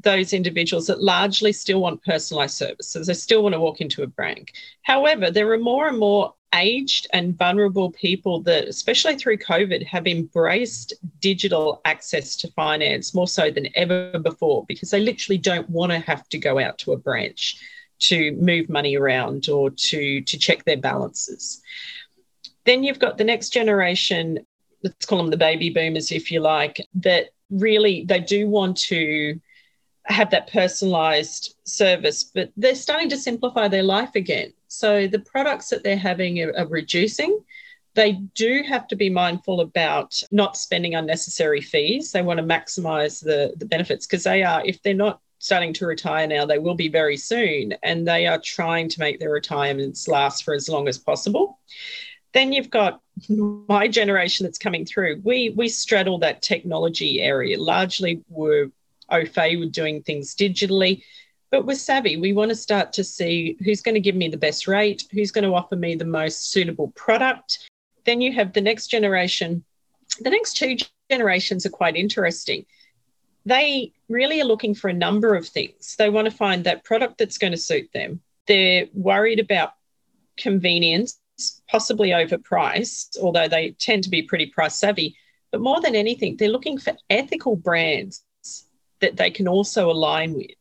those 0.00 0.32
individuals 0.32 0.86
that 0.86 1.02
largely 1.02 1.52
still 1.52 1.80
want 1.80 2.02
personalized 2.02 2.56
services. 2.56 3.06
They 3.06 3.14
still 3.14 3.42
want 3.42 3.54
to 3.54 3.60
walk 3.60 3.80
into 3.80 4.02
a 4.02 4.06
bank. 4.06 4.52
However, 4.82 5.30
there 5.30 5.50
are 5.52 5.58
more 5.58 5.88
and 5.88 5.98
more 5.98 6.34
aged 6.54 7.06
and 7.12 7.36
vulnerable 7.36 7.90
people 7.92 8.40
that, 8.42 8.68
especially 8.68 9.16
through 9.16 9.38
COVID, 9.38 9.84
have 9.86 10.06
embraced 10.06 10.92
digital 11.20 11.80
access 11.84 12.36
to 12.36 12.50
finance 12.52 13.14
more 13.14 13.28
so 13.28 13.50
than 13.50 13.68
ever 13.74 14.18
before 14.18 14.64
because 14.68 14.90
they 14.90 15.00
literally 15.00 15.38
don't 15.38 15.68
want 15.70 15.92
to 15.92 15.98
have 15.98 16.28
to 16.28 16.38
go 16.38 16.58
out 16.58 16.78
to 16.78 16.92
a 16.92 16.98
branch 16.98 17.56
to 18.00 18.32
move 18.32 18.68
money 18.68 18.96
around 18.96 19.48
or 19.48 19.70
to, 19.70 20.20
to 20.22 20.38
check 20.38 20.64
their 20.64 20.76
balances. 20.76 21.62
Then 22.64 22.84
you've 22.84 22.98
got 22.98 23.18
the 23.18 23.24
next 23.24 23.50
generation, 23.50 24.40
let's 24.82 25.06
call 25.06 25.18
them 25.18 25.30
the 25.30 25.36
baby 25.36 25.70
boomers, 25.70 26.12
if 26.12 26.30
you 26.30 26.40
like, 26.40 26.86
that 26.94 27.28
really 27.50 28.04
they 28.04 28.20
do 28.20 28.48
want 28.48 28.76
to 28.78 29.38
have 30.06 30.30
that 30.30 30.50
personalized 30.52 31.54
service, 31.64 32.24
but 32.24 32.50
they're 32.56 32.74
starting 32.74 33.08
to 33.10 33.16
simplify 33.16 33.68
their 33.68 33.82
life 33.82 34.14
again. 34.14 34.52
So 34.68 35.06
the 35.06 35.20
products 35.20 35.68
that 35.68 35.84
they're 35.84 35.96
having 35.96 36.40
are, 36.42 36.52
are 36.56 36.66
reducing. 36.66 37.40
They 37.94 38.12
do 38.34 38.62
have 38.66 38.88
to 38.88 38.96
be 38.96 39.10
mindful 39.10 39.60
about 39.60 40.20
not 40.30 40.56
spending 40.56 40.94
unnecessary 40.94 41.60
fees. 41.60 42.10
They 42.10 42.22
want 42.22 42.38
to 42.38 42.44
maximize 42.44 43.22
the, 43.22 43.54
the 43.56 43.66
benefits 43.66 44.06
because 44.06 44.24
they 44.24 44.42
are, 44.42 44.62
if 44.64 44.82
they're 44.82 44.94
not 44.94 45.20
starting 45.38 45.72
to 45.74 45.86
retire 45.86 46.26
now, 46.26 46.46
they 46.46 46.58
will 46.58 46.74
be 46.74 46.88
very 46.88 47.16
soon, 47.16 47.74
and 47.82 48.06
they 48.06 48.26
are 48.26 48.38
trying 48.38 48.88
to 48.88 49.00
make 49.00 49.18
their 49.18 49.30
retirements 49.30 50.08
last 50.08 50.44
for 50.44 50.54
as 50.54 50.68
long 50.68 50.88
as 50.88 50.98
possible. 50.98 51.58
Then 52.32 52.52
you've 52.52 52.70
got 52.70 53.00
my 53.28 53.88
generation 53.88 54.46
that's 54.46 54.58
coming 54.58 54.86
through. 54.86 55.20
We 55.22 55.50
we 55.50 55.68
straddle 55.68 56.18
that 56.20 56.42
technology 56.42 57.20
area. 57.20 57.60
Largely, 57.60 58.22
we're 58.28 58.70
au 59.12 59.24
fait 59.24 59.56
with 59.56 59.72
doing 59.72 60.02
things 60.02 60.34
digitally. 60.34 61.02
But 61.50 61.66
we're 61.66 61.74
savvy. 61.74 62.16
We 62.16 62.32
want 62.32 62.48
to 62.48 62.56
start 62.56 62.94
to 62.94 63.04
see 63.04 63.58
who's 63.62 63.82
going 63.82 63.94
to 63.94 64.00
give 64.00 64.14
me 64.14 64.28
the 64.28 64.38
best 64.38 64.66
rate, 64.66 65.04
who's 65.12 65.30
going 65.30 65.44
to 65.44 65.54
offer 65.54 65.76
me 65.76 65.94
the 65.94 66.04
most 66.04 66.50
suitable 66.50 66.88
product. 66.96 67.70
Then 68.06 68.20
you 68.20 68.32
have 68.32 68.52
the 68.52 68.62
next 68.62 68.86
generation. 68.88 69.62
The 70.20 70.30
next 70.30 70.56
two 70.56 70.76
generations 71.10 71.66
are 71.66 71.70
quite 71.70 71.94
interesting. 71.94 72.64
They 73.44 73.92
really 74.08 74.40
are 74.40 74.46
looking 74.46 74.74
for 74.74 74.88
a 74.88 74.94
number 74.94 75.34
of 75.34 75.46
things. 75.46 75.94
They 75.96 76.08
want 76.08 76.24
to 76.30 76.36
find 76.36 76.64
that 76.64 76.84
product 76.84 77.18
that's 77.18 77.38
going 77.38 77.52
to 77.52 77.58
suit 77.58 77.90
them. 77.92 78.20
They're 78.46 78.86
worried 78.94 79.40
about 79.40 79.74
convenience, 80.38 81.20
possibly 81.68 82.10
overpriced, 82.10 83.18
although 83.20 83.48
they 83.48 83.72
tend 83.72 84.04
to 84.04 84.10
be 84.10 84.22
pretty 84.22 84.46
price 84.46 84.76
savvy. 84.76 85.16
But 85.50 85.60
more 85.60 85.80
than 85.82 85.94
anything, 85.94 86.36
they're 86.36 86.48
looking 86.48 86.78
for 86.78 86.94
ethical 87.10 87.56
brands 87.56 88.24
that 89.02 89.16
they 89.16 89.30
can 89.30 89.46
also 89.46 89.90
align 89.90 90.32
with. 90.32 90.56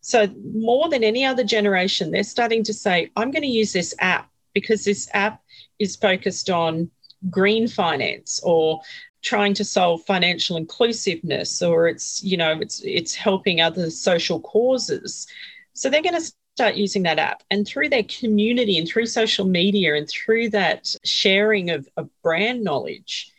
So, 0.00 0.28
more 0.54 0.88
than 0.88 1.04
any 1.04 1.24
other 1.24 1.44
generation, 1.44 2.10
they're 2.10 2.22
starting 2.22 2.62
to 2.64 2.72
say, 2.72 3.10
I'm 3.16 3.32
going 3.32 3.42
to 3.42 3.48
use 3.48 3.72
this 3.72 3.94
app 3.98 4.30
because 4.54 4.84
this 4.84 5.08
app 5.12 5.42
is 5.78 5.96
focused 5.96 6.48
on 6.48 6.90
green 7.28 7.68
finance 7.68 8.40
or 8.42 8.80
trying 9.22 9.52
to 9.54 9.64
solve 9.64 10.02
financial 10.06 10.56
inclusiveness 10.56 11.60
or 11.60 11.88
it's 11.88 12.22
you 12.22 12.36
know 12.36 12.58
it's 12.60 12.80
it's 12.82 13.14
helping 13.14 13.60
other 13.60 13.90
social 13.90 14.40
causes 14.40 15.26
so 15.74 15.90
they're 15.90 16.02
going 16.02 16.18
to 16.18 16.32
start 16.56 16.74
using 16.74 17.02
that 17.02 17.18
app 17.18 17.42
and 17.50 17.66
through 17.66 17.90
their 17.90 18.04
community 18.04 18.78
and 18.78 18.88
through 18.88 19.04
social 19.04 19.44
media 19.44 19.94
and 19.94 20.08
through 20.08 20.48
that 20.48 20.94
sharing 21.04 21.68
of, 21.68 21.86
of 21.98 22.08
brand 22.22 22.64
knowledge 22.64 23.30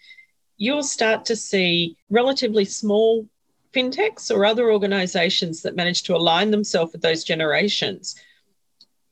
you'll 0.58 0.84
start 0.84 1.26
to 1.26 1.36
see 1.36 1.98
relatively 2.12 2.66
small 2.66 3.28
fintechs 3.74 4.30
or 4.30 4.46
other 4.46 4.72
organizations 4.72 5.62
that 5.62 5.76
manage 5.76 6.04
to 6.04 6.16
align 6.16 6.52
themselves 6.52 6.92
with 6.92 7.02
those 7.02 7.24
generations. 7.24 8.16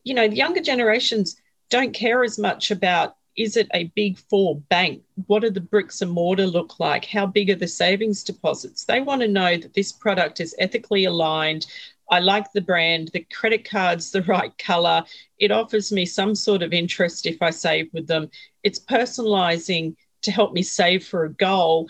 You 0.03 0.13
know, 0.13 0.27
the 0.27 0.35
younger 0.35 0.61
generations 0.61 1.41
don't 1.69 1.93
care 1.93 2.23
as 2.23 2.37
much 2.37 2.71
about 2.71 3.15
is 3.37 3.55
it 3.55 3.69
a 3.73 3.85
big 3.95 4.17
four 4.17 4.59
bank? 4.69 5.01
What 5.27 5.43
do 5.43 5.49
the 5.49 5.61
bricks 5.61 6.01
and 6.01 6.11
mortar 6.11 6.45
look 6.45 6.79
like? 6.79 7.05
How 7.05 7.25
big 7.25 7.49
are 7.49 7.55
the 7.55 7.67
savings 7.67 8.23
deposits? 8.23 8.83
They 8.83 8.99
want 8.99 9.21
to 9.21 9.29
know 9.29 9.55
that 9.55 9.73
this 9.73 9.93
product 9.93 10.41
is 10.41 10.55
ethically 10.59 11.05
aligned. 11.05 11.65
I 12.11 12.19
like 12.19 12.51
the 12.51 12.61
brand, 12.61 13.11
the 13.13 13.25
credit 13.31 13.69
card's 13.69 14.11
the 14.11 14.23
right 14.23 14.55
color. 14.57 15.05
It 15.37 15.51
offers 15.51 15.91
me 15.91 16.05
some 16.05 16.35
sort 16.35 16.63
of 16.63 16.73
interest 16.73 17.25
if 17.25 17.41
I 17.41 17.51
save 17.51 17.89
with 17.93 18.07
them. 18.07 18.29
It's 18.63 18.79
personalizing 18.79 19.95
to 20.23 20.31
help 20.31 20.51
me 20.51 20.61
save 20.61 21.05
for 21.05 21.23
a 21.23 21.33
goal 21.33 21.87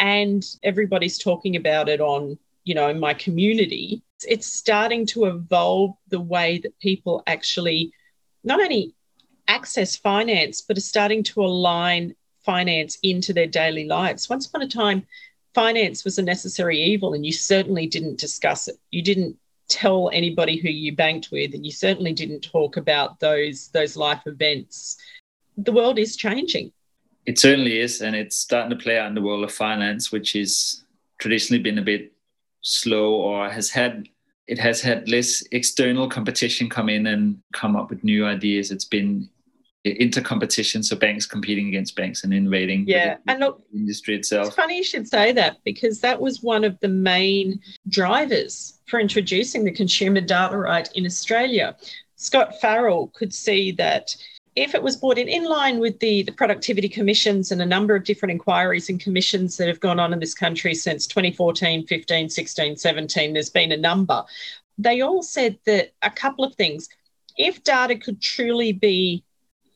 and 0.00 0.44
everybody's 0.64 1.18
talking 1.18 1.54
about 1.54 1.88
it 1.88 2.00
on 2.00 2.36
you 2.64 2.74
know 2.74 2.92
my 2.92 3.14
community 3.14 4.02
it's 4.24 4.46
starting 4.46 5.06
to 5.06 5.26
evolve 5.26 5.94
the 6.08 6.20
way 6.20 6.58
that 6.58 6.78
people 6.80 7.22
actually 7.26 7.92
not 8.42 8.60
only 8.60 8.94
access 9.46 9.96
finance 9.96 10.60
but 10.60 10.76
are 10.76 10.80
starting 10.82 11.22
to 11.22 11.42
align 11.42 12.14
finance 12.44 12.98
into 13.02 13.32
their 13.32 13.46
daily 13.46 13.84
lives. 13.84 14.28
Once 14.28 14.46
upon 14.46 14.62
a 14.62 14.68
time 14.68 15.06
finance 15.54 16.04
was 16.04 16.18
a 16.18 16.22
necessary 16.22 16.80
evil 16.80 17.14
and 17.14 17.26
you 17.26 17.32
certainly 17.32 17.86
didn't 17.86 18.18
discuss 18.18 18.68
it. 18.68 18.76
You 18.90 19.02
didn't 19.02 19.36
tell 19.68 20.10
anybody 20.12 20.56
who 20.56 20.68
you 20.68 20.94
banked 20.94 21.30
with 21.30 21.54
and 21.54 21.64
you 21.64 21.72
certainly 21.72 22.12
didn't 22.12 22.40
talk 22.40 22.76
about 22.76 23.20
those 23.20 23.68
those 23.68 23.96
life 23.96 24.22
events. 24.26 24.96
The 25.56 25.72
world 25.72 25.98
is 25.98 26.16
changing 26.16 26.72
it 27.26 27.38
certainly 27.38 27.80
is, 27.80 28.00
and 28.00 28.16
it's 28.16 28.36
starting 28.36 28.70
to 28.70 28.82
play 28.82 28.98
out 28.98 29.08
in 29.08 29.14
the 29.14 29.22
world 29.22 29.44
of 29.44 29.52
finance, 29.52 30.10
which 30.10 30.34
is 30.34 30.84
traditionally 31.18 31.62
been 31.62 31.78
a 31.78 31.82
bit 31.82 32.12
slow 32.62 33.14
or 33.14 33.48
has 33.48 33.70
had 33.70 34.08
it 34.46 34.58
has 34.58 34.80
had 34.80 35.08
less 35.08 35.44
external 35.52 36.08
competition 36.08 36.68
come 36.68 36.88
in 36.88 37.06
and 37.06 37.40
come 37.52 37.76
up 37.76 37.88
with 37.88 38.02
new 38.02 38.26
ideas. 38.26 38.72
It's 38.72 38.84
been 38.84 39.28
intercompetition, 39.86 40.84
so 40.84 40.96
banks 40.96 41.24
competing 41.24 41.68
against 41.68 41.96
banks 41.96 42.24
and 42.24 42.34
innovating. 42.34 42.84
Yeah, 42.86 43.16
and 43.28 43.40
look, 43.40 43.62
industry 43.72 44.16
itself. 44.16 44.48
It's 44.48 44.56
funny 44.56 44.76
you 44.76 44.84
should 44.84 45.08
say 45.08 45.32
that 45.32 45.58
because 45.64 46.00
that 46.00 46.20
was 46.20 46.42
one 46.42 46.64
of 46.64 46.78
the 46.80 46.88
main 46.88 47.60
drivers 47.88 48.80
for 48.86 48.98
introducing 49.00 49.64
the 49.64 49.70
consumer 49.70 50.20
data 50.20 50.56
right 50.56 50.90
in 50.94 51.06
Australia. 51.06 51.76
Scott 52.16 52.60
Farrell 52.60 53.10
could 53.14 53.32
see 53.32 53.72
that 53.72 54.14
if 54.56 54.74
it 54.74 54.82
was 54.82 54.96
brought 54.96 55.18
in 55.18 55.28
in 55.28 55.44
line 55.44 55.78
with 55.78 55.98
the, 56.00 56.22
the 56.22 56.32
productivity 56.32 56.88
commissions 56.88 57.52
and 57.52 57.62
a 57.62 57.66
number 57.66 57.94
of 57.94 58.04
different 58.04 58.32
inquiries 58.32 58.88
and 58.88 59.00
commissions 59.00 59.56
that 59.56 59.68
have 59.68 59.80
gone 59.80 60.00
on 60.00 60.12
in 60.12 60.18
this 60.18 60.34
country 60.34 60.74
since 60.74 61.06
2014, 61.06 61.86
15, 61.86 62.28
16, 62.28 62.76
17, 62.76 63.32
there's 63.32 63.50
been 63.50 63.72
a 63.72 63.76
number. 63.76 64.24
They 64.76 65.00
all 65.02 65.22
said 65.22 65.58
that 65.66 65.92
a 66.02 66.10
couple 66.10 66.44
of 66.44 66.54
things. 66.54 66.88
If 67.36 67.62
data 67.62 67.96
could 67.96 68.20
truly 68.20 68.72
be 68.72 69.24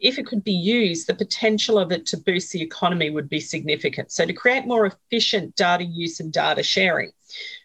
if 0.01 0.19
it 0.19 0.27
could 0.27 0.45
be 0.45 0.53
used, 0.53 1.07
the 1.07 1.15
potential 1.15 1.79
of 1.79 1.91
it 1.91 2.05
to 2.07 2.19
boost 2.19 2.53
the 2.53 2.61
economy 2.61 3.09
would 3.09 3.29
be 3.29 3.41
significant. 3.41 4.13
So, 4.13 4.27
to 4.27 4.35
create 4.35 4.67
more 4.67 4.85
efficient 4.85 5.57
data 5.57 5.85
use 5.85 6.21
and 6.21 6.31
data 6.31 6.63
sharing. 6.63 7.13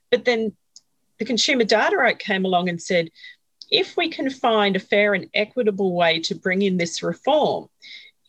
But 0.09 0.23
then 0.23 0.53
the 1.17 1.25
Consumer 1.25 1.65
Data 1.65 1.97
Act 2.01 2.19
came 2.19 2.45
along 2.45 2.69
and 2.69 2.81
said, 2.81 3.09
if 3.71 3.95
we 3.97 4.09
can 4.09 4.29
find 4.29 4.75
a 4.75 4.79
fair 4.79 5.13
and 5.13 5.29
equitable 5.33 5.95
way 5.95 6.19
to 6.21 6.35
bring 6.35 6.61
in 6.61 6.77
this 6.77 7.03
reform, 7.03 7.69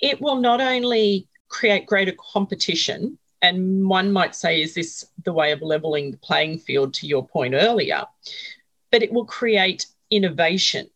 it 0.01 0.21
will 0.21 0.37
not 0.37 0.61
only 0.61 1.29
create 1.49 1.87
greater 1.87 2.15
competition, 2.33 3.19
and 3.43 3.87
one 3.87 4.13
might 4.13 4.35
say, 4.35 4.61
is 4.61 4.75
this 4.75 5.07
the 5.25 5.33
way 5.33 5.53
of 5.53 5.63
leveling 5.63 6.11
the 6.11 6.17
playing 6.19 6.59
field 6.59 6.95
to 6.95 7.07
your 7.07 7.27
point 7.27 7.55
earlier? 7.55 8.05
But 8.91 9.03
it 9.03 9.13
will 9.13 9.25
create 9.25 9.87
innovation. 10.11 10.89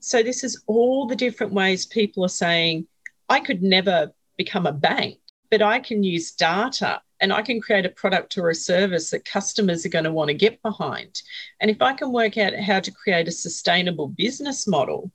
So, 0.00 0.22
this 0.22 0.44
is 0.44 0.62
all 0.66 1.06
the 1.06 1.16
different 1.16 1.52
ways 1.52 1.86
people 1.86 2.24
are 2.24 2.28
saying, 2.28 2.86
I 3.28 3.40
could 3.40 3.62
never 3.62 4.12
become 4.36 4.66
a 4.66 4.72
bank, 4.72 5.18
but 5.50 5.62
I 5.62 5.80
can 5.80 6.02
use 6.04 6.32
data 6.32 7.00
and 7.20 7.32
I 7.32 7.42
can 7.42 7.60
create 7.60 7.86
a 7.86 7.90
product 7.90 8.38
or 8.38 8.50
a 8.50 8.54
service 8.54 9.10
that 9.10 9.24
customers 9.24 9.84
are 9.84 9.90
going 9.90 10.04
to 10.04 10.12
want 10.12 10.28
to 10.28 10.34
get 10.34 10.62
behind. 10.62 11.22
And 11.60 11.70
if 11.70 11.82
I 11.82 11.92
can 11.92 12.12
work 12.12 12.38
out 12.38 12.54
how 12.54 12.80
to 12.80 12.92
create 12.92 13.28
a 13.28 13.32
sustainable 13.32 14.08
business 14.08 14.66
model, 14.66 15.10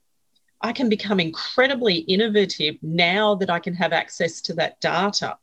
I 0.62 0.72
can 0.72 0.90
become 0.90 1.20
incredibly 1.20 1.96
innovative 1.96 2.76
now 2.82 3.36
that 3.36 3.50
I 3.50 3.60
can 3.60 3.76
have 3.76 3.94
access 3.94 4.42
to 4.42 4.54
that 4.56 4.80
data. 4.82 5.38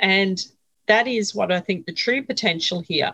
And 0.00 0.44
that 0.86 1.06
is 1.08 1.34
what 1.34 1.52
I 1.52 1.60
think 1.60 1.86
the 1.86 1.92
true 1.92 2.22
potential 2.22 2.80
here. 2.80 3.12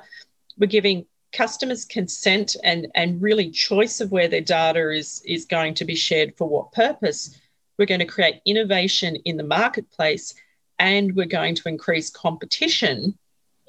We're 0.58 0.66
giving 0.66 1.06
customers 1.32 1.86
consent 1.86 2.56
and, 2.64 2.88
and 2.94 3.22
really 3.22 3.50
choice 3.50 4.00
of 4.00 4.12
where 4.12 4.28
their 4.28 4.42
data 4.42 4.90
is, 4.90 5.22
is 5.26 5.46
going 5.46 5.74
to 5.74 5.84
be 5.84 5.94
shared 5.94 6.36
for 6.36 6.46
what 6.46 6.72
purpose. 6.72 7.38
We're 7.78 7.86
going 7.86 8.00
to 8.00 8.06
create 8.06 8.42
innovation 8.44 9.16
in 9.24 9.38
the 9.38 9.42
marketplace 9.42 10.34
and 10.82 11.14
we're 11.14 11.26
going 11.26 11.54
to 11.54 11.68
increase 11.68 12.10
competition 12.10 13.16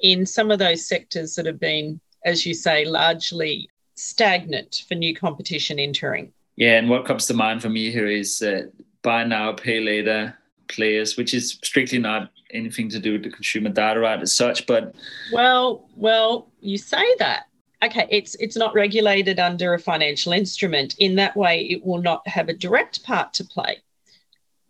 in 0.00 0.26
some 0.26 0.50
of 0.50 0.58
those 0.58 0.86
sectors 0.86 1.36
that 1.36 1.46
have 1.46 1.60
been, 1.60 2.00
as 2.24 2.44
you 2.44 2.52
say, 2.52 2.84
largely 2.84 3.70
stagnant 3.94 4.84
for 4.88 4.96
new 4.96 5.14
competition 5.14 5.78
entering. 5.78 6.32
Yeah, 6.56 6.76
and 6.76 6.90
what 6.90 7.06
comes 7.06 7.26
to 7.26 7.34
mind 7.34 7.62
for 7.62 7.68
me 7.68 7.92
here 7.92 8.08
is 8.08 8.42
uh, 8.42 8.62
buy 9.02 9.22
now, 9.22 9.52
pay 9.52 9.80
later 9.80 10.36
players, 10.66 11.16
which 11.16 11.34
is 11.34 11.52
strictly 11.62 11.98
not 11.98 12.30
anything 12.50 12.88
to 12.88 12.98
do 12.98 13.12
with 13.12 13.22
the 13.22 13.30
consumer 13.30 13.70
data 13.70 14.00
right 14.00 14.20
as 14.20 14.34
such. 14.34 14.66
But 14.66 14.96
well, 15.32 15.88
well, 15.94 16.50
you 16.60 16.78
say 16.78 17.04
that. 17.20 17.44
Okay, 17.84 18.08
it's 18.10 18.34
it's 18.36 18.56
not 18.56 18.74
regulated 18.74 19.38
under 19.38 19.74
a 19.74 19.78
financial 19.78 20.32
instrument. 20.32 20.96
In 20.98 21.14
that 21.16 21.36
way, 21.36 21.60
it 21.66 21.84
will 21.84 22.02
not 22.02 22.26
have 22.26 22.48
a 22.48 22.54
direct 22.54 23.04
part 23.04 23.32
to 23.34 23.44
play. 23.44 23.83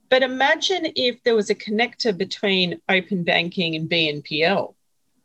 But 0.08 0.22
imagine 0.22 0.92
if 0.96 1.22
there 1.22 1.34
was 1.34 1.50
a 1.50 1.54
connector 1.54 2.16
between 2.16 2.80
open 2.88 3.24
banking 3.24 3.74
and 3.74 3.88
BNPL. 3.88 4.74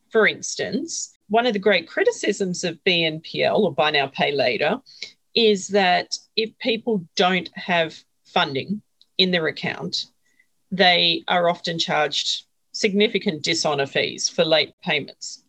For 0.09 0.27
instance, 0.27 1.13
one 1.27 1.45
of 1.45 1.53
the 1.53 1.59
great 1.59 1.87
criticisms 1.87 2.63
of 2.63 2.83
BNPL 2.83 3.59
or 3.59 3.73
buy 3.73 3.91
now, 3.91 4.07
pay 4.07 4.31
later 4.31 4.81
is 5.35 5.67
that 5.69 6.17
if 6.35 6.57
people 6.57 7.05
don't 7.15 7.49
have 7.55 8.03
funding 8.25 8.81
in 9.17 9.31
their 9.31 9.47
account, 9.47 10.05
they 10.71 11.23
are 11.27 11.49
often 11.49 11.77
charged 11.77 12.43
significant 12.71 13.43
dishonor 13.43 13.85
fees 13.85 14.29
for 14.29 14.45
late 14.45 14.73
payments. 14.83 15.43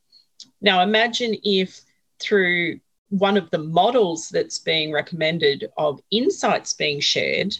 Now, 0.60 0.82
imagine 0.82 1.36
if 1.42 1.80
through 2.18 2.80
one 3.08 3.36
of 3.36 3.50
the 3.50 3.58
models 3.58 4.28
that's 4.28 4.58
being 4.58 4.92
recommended 4.92 5.70
of 5.76 6.00
insights 6.10 6.72
being 6.74 7.00
shared, 7.00 7.56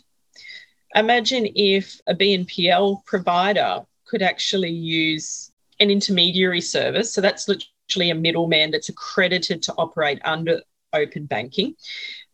Imagine 0.95 1.49
if 1.55 2.01
a 2.07 2.15
BNPL 2.15 3.05
provider 3.05 3.83
could 4.07 4.23
actually 4.23 4.71
use 4.71 5.53
an 5.79 5.91
intermediary 5.91 6.61
service. 6.61 7.13
So 7.13 7.21
that's 7.21 7.49
literally 7.49 8.11
a 8.11 8.15
middleman 8.15 8.71
that's 8.71 8.89
accredited 8.89 9.63
to 9.65 9.75
operate 9.79 10.21
under 10.25 10.63
open 10.93 11.27
banking 11.27 11.75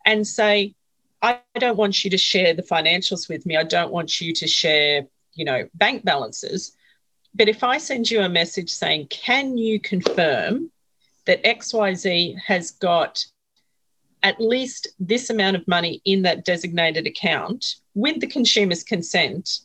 and 0.07 0.27
say, 0.27 0.75
I 1.23 1.41
don't 1.59 1.77
want 1.77 2.05
you 2.05 2.11
to 2.11 2.19
share 2.19 2.55
the 2.55 2.63
financials 2.63 3.29
with 3.29 3.47
me. 3.47 3.57
I 3.57 3.65
don't 3.65 3.93
want 3.93 4.21
you 4.21 4.33
to 4.35 4.47
share, 4.47 5.07
you 5.35 5.45
know, 5.45 5.69
bank 5.75 6.05
balances. 6.05 6.77
But 7.35 7.49
if 7.49 7.63
I 7.63 7.79
send 7.79 8.11
you 8.11 8.23
a 8.23 8.29
message 8.29 8.71
saying, 8.71 9.09
can 9.09 9.59
you 9.59 9.81
confirm 9.81 10.71
that 11.27 11.43
XYZ 11.45 12.39
has 12.39 12.71
got 12.71 13.27
at 14.27 14.41
least 14.41 14.89
this 14.99 15.31
amount 15.31 15.55
of 15.55 15.69
money 15.69 16.03
in 16.05 16.23
that 16.23 16.45
designated 16.45 17.07
account 17.07 17.77
with 17.95 18.19
the 18.21 18.27
consumer's 18.27 18.83
consent, 18.83 19.61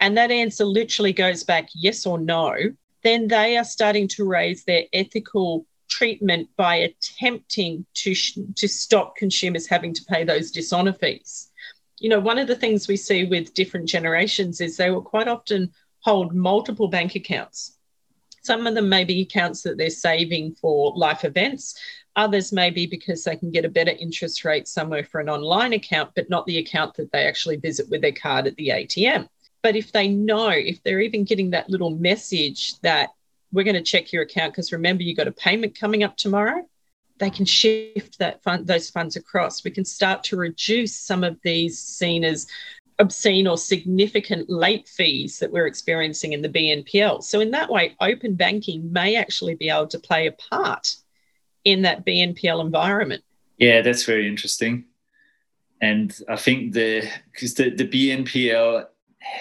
and 0.00 0.18
that 0.18 0.30
answer 0.30 0.66
literally 0.66 1.14
goes 1.14 1.42
back 1.42 1.70
yes 1.74 2.04
or 2.04 2.18
no, 2.18 2.54
then 3.02 3.26
they 3.26 3.56
are 3.56 3.64
starting 3.64 4.06
to 4.06 4.28
raise 4.28 4.64
their 4.64 4.82
ethical 4.92 5.64
treatment 5.88 6.46
by 6.58 6.74
attempting 6.74 7.86
to, 7.94 8.14
sh- 8.14 8.38
to 8.56 8.68
stop 8.68 9.16
consumers 9.16 9.66
having 9.66 9.94
to 9.94 10.04
pay 10.04 10.24
those 10.24 10.50
dishonor 10.50 10.92
fees. 10.92 11.50
You 11.98 12.10
know, 12.10 12.20
one 12.20 12.36
of 12.36 12.48
the 12.48 12.54
things 12.56 12.88
we 12.88 12.98
see 12.98 13.24
with 13.24 13.54
different 13.54 13.88
generations 13.88 14.60
is 14.60 14.76
they 14.76 14.90
will 14.90 15.00
quite 15.00 15.26
often 15.26 15.72
hold 16.00 16.34
multiple 16.34 16.88
bank 16.88 17.14
accounts. 17.14 17.78
Some 18.42 18.66
of 18.66 18.74
them 18.74 18.90
may 18.90 19.04
be 19.04 19.22
accounts 19.22 19.62
that 19.62 19.78
they're 19.78 19.88
saving 19.88 20.56
for 20.60 20.92
life 20.94 21.24
events. 21.24 21.80
Others 22.16 22.50
may 22.52 22.70
be 22.70 22.86
because 22.86 23.24
they 23.24 23.36
can 23.36 23.50
get 23.50 23.66
a 23.66 23.68
better 23.68 23.92
interest 23.92 24.44
rate 24.44 24.66
somewhere 24.66 25.04
for 25.04 25.20
an 25.20 25.28
online 25.28 25.74
account, 25.74 26.12
but 26.16 26.30
not 26.30 26.46
the 26.46 26.58
account 26.58 26.94
that 26.94 27.12
they 27.12 27.26
actually 27.26 27.56
visit 27.56 27.88
with 27.90 28.00
their 28.00 28.12
card 28.12 28.46
at 28.46 28.56
the 28.56 28.68
ATM. 28.68 29.28
But 29.62 29.76
if 29.76 29.92
they 29.92 30.08
know, 30.08 30.48
if 30.48 30.82
they're 30.82 31.00
even 31.00 31.24
getting 31.24 31.50
that 31.50 31.68
little 31.68 31.90
message 31.90 32.80
that 32.80 33.10
we're 33.52 33.64
going 33.64 33.76
to 33.76 33.82
check 33.82 34.12
your 34.12 34.22
account 34.22 34.52
because 34.52 34.72
remember 34.72 35.02
you 35.02 35.14
got 35.14 35.28
a 35.28 35.32
payment 35.32 35.78
coming 35.78 36.04
up 36.04 36.16
tomorrow, 36.16 36.66
they 37.18 37.30
can 37.30 37.44
shift 37.44 38.18
that 38.18 38.42
fund, 38.42 38.66
those 38.66 38.90
funds 38.90 39.16
across. 39.16 39.64
We 39.64 39.70
can 39.70 39.84
start 39.84 40.24
to 40.24 40.36
reduce 40.36 40.96
some 40.96 41.22
of 41.22 41.38
these 41.42 41.78
seen 41.78 42.24
as 42.24 42.46
obscene 42.98 43.46
or 43.46 43.58
significant 43.58 44.48
late 44.48 44.88
fees 44.88 45.38
that 45.38 45.52
we're 45.52 45.66
experiencing 45.66 46.32
in 46.32 46.40
the 46.40 46.48
BNPL. 46.48 47.22
So 47.22 47.40
in 47.40 47.50
that 47.50 47.70
way, 47.70 47.94
open 48.00 48.34
banking 48.34 48.90
may 48.90 49.16
actually 49.16 49.54
be 49.54 49.68
able 49.68 49.88
to 49.88 49.98
play 49.98 50.26
a 50.26 50.32
part 50.32 50.96
in 51.66 51.82
that 51.82 52.06
BNPL 52.06 52.64
environment. 52.64 53.24
Yeah, 53.58 53.82
that's 53.82 54.04
very 54.04 54.28
interesting. 54.28 54.84
And 55.82 56.16
I 56.28 56.36
think 56.36 56.72
the 56.72 57.06
because 57.32 57.54
the, 57.54 57.70
the 57.70 57.86
BNPL 57.86 58.86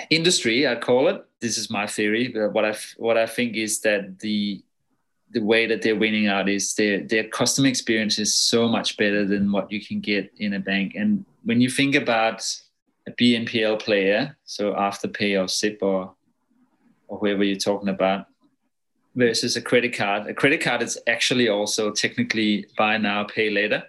industry, 0.09 0.67
I 0.67 0.75
call 0.75 1.07
it, 1.07 1.23
this 1.39 1.57
is 1.57 1.69
my 1.69 1.85
theory. 1.85 2.27
But 2.27 2.51
what 2.51 2.65
I 2.65 2.75
what 2.97 3.17
I 3.17 3.27
think 3.27 3.55
is 3.55 3.79
that 3.81 4.19
the 4.19 4.61
the 5.31 5.41
way 5.41 5.67
that 5.67 5.81
they're 5.81 5.95
winning 5.95 6.27
out 6.27 6.49
is 6.49 6.73
their 6.73 7.01
their 7.01 7.25
customer 7.25 7.67
experience 7.67 8.17
is 8.17 8.35
so 8.35 8.67
much 8.67 8.97
better 8.97 9.23
than 9.23 9.51
what 9.51 9.71
you 9.71 9.85
can 9.85 9.99
get 9.99 10.31
in 10.37 10.53
a 10.53 10.59
bank. 10.59 10.95
And 10.95 11.25
when 11.43 11.61
you 11.61 11.69
think 11.69 11.93
about 11.93 12.43
a 13.07 13.11
BNPL 13.11 13.79
player, 13.79 14.35
so 14.45 14.73
Afterpay 14.73 15.41
or 15.41 15.47
Zip 15.47 15.77
or 15.81 16.15
or 17.07 17.19
whoever 17.19 17.43
you're 17.43 17.67
talking 17.69 17.89
about, 17.89 18.25
versus 19.15 19.55
a 19.55 19.61
credit 19.61 19.93
card. 19.93 20.27
A 20.27 20.33
credit 20.33 20.61
card 20.61 20.81
is 20.81 20.97
actually 21.07 21.49
also 21.49 21.91
technically 21.91 22.67
buy 22.77 22.97
now, 22.97 23.23
pay 23.23 23.49
later, 23.49 23.83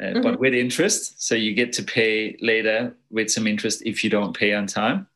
uh, 0.00 0.04
mm-hmm. 0.04 0.22
but 0.22 0.40
with 0.40 0.54
interest. 0.54 1.22
So 1.22 1.34
you 1.34 1.54
get 1.54 1.72
to 1.74 1.82
pay 1.82 2.36
later 2.40 2.96
with 3.10 3.30
some 3.30 3.46
interest 3.46 3.82
if 3.86 4.02
you 4.04 4.10
don't 4.10 4.36
pay 4.36 4.52
on 4.52 4.66
time. 4.66 5.06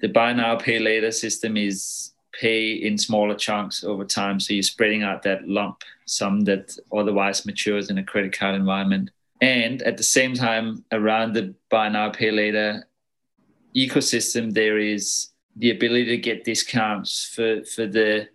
The 0.00 0.08
buy 0.08 0.32
now, 0.32 0.56
pay 0.56 0.78
later 0.78 1.10
system 1.10 1.56
is 1.56 2.12
pay 2.38 2.72
in 2.72 2.98
smaller 2.98 3.34
chunks 3.34 3.82
over 3.82 4.04
time. 4.04 4.40
So 4.40 4.52
you're 4.52 4.62
spreading 4.62 5.02
out 5.02 5.22
that 5.22 5.48
lump 5.48 5.82
sum 6.04 6.40
that 6.42 6.76
otherwise 6.94 7.46
matures 7.46 7.88
in 7.88 7.98
a 7.98 8.04
credit 8.04 8.36
card 8.36 8.54
environment. 8.54 9.10
And 9.40 9.82
at 9.82 9.96
the 9.96 10.02
same 10.02 10.34
time, 10.34 10.84
around 10.92 11.34
the 11.34 11.54
buy 11.70 11.88
now, 11.88 12.10
pay 12.10 12.30
later 12.30 12.86
ecosystem, 13.74 14.52
there 14.52 14.78
is 14.78 15.30
the 15.56 15.70
ability 15.70 16.06
to 16.06 16.16
get 16.18 16.44
discounts 16.44 17.30
for, 17.34 17.64
for 17.64 17.86
the 17.86 18.28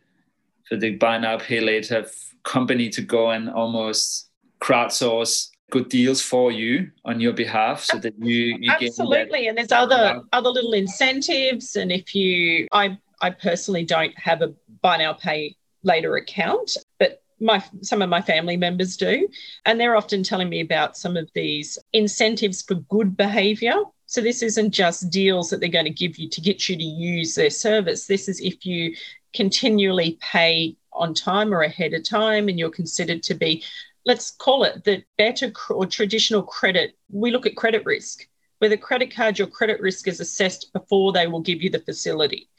for 0.72 0.78
the 0.78 0.92
buy 0.96 1.18
now 1.18 1.38
pay 1.38 1.60
later 1.60 2.08
company 2.44 2.90
to 2.90 3.02
go 3.02 3.32
and 3.32 3.50
almost 3.50 4.30
crowdsource 4.62 5.50
good 5.70 5.90
deals 5.90 6.22
for 6.22 6.50
you 6.52 6.90
on 7.04 7.20
your 7.20 7.34
behalf 7.34 7.82
so 7.82 7.98
that 7.98 8.14
you, 8.18 8.58
you 8.60 8.72
absolutely 8.72 9.48
and 9.48 9.58
there's 9.58 9.72
other 9.74 10.22
other 10.32 10.50
little 10.50 10.74
incentives 10.74 11.76
and 11.76 11.92
if 11.92 12.16
you 12.16 12.68
i 12.72 12.98
i 13.22 13.30
personally 13.30 13.84
don't 13.84 14.18
have 14.18 14.42
a 14.42 14.54
buy 14.82 14.96
now 14.98 15.12
pay 15.12 15.54
later 15.84 16.16
account 16.16 16.78
but 17.00 17.22
my 17.42 17.62
some 17.82 18.02
of 18.02 18.10
my 18.10 18.22
family 18.22 18.56
members 18.56 18.96
do 18.96 19.28
and 19.66 19.80
they're 19.80 19.98
often 19.98 20.24
telling 20.24 20.48
me 20.48 20.62
about 20.62 20.96
some 20.96 21.18
of 21.18 21.30
these 21.34 21.78
incentives 21.92 22.62
for 22.62 22.76
good 22.76 23.18
behavior. 23.18 23.74
So 24.06 24.22
this 24.22 24.44
isn't 24.44 24.72
just 24.72 25.10
deals 25.10 25.50
that 25.50 25.60
they're 25.60 25.70
going 25.70 25.86
to 25.86 25.90
give 25.90 26.20
you 26.20 26.30
to 26.30 26.42
get 26.42 26.70
you 26.70 26.76
to 26.76 26.84
use 26.84 27.34
their 27.34 27.50
service. 27.50 28.08
This 28.08 28.28
is 28.28 28.42
if 28.42 28.66
you 28.66 28.96
continually 29.34 30.18
pay 30.22 30.76
on 30.94 31.14
time 31.14 31.54
or 31.54 31.62
ahead 31.62 31.94
of 31.94 32.04
time 32.04 32.50
and 32.50 32.60
you're 32.60 32.70
considered 32.70 33.24
to 33.24 33.34
be 33.34 33.64
let's 34.06 34.32
call 34.32 34.64
it 34.64 34.84
the 34.84 35.04
better 35.18 35.52
or 35.70 35.86
traditional 35.86 36.44
credit. 36.44 36.98
We 37.10 37.32
look 37.32 37.46
at 37.46 37.56
credit 37.56 37.86
risk. 37.86 38.28
With 38.60 38.72
a 38.72 38.78
credit 38.78 39.14
card, 39.14 39.40
your 39.40 39.48
credit 39.48 39.80
risk 39.80 40.08
is 40.08 40.20
assessed 40.20 40.72
before 40.74 41.12
they 41.12 41.28
will 41.28 41.42
give 41.42 41.62
you 41.62 41.70
the 41.70 41.80
facility. 41.80 42.50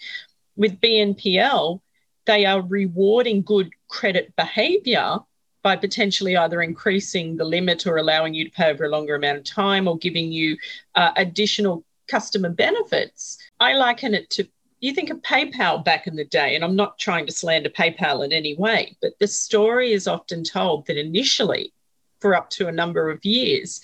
With 0.57 0.81
BNPL, 0.81 1.81
they 2.27 2.45
are 2.45 2.63
rewarding 2.63 3.43
good 3.43 3.71
credit 3.89 4.35
behavior 4.37 5.19
by 5.63 5.77
potentially 5.77 6.37
either 6.37 6.61
increasing 6.61 7.37
the 7.37 7.45
limit 7.45 7.87
or 7.87 7.97
allowing 7.97 8.35
you 8.35 8.45
to 8.45 8.51
pay 8.51 8.71
over 8.71 8.85
a 8.85 8.89
longer 8.89 9.15
amount 9.15 9.39
of 9.39 9.45
time 9.45 9.87
or 9.87 9.97
giving 9.97 10.33
you 10.33 10.57
uh, 10.97 11.13
additional 11.17 11.85
customer 12.09 12.51
benefits. 12.51 13.39
I 13.61 13.75
liken 13.75 14.15
it 14.15 14.29
to 14.31 14.49
you 14.83 14.93
think 14.93 15.11
of 15.11 15.23
PayPal 15.23 15.83
back 15.83 16.09
in 16.09 16.17
the 16.17 16.25
day, 16.25 16.57
and 16.57 16.65
I'm 16.65 16.75
not 16.75 16.99
trying 16.99 17.25
to 17.27 17.33
slander 17.33 17.71
PayPal 17.71 18.25
in 18.25 18.33
any 18.33 18.57
way, 18.57 18.97
but 19.01 19.13
the 19.21 19.29
story 19.29 19.93
is 19.93 20.09
often 20.09 20.43
told 20.43 20.87
that 20.87 20.99
initially, 20.99 21.73
for 22.21 22.35
up 22.35 22.51
to 22.51 22.67
a 22.67 22.73
number 22.73 23.09
of 23.09 23.25
years, 23.25 23.81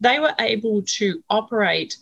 they 0.00 0.18
were 0.18 0.34
able 0.38 0.82
to 0.82 1.22
operate 1.28 1.96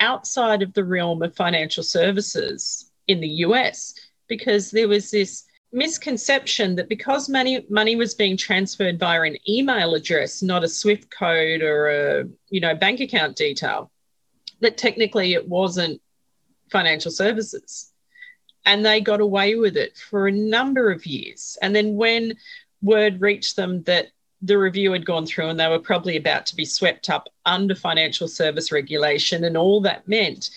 outside 0.00 0.62
of 0.62 0.72
the 0.72 0.84
realm 0.84 1.22
of 1.22 1.36
financial 1.36 1.82
services 1.82 2.90
in 3.08 3.20
the 3.20 3.28
US 3.28 3.94
because 4.26 4.70
there 4.70 4.88
was 4.88 5.10
this 5.10 5.44
misconception 5.72 6.76
that 6.76 6.88
because 6.88 7.28
money 7.28 7.64
money 7.68 7.96
was 7.96 8.14
being 8.14 8.36
transferred 8.36 8.98
via 8.98 9.22
an 9.22 9.36
email 9.48 9.94
address, 9.94 10.42
not 10.42 10.64
a 10.64 10.68
SWIFT 10.68 11.10
code 11.10 11.60
or 11.60 11.88
a 11.88 12.24
you 12.48 12.60
know 12.60 12.74
bank 12.74 13.00
account 13.00 13.36
detail, 13.36 13.90
that 14.60 14.78
technically 14.78 15.34
it 15.34 15.46
wasn't 15.46 16.00
financial 16.72 17.12
services. 17.12 17.92
And 18.64 18.84
they 18.84 19.00
got 19.00 19.20
away 19.20 19.54
with 19.54 19.76
it 19.76 19.96
for 19.96 20.26
a 20.26 20.32
number 20.32 20.90
of 20.90 21.06
years. 21.06 21.58
And 21.62 21.74
then 21.74 21.94
when 21.94 22.36
word 22.80 23.20
reached 23.20 23.56
them 23.56 23.82
that 23.84 24.08
the 24.40 24.58
review 24.58 24.92
had 24.92 25.06
gone 25.06 25.26
through 25.26 25.48
and 25.48 25.60
they 25.60 25.68
were 25.68 25.78
probably 25.78 26.16
about 26.16 26.46
to 26.46 26.56
be 26.56 26.64
swept 26.64 27.08
up 27.08 27.28
under 27.46 27.74
financial 27.74 28.26
service 28.26 28.72
regulation 28.72 29.44
and 29.44 29.56
all 29.56 29.80
that 29.82 30.08
meant, 30.08 30.50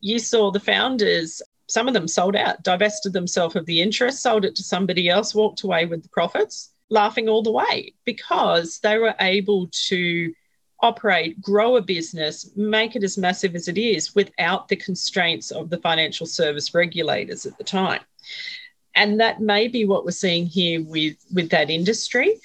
you 0.00 0.18
saw 0.18 0.50
the 0.50 0.58
founders, 0.60 1.40
some 1.68 1.86
of 1.86 1.94
them 1.94 2.08
sold 2.08 2.34
out, 2.34 2.62
divested 2.64 3.12
themselves 3.12 3.54
of 3.54 3.66
the 3.66 3.80
interest, 3.80 4.22
sold 4.22 4.44
it 4.44 4.56
to 4.56 4.62
somebody 4.62 5.08
else, 5.08 5.34
walked 5.34 5.62
away 5.62 5.86
with 5.86 6.02
the 6.02 6.08
profits, 6.08 6.70
laughing 6.88 7.28
all 7.28 7.42
the 7.42 7.52
way 7.52 7.92
because 8.04 8.80
they 8.80 8.98
were 8.98 9.14
able 9.20 9.68
to 9.72 10.34
operate, 10.82 11.40
grow 11.40 11.76
a 11.76 11.82
business, 11.82 12.50
make 12.56 12.96
it 12.96 13.04
as 13.04 13.18
massive 13.18 13.54
as 13.54 13.68
it 13.68 13.78
is 13.78 14.14
without 14.14 14.68
the 14.68 14.76
constraints 14.76 15.50
of 15.50 15.70
the 15.70 15.78
financial 15.78 16.26
service 16.26 16.74
regulators 16.74 17.46
at 17.46 17.56
the 17.58 17.64
time. 17.64 18.00
And 18.94 19.20
that 19.20 19.40
may 19.40 19.68
be 19.68 19.84
what 19.84 20.04
we're 20.04 20.10
seeing 20.10 20.46
here 20.46 20.82
with, 20.82 21.16
with 21.32 21.50
that 21.50 21.70
industry. 21.70 22.36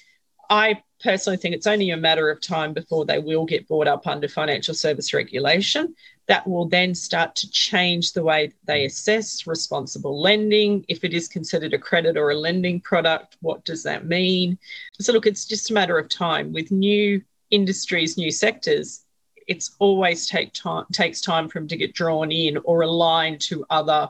I 0.49 0.83
personally 1.03 1.37
think 1.37 1.55
it's 1.55 1.67
only 1.67 1.89
a 1.89 1.97
matter 1.97 2.29
of 2.29 2.41
time 2.41 2.73
before 2.73 3.05
they 3.05 3.19
will 3.19 3.45
get 3.45 3.67
brought 3.67 3.87
up 3.87 4.07
under 4.07 4.27
financial 4.27 4.73
service 4.73 5.13
regulation. 5.13 5.95
That 6.27 6.47
will 6.47 6.67
then 6.67 6.95
start 6.95 7.35
to 7.37 7.49
change 7.51 8.13
the 8.13 8.23
way 8.23 8.51
they 8.65 8.85
assess 8.85 9.45
responsible 9.45 10.19
lending. 10.19 10.85
If 10.87 11.03
it 11.03 11.13
is 11.13 11.27
considered 11.27 11.73
a 11.73 11.79
credit 11.79 12.17
or 12.17 12.31
a 12.31 12.35
lending 12.35 12.81
product, 12.81 13.37
what 13.41 13.63
does 13.65 13.83
that 13.83 14.05
mean? 14.05 14.57
So, 14.99 15.13
look, 15.13 15.27
it's 15.27 15.45
just 15.45 15.69
a 15.69 15.73
matter 15.73 15.99
of 15.99 16.09
time 16.09 16.51
with 16.51 16.71
new 16.71 17.21
industries, 17.51 18.17
new 18.17 18.31
sectors, 18.31 19.05
it's 19.47 19.75
always 19.79 20.27
take 20.27 20.53
time 20.53 20.85
takes 20.91 21.21
time 21.21 21.47
for 21.47 21.59
them 21.59 21.67
to 21.67 21.77
get 21.77 21.93
drawn 21.93 22.31
in 22.31 22.57
or 22.63 22.81
aligned 22.81 23.39
to 23.39 23.65
other 23.69 24.09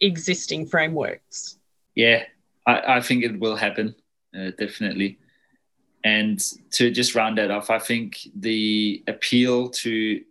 existing 0.00 0.66
frameworks. 0.66 1.58
Yeah, 1.94 2.22
I, 2.66 2.98
I 2.98 3.00
think 3.00 3.24
it 3.24 3.38
will 3.38 3.56
happen 3.56 3.94
uh, 4.38 4.50
definitely. 4.58 5.18
And 6.04 6.40
to 6.72 6.90
just 6.90 7.14
round 7.14 7.38
that 7.38 7.50
off, 7.50 7.70
I 7.70 7.78
think 7.78 8.20
the 8.36 9.02
appeal 9.08 9.68
to 9.70 10.22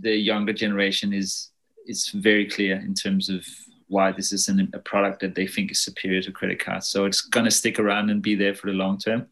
the 0.00 0.16
younger 0.16 0.52
generation 0.52 1.12
is 1.12 1.50
is 1.86 2.08
very 2.08 2.46
clear 2.46 2.76
in 2.76 2.94
terms 2.94 3.28
of 3.28 3.44
why 3.88 4.12
this 4.12 4.32
is 4.32 4.48
an, 4.48 4.70
a 4.72 4.78
product 4.78 5.20
that 5.20 5.34
they 5.34 5.46
think 5.46 5.72
is 5.72 5.82
superior 5.82 6.22
to 6.22 6.30
credit 6.30 6.64
cards. 6.64 6.88
So 6.88 7.04
it's 7.04 7.22
going 7.22 7.44
to 7.44 7.50
stick 7.50 7.78
around 7.78 8.08
and 8.08 8.22
be 8.22 8.36
there 8.36 8.54
for 8.54 8.68
the 8.68 8.72
long 8.72 8.98
term. 8.98 9.26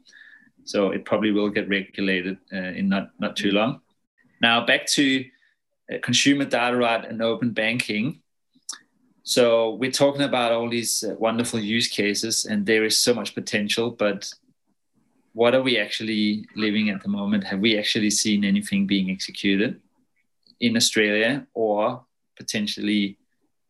So 0.68 0.90
it 0.90 1.06
probably 1.06 1.32
will 1.32 1.48
get 1.48 1.66
regulated 1.66 2.36
uh, 2.52 2.76
in 2.76 2.90
not, 2.90 3.12
not 3.18 3.36
too 3.36 3.52
long. 3.52 3.80
Now 4.42 4.66
back 4.66 4.84
to 4.88 5.24
uh, 5.90 5.96
consumer 6.02 6.44
data 6.44 6.76
right 6.76 7.02
and 7.06 7.22
open 7.22 7.52
banking. 7.52 8.20
So 9.22 9.76
we're 9.76 9.90
talking 9.90 10.20
about 10.20 10.52
all 10.52 10.68
these 10.68 11.02
uh, 11.02 11.14
wonderful 11.14 11.58
use 11.58 11.88
cases, 11.88 12.44
and 12.44 12.66
there 12.66 12.84
is 12.84 13.02
so 13.02 13.14
much 13.14 13.34
potential. 13.34 13.92
But 13.92 14.30
what 15.32 15.54
are 15.54 15.62
we 15.62 15.78
actually 15.78 16.44
living 16.54 16.90
at 16.90 17.02
the 17.02 17.08
moment? 17.08 17.44
Have 17.44 17.60
we 17.60 17.78
actually 17.78 18.10
seen 18.10 18.44
anything 18.44 18.86
being 18.86 19.10
executed 19.10 19.80
in 20.60 20.76
Australia 20.76 21.46
or 21.54 22.04
potentially 22.36 23.16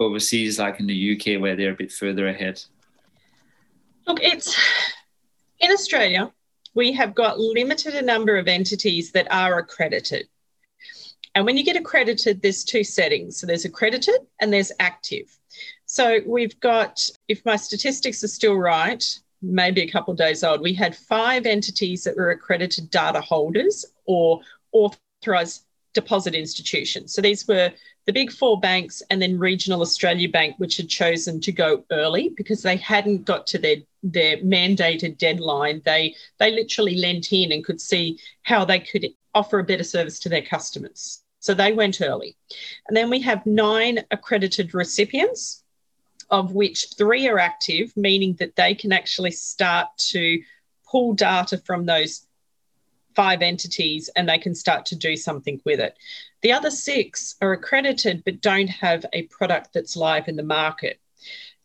overseas, 0.00 0.58
like 0.58 0.80
in 0.80 0.88
the 0.88 1.14
UK, 1.14 1.40
where 1.40 1.54
they're 1.54 1.74
a 1.74 1.76
bit 1.76 1.92
further 1.92 2.26
ahead? 2.26 2.60
Look, 4.04 4.18
it's 4.20 4.58
in 5.60 5.70
Australia 5.70 6.32
we 6.78 6.92
have 6.92 7.12
got 7.12 7.40
limited 7.40 7.96
a 7.96 8.02
number 8.02 8.36
of 8.36 8.46
entities 8.46 9.10
that 9.10 9.26
are 9.32 9.58
accredited. 9.58 10.28
And 11.34 11.44
when 11.44 11.56
you 11.56 11.64
get 11.64 11.74
accredited, 11.74 12.40
there's 12.40 12.62
two 12.62 12.84
settings. 12.84 13.36
So 13.36 13.48
there's 13.48 13.64
accredited 13.64 14.20
and 14.40 14.52
there's 14.52 14.70
active. 14.78 15.26
So 15.86 16.20
we've 16.24 16.58
got, 16.60 17.00
if 17.26 17.44
my 17.44 17.56
statistics 17.56 18.22
are 18.22 18.28
still 18.28 18.54
right, 18.54 19.04
maybe 19.42 19.82
a 19.82 19.90
couple 19.90 20.14
days 20.14 20.44
old, 20.44 20.60
we 20.60 20.72
had 20.72 20.94
five 20.94 21.46
entities 21.46 22.04
that 22.04 22.16
were 22.16 22.30
accredited 22.30 22.92
data 22.92 23.22
holders 23.22 23.84
or 24.06 24.40
authorized 24.70 25.64
deposit 26.00 26.34
institutions. 26.34 27.12
So 27.12 27.20
these 27.20 27.48
were 27.48 27.72
the 28.06 28.12
big 28.12 28.30
four 28.30 28.60
banks 28.60 29.02
and 29.10 29.20
then 29.20 29.38
Regional 29.38 29.82
Australia 29.82 30.28
Bank, 30.28 30.54
which 30.58 30.76
had 30.76 30.88
chosen 30.88 31.40
to 31.40 31.52
go 31.52 31.84
early 31.90 32.32
because 32.36 32.62
they 32.62 32.76
hadn't 32.76 33.24
got 33.24 33.46
to 33.48 33.58
their 33.58 33.78
their 34.02 34.36
mandated 34.38 35.18
deadline. 35.18 35.82
They 35.84 36.14
they 36.38 36.50
literally 36.52 36.96
lent 36.96 37.32
in 37.32 37.52
and 37.52 37.64
could 37.64 37.80
see 37.80 38.18
how 38.42 38.64
they 38.64 38.80
could 38.80 39.06
offer 39.34 39.58
a 39.58 39.64
better 39.64 39.84
service 39.84 40.18
to 40.20 40.28
their 40.28 40.46
customers. 40.54 41.22
So 41.40 41.54
they 41.54 41.72
went 41.72 42.00
early. 42.00 42.36
And 42.86 42.96
then 42.96 43.10
we 43.10 43.20
have 43.22 43.44
nine 43.46 44.04
accredited 44.10 44.74
recipients, 44.74 45.64
of 46.30 46.52
which 46.52 46.86
three 46.96 47.28
are 47.28 47.38
active, 47.38 47.96
meaning 47.96 48.34
that 48.38 48.56
they 48.56 48.74
can 48.74 48.92
actually 48.92 49.32
start 49.32 49.88
to 50.12 50.40
pull 50.90 51.14
data 51.14 51.58
from 51.58 51.86
those 51.86 52.27
five 53.18 53.42
entities 53.42 54.08
and 54.14 54.28
they 54.28 54.38
can 54.38 54.54
start 54.54 54.86
to 54.86 54.94
do 54.94 55.16
something 55.16 55.60
with 55.64 55.80
it. 55.80 55.98
The 56.42 56.52
other 56.52 56.70
six 56.70 57.34
are 57.40 57.52
accredited 57.52 58.22
but 58.24 58.40
don't 58.40 58.68
have 58.68 59.04
a 59.12 59.22
product 59.22 59.70
that's 59.74 59.96
live 59.96 60.28
in 60.28 60.36
the 60.36 60.44
market. 60.44 61.00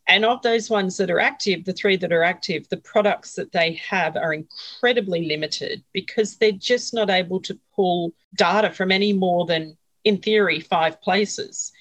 And 0.08 0.24
of 0.24 0.42
those 0.42 0.68
ones 0.68 0.96
that 0.96 1.12
are 1.12 1.20
active, 1.20 1.64
the 1.64 1.72
three 1.72 1.96
that 1.98 2.12
are 2.12 2.24
active, 2.24 2.68
the 2.68 2.78
products 2.78 3.34
that 3.34 3.52
they 3.52 3.74
have 3.88 4.16
are 4.16 4.34
incredibly 4.34 5.28
limited 5.28 5.84
because 5.92 6.36
they're 6.36 6.50
just 6.50 6.92
not 6.92 7.08
able 7.08 7.40
to 7.42 7.56
pull 7.76 8.12
data 8.34 8.70
from 8.70 8.90
any 8.90 9.12
more 9.12 9.46
than, 9.46 9.76
in 10.02 10.18
theory, 10.18 10.58
five 10.58 11.00
places. 11.02 11.72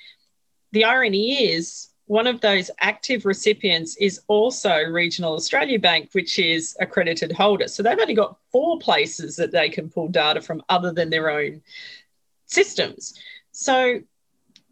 The 0.71 0.83
irony 0.83 1.45
is 1.51 1.89
one 2.13 2.27
of 2.27 2.41
those 2.41 2.69
active 2.79 3.25
recipients 3.25 3.97
is 3.97 4.21
also 4.27 4.83
Regional 4.83 5.33
Australia 5.33 5.79
Bank, 5.79 6.09
which 6.11 6.37
is 6.37 6.77
accredited 6.79 7.31
holder. 7.31 7.67
So 7.67 7.81
they've 7.81 7.97
only 7.99 8.13
got 8.13 8.37
four 8.51 8.77
places 8.77 9.35
that 9.37 9.51
they 9.51 9.67
can 9.67 9.89
pull 9.89 10.09
data 10.09 10.39
from 10.39 10.61
other 10.69 10.91
than 10.93 11.09
their 11.09 11.31
own 11.31 11.63
systems. 12.45 13.19
So 13.51 14.01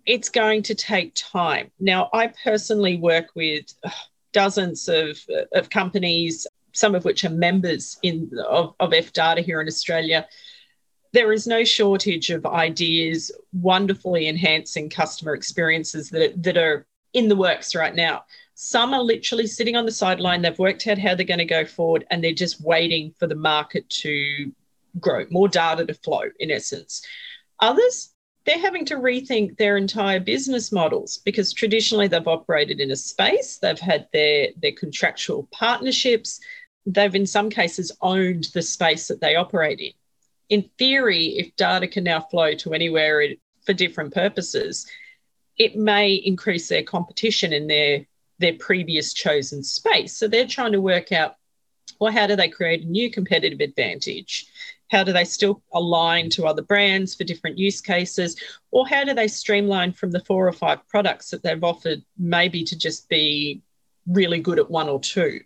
it's 0.05 0.29
going 0.29 0.61
to 0.69 0.75
take 0.75 1.13
time. 1.15 1.71
Now, 1.79 2.11
I 2.13 2.27
personally 2.27 2.97
work 2.97 3.29
with 3.33 3.65
uh, 3.83 3.89
dozens 4.33 4.87
of, 4.87 5.19
uh, 5.35 5.45
of 5.57 5.71
companies, 5.71 6.45
some 6.73 6.93
of 6.93 7.05
which 7.05 7.25
are 7.25 7.31
members 7.31 7.97
in 8.03 8.29
of, 8.47 8.75
of 8.79 8.91
FDATA 8.91 9.43
here 9.43 9.59
in 9.61 9.67
Australia. 9.67 10.27
There 11.11 11.33
is 11.33 11.47
no 11.47 11.63
shortage 11.63 12.29
of 12.29 12.45
ideas, 12.45 13.31
wonderfully 13.51 14.27
enhancing 14.27 14.91
customer 14.91 15.33
experiences 15.33 16.11
that, 16.11 16.43
that 16.43 16.57
are 16.57 16.85
in 17.13 17.27
the 17.27 17.35
works 17.35 17.75
right 17.75 17.95
now. 17.95 18.23
Some 18.55 18.93
are 18.93 19.01
literally 19.01 19.47
sitting 19.47 19.75
on 19.75 19.85
the 19.85 19.91
sideline. 19.91 20.41
They've 20.41 20.57
worked 20.57 20.85
out 20.87 20.97
how 20.97 21.15
they're 21.15 21.25
going 21.25 21.39
to 21.39 21.45
go 21.45 21.65
forward 21.65 22.05
and 22.11 22.23
they're 22.23 22.33
just 22.33 22.61
waiting 22.61 23.13
for 23.17 23.27
the 23.27 23.35
market 23.35 23.89
to 23.89 24.51
grow, 24.99 25.25
more 25.29 25.47
data 25.47 25.85
to 25.85 25.93
flow, 25.93 26.23
in 26.39 26.51
essence. 26.51 27.05
Others, 27.59 28.13
they're 28.45 28.59
having 28.59 28.85
to 28.85 28.95
rethink 28.95 29.57
their 29.57 29.77
entire 29.77 30.19
business 30.19 30.71
models 30.71 31.19
because 31.19 31.53
traditionally 31.53 32.07
they've 32.07 32.27
operated 32.27 32.79
in 32.79 32.91
a 32.91 32.95
space, 32.95 33.57
they've 33.57 33.79
had 33.79 34.07
their, 34.13 34.49
their 34.61 34.71
contractual 34.71 35.47
partnerships, 35.51 36.39
they've 36.85 37.15
in 37.15 37.27
some 37.27 37.49
cases 37.49 37.91
owned 38.01 38.45
the 38.53 38.61
space 38.61 39.07
that 39.07 39.21
they 39.21 39.35
operate 39.35 39.79
in. 39.79 39.91
In 40.49 40.69
theory, 40.77 41.37
if 41.37 41.55
data 41.55 41.87
can 41.87 42.03
now 42.03 42.19
flow 42.19 42.53
to 42.55 42.73
anywhere 42.73 43.23
for 43.65 43.73
different 43.73 44.13
purposes, 44.13 44.87
it 45.61 45.75
may 45.75 46.15
increase 46.15 46.67
their 46.67 46.81
competition 46.81 47.53
in 47.53 47.67
their 47.67 48.05
their 48.39 48.53
previous 48.53 49.13
chosen 49.13 49.61
space. 49.63 50.17
So 50.17 50.27
they're 50.27 50.47
trying 50.47 50.71
to 50.71 50.81
work 50.81 51.11
out 51.11 51.35
well, 51.99 52.11
how 52.11 52.25
do 52.25 52.35
they 52.35 52.49
create 52.49 52.81
a 52.81 52.89
new 52.89 53.11
competitive 53.11 53.59
advantage? 53.59 54.47
How 54.89 55.03
do 55.03 55.13
they 55.13 55.23
still 55.23 55.61
align 55.71 56.31
to 56.31 56.47
other 56.47 56.63
brands 56.63 57.13
for 57.13 57.25
different 57.25 57.59
use 57.59 57.79
cases? 57.79 58.35
Or 58.71 58.87
how 58.87 59.03
do 59.03 59.13
they 59.13 59.27
streamline 59.27 59.93
from 59.93 60.09
the 60.09 60.21
four 60.21 60.47
or 60.47 60.51
five 60.51 60.79
products 60.87 61.29
that 61.29 61.43
they've 61.43 61.63
offered, 61.63 62.01
maybe 62.17 62.63
to 62.63 62.75
just 62.75 63.07
be 63.07 63.61
really 64.07 64.39
good 64.39 64.57
at 64.57 64.71
one 64.71 64.89
or 64.89 64.99
two? 64.99 65.41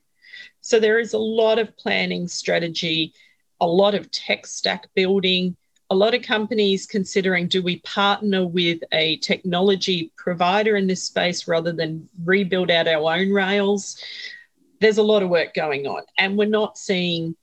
So 0.61 0.79
there 0.79 0.97
is 0.97 1.13
a 1.13 1.17
lot 1.43 1.59
of 1.59 1.75
planning 1.75 2.29
strategy, 2.29 3.13
a 3.59 3.67
lot 3.67 3.95
of 3.95 4.09
tech 4.11 4.47
stack 4.47 4.87
building, 4.95 5.57
a 5.89 5.95
lot 5.95 6.15
of 6.15 6.23
companies 6.23 6.87
considering 6.87 7.47
do 7.47 7.61
we 7.61 7.79
partner 7.81 8.45
with 8.45 8.79
a 8.91 9.17
technology 9.17 10.11
provider 10.17 10.75
in 10.75 10.87
this 10.87 11.03
space 11.03 11.47
rather 11.47 11.71
than 11.71 12.09
rebuild 12.23 12.71
out 12.71 12.87
our 12.87 13.15
own 13.15 13.31
rails? 13.31 14.01
There's 14.81 14.97
a 14.97 15.03
lot 15.03 15.23
of 15.23 15.29
work 15.29 15.53
going 15.53 15.85
on, 15.85 16.03
and 16.17 16.37
we're 16.37 16.45
not 16.47 16.77
seeing 16.77 17.35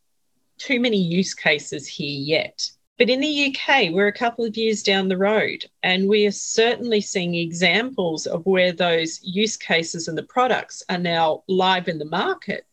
too 0.59 0.81
many 0.81 0.99
use 0.99 1.35
cases 1.35 1.87
here 1.87 2.21
yet. 2.21 2.71
But 2.99 3.11
in 3.11 3.21
the 3.21 3.47
UK, 3.57 3.91
we're 3.91 4.09
a 4.09 4.13
couple 4.13 4.45
of 4.45 4.57
years 4.57 4.83
down 4.83 5.09
the 5.09 5.17
road, 5.17 5.65
and 5.83 6.09
we 6.09 6.27
are 6.27 6.33
certainly 6.33 7.01
seeing 7.01 7.35
examples 7.35 8.27
of 8.27 8.45
where 8.45 8.73
those 8.73 9.21
use 9.23 9.57
cases 9.57 10.09
and 10.09 10.19
the 10.19 10.23
products 10.25 10.83
are 10.89 10.99
now 10.99 11.43
live 11.49 11.89
in 11.89 11.99
the 11.99 12.05
market. 12.05 12.67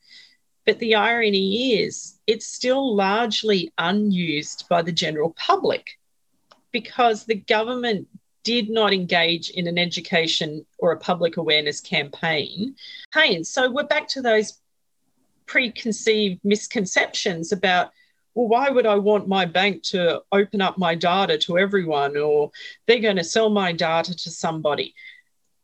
But 0.66 0.80
the 0.80 0.96
irony 0.96 1.82
is, 1.82 2.19
it's 2.30 2.46
still 2.46 2.96
largely 2.96 3.74
unused 3.80 4.70
by 4.70 4.84
the 4.84 4.92
general 4.92 5.32
public 5.32 5.98
because 6.72 7.26
the 7.26 7.34
government 7.34 8.08
did 8.44 8.70
not 8.70 8.94
engage 8.94 9.50
in 9.50 9.66
an 9.66 9.80
education 9.80 10.64
or 10.78 10.92
a 10.92 11.00
public 11.00 11.38
awareness 11.38 11.82
campaign. 11.82 12.76
Hey, 13.16 13.36
and 13.36 13.48
so 13.48 13.72
we're 13.72 13.84
back 13.84 14.08
to 14.10 14.22
those 14.22 14.60
preconceived 15.48 16.40
misconceptions 16.44 17.52
about 17.52 17.90
well, 18.36 18.48
why 18.48 18.70
would 18.70 18.86
I 18.86 18.96
want 18.96 19.28
my 19.28 19.46
bank 19.46 19.82
to 19.86 20.22
open 20.32 20.62
up 20.62 20.78
my 20.78 20.94
data 20.94 21.36
to 21.40 21.58
everyone 21.58 22.16
or 22.16 22.52
they're 22.86 23.00
going 23.00 23.16
to 23.16 23.24
sell 23.24 23.50
my 23.50 23.72
data 23.72 24.16
to 24.16 24.30
somebody? 24.30 24.94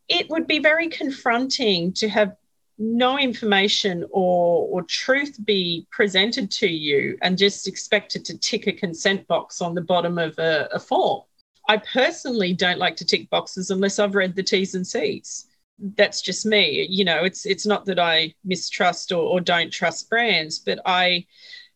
It 0.10 0.32
would 0.32 0.48
be 0.48 0.58
very 0.58 0.90
confronting 0.90 1.94
to 1.94 2.10
have 2.10 2.36
no 2.78 3.18
information 3.18 4.04
or, 4.12 4.68
or 4.70 4.84
truth 4.84 5.38
be 5.46 5.88
presented 5.92 6.52
to 6.52 6.68
you 6.68 7.18
and 7.22 7.38
just 7.38 7.68
expected 7.68 8.26
to 8.26 8.38
tick 8.38 8.68
a 8.68 8.74
consent 8.74 9.26
box 9.28 9.62
on 9.62 9.76
the 9.76 9.82
bottom 9.82 10.18
of 10.18 10.38
a, 10.40 10.68
a 10.74 10.80
form. 10.80 11.24
I 11.68 11.78
personally 11.78 12.54
don't 12.54 12.80
like 12.80 12.96
to 12.98 13.06
tick 13.06 13.30
boxes 13.30 13.72
unless 13.72 13.98
I've 13.98 14.16
read 14.16 14.36
the 14.36 14.44
T's 14.44 14.76
and 14.76 14.86
C's 14.86 15.48
that's 15.80 16.22
just 16.22 16.46
me 16.46 16.88
you 16.90 17.04
know 17.04 17.24
it's 17.24 17.46
it's 17.46 17.66
not 17.66 17.86
that 17.86 18.00
i 18.00 18.34
mistrust 18.44 19.12
or, 19.12 19.22
or 19.22 19.42
don't 19.42 19.72
trust 19.72 20.10
brands 20.10 20.60
but 20.60 20.80
i 20.86 21.26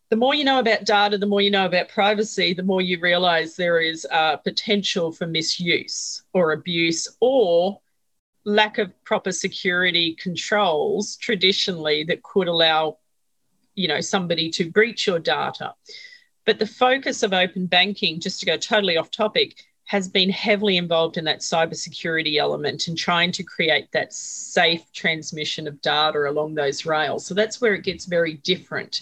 the 0.10 0.16
more 0.16 0.34
you 0.34 0.44
know 0.44 0.60
about 0.60 0.86
data 0.86 1.18
the 1.18 1.26
more 1.26 1.42
you 1.42 1.52
know 1.52 1.66
about 1.66 1.90
privacy 1.90 2.54
the 2.54 2.64
more 2.64 2.82
you 2.82 3.00
realize 3.00 3.56
there 3.56 3.80
is 3.80 4.08
potential 4.44 5.12
for 5.12 5.28
misuse 5.28 6.24
or 6.34 6.54
abuse 6.54 7.08
or 7.20 7.80
lack 8.46 8.78
of 8.78 8.92
proper 9.04 9.32
security 9.32 10.16
controls 10.16 11.18
traditionally 11.18 12.04
that 12.04 12.24
could 12.24 12.48
allow 12.48 12.98
you 13.76 13.88
know 13.88 14.02
somebody 14.02 14.50
to 14.50 14.70
breach 14.72 15.08
your 15.08 15.20
data 15.20 15.74
but 16.46 16.58
the 16.58 16.66
focus 16.66 17.22
of 17.22 17.34
open 17.34 17.66
banking 17.66 18.20
just 18.20 18.40
to 18.40 18.46
go 18.46 18.58
totally 18.58 18.98
off 18.98 19.12
topic 19.12 19.56
has 19.90 20.08
been 20.08 20.30
heavily 20.30 20.78
involved 20.78 21.18
in 21.18 21.26
that 21.26 21.40
cybersecurity 21.40 22.38
element 22.38 22.88
and 22.88 22.96
trying 22.96 23.32
to 23.32 23.42
create 23.42 23.92
that 23.92 24.14
safe 24.14 24.84
transmission 24.94 25.68
of 25.68 25.82
data 25.82 26.30
along 26.30 26.54
those 26.54 26.86
rails. 26.86 27.26
So 27.26 27.34
that's 27.34 27.60
where 27.60 27.74
it 27.74 27.84
gets 27.84 28.06
very 28.06 28.34
different. 28.34 29.02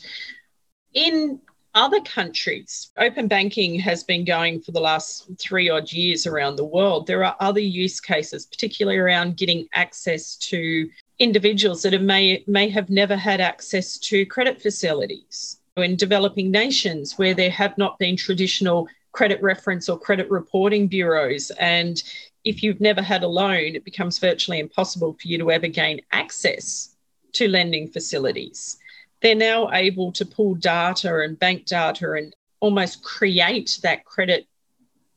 In 0.94 1.42
other 1.78 2.02
countries, 2.02 2.90
open 2.98 3.28
banking 3.28 3.80
has 3.80 4.04
been 4.04 4.26
going 4.26 4.60
for 4.60 4.72
the 4.72 4.80
last 4.80 5.30
three 5.40 5.70
odd 5.70 5.92
years 5.94 6.26
around 6.26 6.56
the 6.56 6.66
world. 6.66 7.06
There 7.06 7.24
are 7.24 7.36
other 7.40 7.60
use 7.60 8.02
cases, 8.02 8.48
particularly 8.48 8.98
around 8.98 9.38
getting 9.38 9.68
access 9.74 10.36
to 10.38 10.90
individuals 11.20 11.84
that 11.84 12.02
may, 12.02 12.44
may 12.48 12.68
have 12.70 12.90
never 12.90 13.16
had 13.16 13.40
access 13.40 14.00
to 14.00 14.26
credit 14.26 14.60
facilities. 14.60 15.60
In 15.78 15.96
developing 15.96 16.50
nations 16.50 17.20
where 17.20 17.36
there 17.36 17.52
have 17.52 17.78
not 17.78 18.00
been 18.00 18.18
traditional 18.18 18.88
credit 19.12 19.40
reference 19.44 19.88
or 19.88 20.00
credit 20.00 20.30
reporting 20.32 20.88
bureaus. 20.88 21.52
And 21.60 22.02
if 22.44 22.64
you've 22.64 22.82
never 22.82 23.04
had 23.04 23.22
a 23.24 23.28
loan, 23.28 23.76
it 23.76 23.86
becomes 23.86 24.18
virtually 24.18 24.60
impossible 24.60 25.14
for 25.14 25.28
you 25.28 25.38
to 25.38 25.52
ever 25.52 25.68
gain 25.68 26.02
access 26.12 26.96
to 27.34 27.48
lending 27.48 27.88
facilities. 27.88 28.78
They're 29.22 29.36
now 29.36 29.72
able 29.72 30.12
to 30.14 30.26
pull 30.26 30.56
data 30.56 31.20
and 31.22 31.40
bank 31.40 31.66
data 31.66 32.14
and 32.14 32.36
almost 32.60 33.04
create 33.04 33.80
that 33.84 34.06
credit 34.06 34.48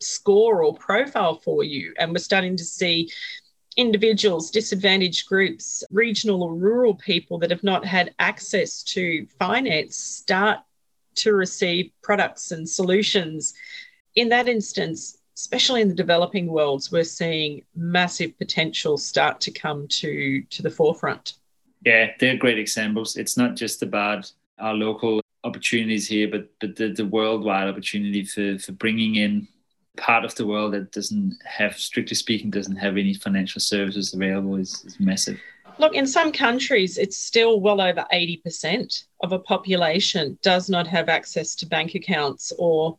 score 0.01 0.63
or 0.63 0.75
profile 0.75 1.37
for 1.37 1.63
you. 1.63 1.95
And 1.99 2.13
we're 2.13 2.19
starting 2.19 2.57
to 2.57 2.65
see 2.65 3.11
individuals, 3.77 4.51
disadvantaged 4.51 5.29
groups, 5.29 5.85
regional 5.91 6.43
or 6.43 6.55
rural 6.55 6.95
people 6.95 7.39
that 7.39 7.51
have 7.51 7.63
not 7.63 7.85
had 7.85 8.15
access 8.19 8.83
to 8.83 9.27
finance 9.39 9.97
start 9.97 10.59
to 11.17 11.35
receive 11.35 11.91
products 12.03 12.51
and 12.51 12.69
solutions 12.69 13.55
in 14.17 14.29
that 14.31 14.49
instance, 14.49 15.19
especially 15.37 15.83
in 15.83 15.89
the 15.89 15.95
developing 15.95 16.47
worlds, 16.47 16.91
we're 16.91 17.05
seeing 17.05 17.63
massive 17.75 18.37
potential 18.39 18.99
start 18.99 19.41
to 19.43 19.51
come 19.51 19.87
to, 19.89 20.43
to 20.51 20.63
the 20.63 20.71
forefront. 20.71 21.35
Yeah, 21.85 22.11
they're 22.19 22.37
great 22.37 22.59
examples. 22.59 23.17
It's 23.17 23.37
not 23.37 23.57
just 23.57 23.83
about 23.83 24.31
our 24.59 24.75
local 24.75 25.21
opportunities 25.45 26.07
here, 26.07 26.29
but, 26.29 26.49
but 26.61 26.77
the, 26.77 26.93
the 26.93 27.07
worldwide 27.07 27.69
opportunity 27.69 28.25
for, 28.25 28.59
for 28.59 28.73
bringing 28.73 29.17
in 29.17 29.49
part 29.97 30.25
of 30.25 30.35
the 30.35 30.47
world 30.47 30.75
that 30.75 30.93
doesn't 30.93 31.37
have, 31.45 31.77
strictly 31.79 32.15
speaking, 32.15 32.51
doesn't 32.51 32.77
have 32.77 32.97
any 32.97 33.15
financial 33.15 33.61
services 33.61 34.15
available 34.15 34.57
is, 34.57 34.85
is 34.85 35.01
massive. 35.01 35.39
Look, 35.79 35.95
in 35.95 36.07
some 36.07 36.31
countries, 36.31 36.99
it's 36.99 37.17
still 37.17 37.61
well 37.61 37.81
over 37.81 38.05
80% 38.13 39.05
of 39.23 39.33
a 39.33 39.39
population 39.39 40.39
does 40.43 40.69
not 40.69 40.87
have 40.87 41.09
access 41.09 41.55
to 41.57 41.67
bank 41.67 41.95
accounts 41.95 42.53
or 42.59 42.99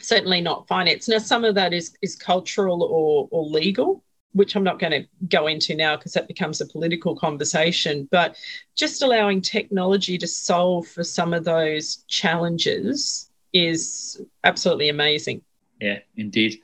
certainly 0.00 0.40
not 0.40 0.66
finance. 0.66 1.08
Now, 1.08 1.18
some 1.18 1.44
of 1.44 1.54
that 1.56 1.74
is, 1.74 1.96
is 2.00 2.16
cultural 2.16 2.82
or, 2.82 3.28
or 3.30 3.44
legal, 3.44 4.02
which 4.36 4.54
I'm 4.54 4.62
not 4.62 4.78
going 4.78 4.92
to 4.92 5.08
go 5.28 5.46
into 5.46 5.74
now 5.74 5.96
because 5.96 6.12
that 6.12 6.28
becomes 6.28 6.60
a 6.60 6.66
political 6.66 7.16
conversation, 7.16 8.06
but 8.10 8.36
just 8.74 9.00
allowing 9.02 9.40
technology 9.40 10.18
to 10.18 10.26
solve 10.26 10.86
for 10.86 11.02
some 11.02 11.32
of 11.32 11.44
those 11.44 12.04
challenges 12.08 13.30
is 13.54 14.20
absolutely 14.44 14.90
amazing. 14.90 15.40
Yeah, 15.80 16.00
indeed. 16.16 16.60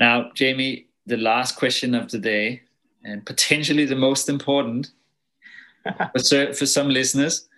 Now, 0.00 0.32
Jamie, 0.34 0.88
the 1.06 1.16
last 1.16 1.54
question 1.54 1.94
of 1.94 2.10
the 2.10 2.18
day, 2.18 2.62
and 3.04 3.24
potentially 3.24 3.84
the 3.84 3.96
most 3.96 4.28
important 4.28 4.90
for, 6.28 6.52
for 6.52 6.66
some 6.66 6.88
listeners, 6.88 7.48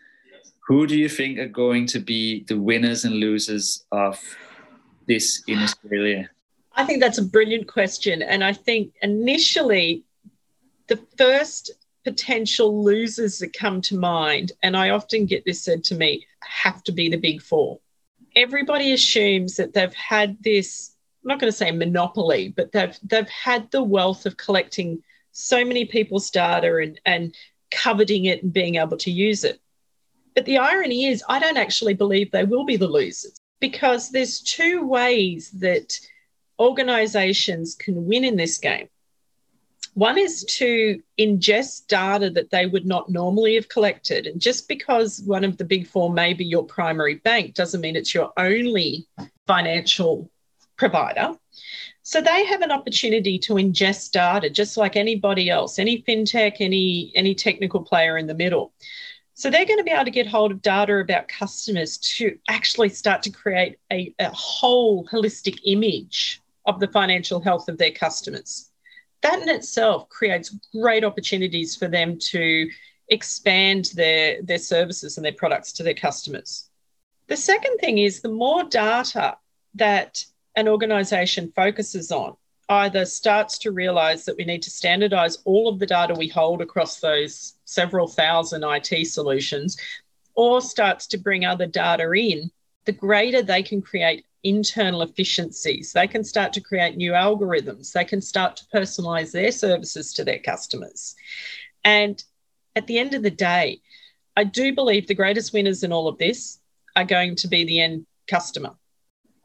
who 0.66 0.86
do 0.86 0.98
you 0.98 1.08
think 1.08 1.38
are 1.38 1.48
going 1.48 1.86
to 1.86 2.00
be 2.00 2.44
the 2.48 2.58
winners 2.58 3.06
and 3.06 3.14
losers 3.14 3.84
of 3.92 4.20
this 5.06 5.42
in 5.46 5.58
Australia? 5.58 6.28
I 6.76 6.84
think 6.84 7.00
that's 7.00 7.18
a 7.18 7.24
brilliant 7.24 7.68
question. 7.68 8.22
And 8.22 8.42
I 8.42 8.52
think 8.52 8.94
initially, 9.02 10.04
the 10.88 11.00
first 11.16 11.70
potential 12.04 12.84
losers 12.84 13.38
that 13.38 13.52
come 13.52 13.80
to 13.82 13.96
mind, 13.96 14.52
and 14.62 14.76
I 14.76 14.90
often 14.90 15.26
get 15.26 15.44
this 15.44 15.62
said 15.62 15.84
to 15.84 15.94
me, 15.94 16.26
have 16.42 16.82
to 16.84 16.92
be 16.92 17.08
the 17.08 17.16
big 17.16 17.40
four. 17.40 17.80
Everybody 18.36 18.92
assumes 18.92 19.56
that 19.56 19.72
they've 19.72 19.94
had 19.94 20.36
this, 20.42 20.94
I'm 21.22 21.28
not 21.28 21.40
going 21.40 21.52
to 21.52 21.56
say 21.56 21.70
monopoly, 21.70 22.48
but 22.48 22.72
they've 22.72 22.98
they've 23.04 23.28
had 23.28 23.70
the 23.70 23.82
wealth 23.82 24.26
of 24.26 24.36
collecting 24.36 25.02
so 25.32 25.64
many 25.64 25.84
people's 25.84 26.30
data 26.30 26.76
and, 26.76 27.00
and 27.06 27.34
coveting 27.70 28.26
it 28.26 28.42
and 28.42 28.52
being 28.52 28.76
able 28.76 28.96
to 28.98 29.10
use 29.10 29.44
it. 29.44 29.60
But 30.34 30.44
the 30.44 30.58
irony 30.58 31.06
is, 31.06 31.24
I 31.28 31.38
don't 31.38 31.56
actually 31.56 31.94
believe 31.94 32.30
they 32.30 32.44
will 32.44 32.64
be 32.64 32.76
the 32.76 32.88
losers 32.88 33.36
because 33.60 34.10
there's 34.10 34.40
two 34.40 34.86
ways 34.86 35.50
that 35.52 35.98
organizations 36.58 37.74
can 37.74 38.06
win 38.06 38.24
in 38.24 38.36
this 38.36 38.58
game. 38.58 38.88
One 39.94 40.18
is 40.18 40.44
to 40.58 41.00
ingest 41.20 41.86
data 41.86 42.28
that 42.30 42.50
they 42.50 42.66
would 42.66 42.84
not 42.84 43.08
normally 43.08 43.54
have 43.54 43.68
collected. 43.68 44.26
And 44.26 44.40
just 44.40 44.66
because 44.66 45.22
one 45.24 45.44
of 45.44 45.56
the 45.56 45.64
big 45.64 45.86
four 45.86 46.12
may 46.12 46.34
be 46.34 46.44
your 46.44 46.64
primary 46.64 47.16
bank 47.16 47.54
doesn't 47.54 47.80
mean 47.80 47.94
it's 47.94 48.12
your 48.12 48.32
only 48.36 49.06
financial 49.46 50.30
provider. 50.76 51.34
So 52.02 52.20
they 52.20 52.44
have 52.46 52.62
an 52.62 52.72
opportunity 52.72 53.38
to 53.40 53.54
ingest 53.54 54.10
data 54.10 54.50
just 54.50 54.76
like 54.76 54.96
anybody 54.96 55.48
else, 55.48 55.78
any 55.78 56.02
fintech, 56.02 56.56
any, 56.58 57.12
any 57.14 57.34
technical 57.34 57.80
player 57.80 58.18
in 58.18 58.26
the 58.26 58.34
middle. 58.34 58.72
So 59.34 59.48
they're 59.48 59.64
going 59.64 59.78
to 59.78 59.84
be 59.84 59.90
able 59.90 60.04
to 60.04 60.10
get 60.10 60.26
hold 60.26 60.52
of 60.52 60.60
data 60.60 60.98
about 60.98 61.28
customers 61.28 61.98
to 61.98 62.36
actually 62.48 62.88
start 62.88 63.22
to 63.22 63.30
create 63.30 63.78
a, 63.92 64.14
a 64.18 64.30
whole 64.30 65.06
holistic 65.06 65.60
image 65.64 66.40
of 66.66 66.80
the 66.80 66.88
financial 66.88 67.40
health 67.40 67.68
of 67.68 67.78
their 67.78 67.90
customers 67.90 68.70
that 69.24 69.40
in 69.40 69.48
itself 69.48 70.06
creates 70.10 70.54
great 70.78 71.02
opportunities 71.02 71.74
for 71.74 71.88
them 71.88 72.18
to 72.18 72.70
expand 73.08 73.90
their, 73.94 74.40
their 74.42 74.58
services 74.58 75.16
and 75.16 75.24
their 75.24 75.32
products 75.32 75.72
to 75.72 75.82
their 75.82 75.94
customers. 75.94 76.68
The 77.26 77.36
second 77.36 77.78
thing 77.78 77.98
is 77.98 78.20
the 78.20 78.28
more 78.28 78.64
data 78.64 79.38
that 79.76 80.24
an 80.56 80.68
organization 80.68 81.50
focuses 81.56 82.12
on, 82.12 82.36
either 82.68 83.06
starts 83.06 83.56
to 83.58 83.72
realize 83.72 84.26
that 84.26 84.36
we 84.36 84.44
need 84.44 84.62
to 84.62 84.70
standardize 84.70 85.38
all 85.46 85.68
of 85.68 85.78
the 85.78 85.86
data 85.86 86.14
we 86.14 86.28
hold 86.28 86.60
across 86.60 87.00
those 87.00 87.54
several 87.64 88.06
thousand 88.06 88.62
IT 88.62 89.06
solutions, 89.06 89.78
or 90.34 90.60
starts 90.60 91.06
to 91.06 91.16
bring 91.16 91.46
other 91.46 91.66
data 91.66 92.10
in, 92.12 92.50
the 92.84 92.92
greater 92.92 93.40
they 93.40 93.62
can 93.62 93.80
create 93.80 94.26
internal 94.44 95.02
efficiencies. 95.02 95.92
They 95.92 96.06
can 96.06 96.22
start 96.22 96.52
to 96.52 96.60
create 96.60 96.96
new 96.96 97.12
algorithms. 97.12 97.92
They 97.92 98.04
can 98.04 98.20
start 98.20 98.56
to 98.56 98.64
personalize 98.66 99.32
their 99.32 99.50
services 99.50 100.12
to 100.14 100.24
their 100.24 100.38
customers. 100.38 101.16
And 101.82 102.22
at 102.76 102.86
the 102.86 102.98
end 102.98 103.14
of 103.14 103.22
the 103.22 103.30
day, 103.30 103.80
I 104.36 104.44
do 104.44 104.74
believe 104.74 105.06
the 105.06 105.14
greatest 105.14 105.52
winners 105.52 105.82
in 105.82 105.92
all 105.92 106.08
of 106.08 106.18
this 106.18 106.60
are 106.94 107.04
going 107.04 107.36
to 107.36 107.48
be 107.48 107.64
the 107.64 107.80
end 107.80 108.06
customer. 108.28 108.74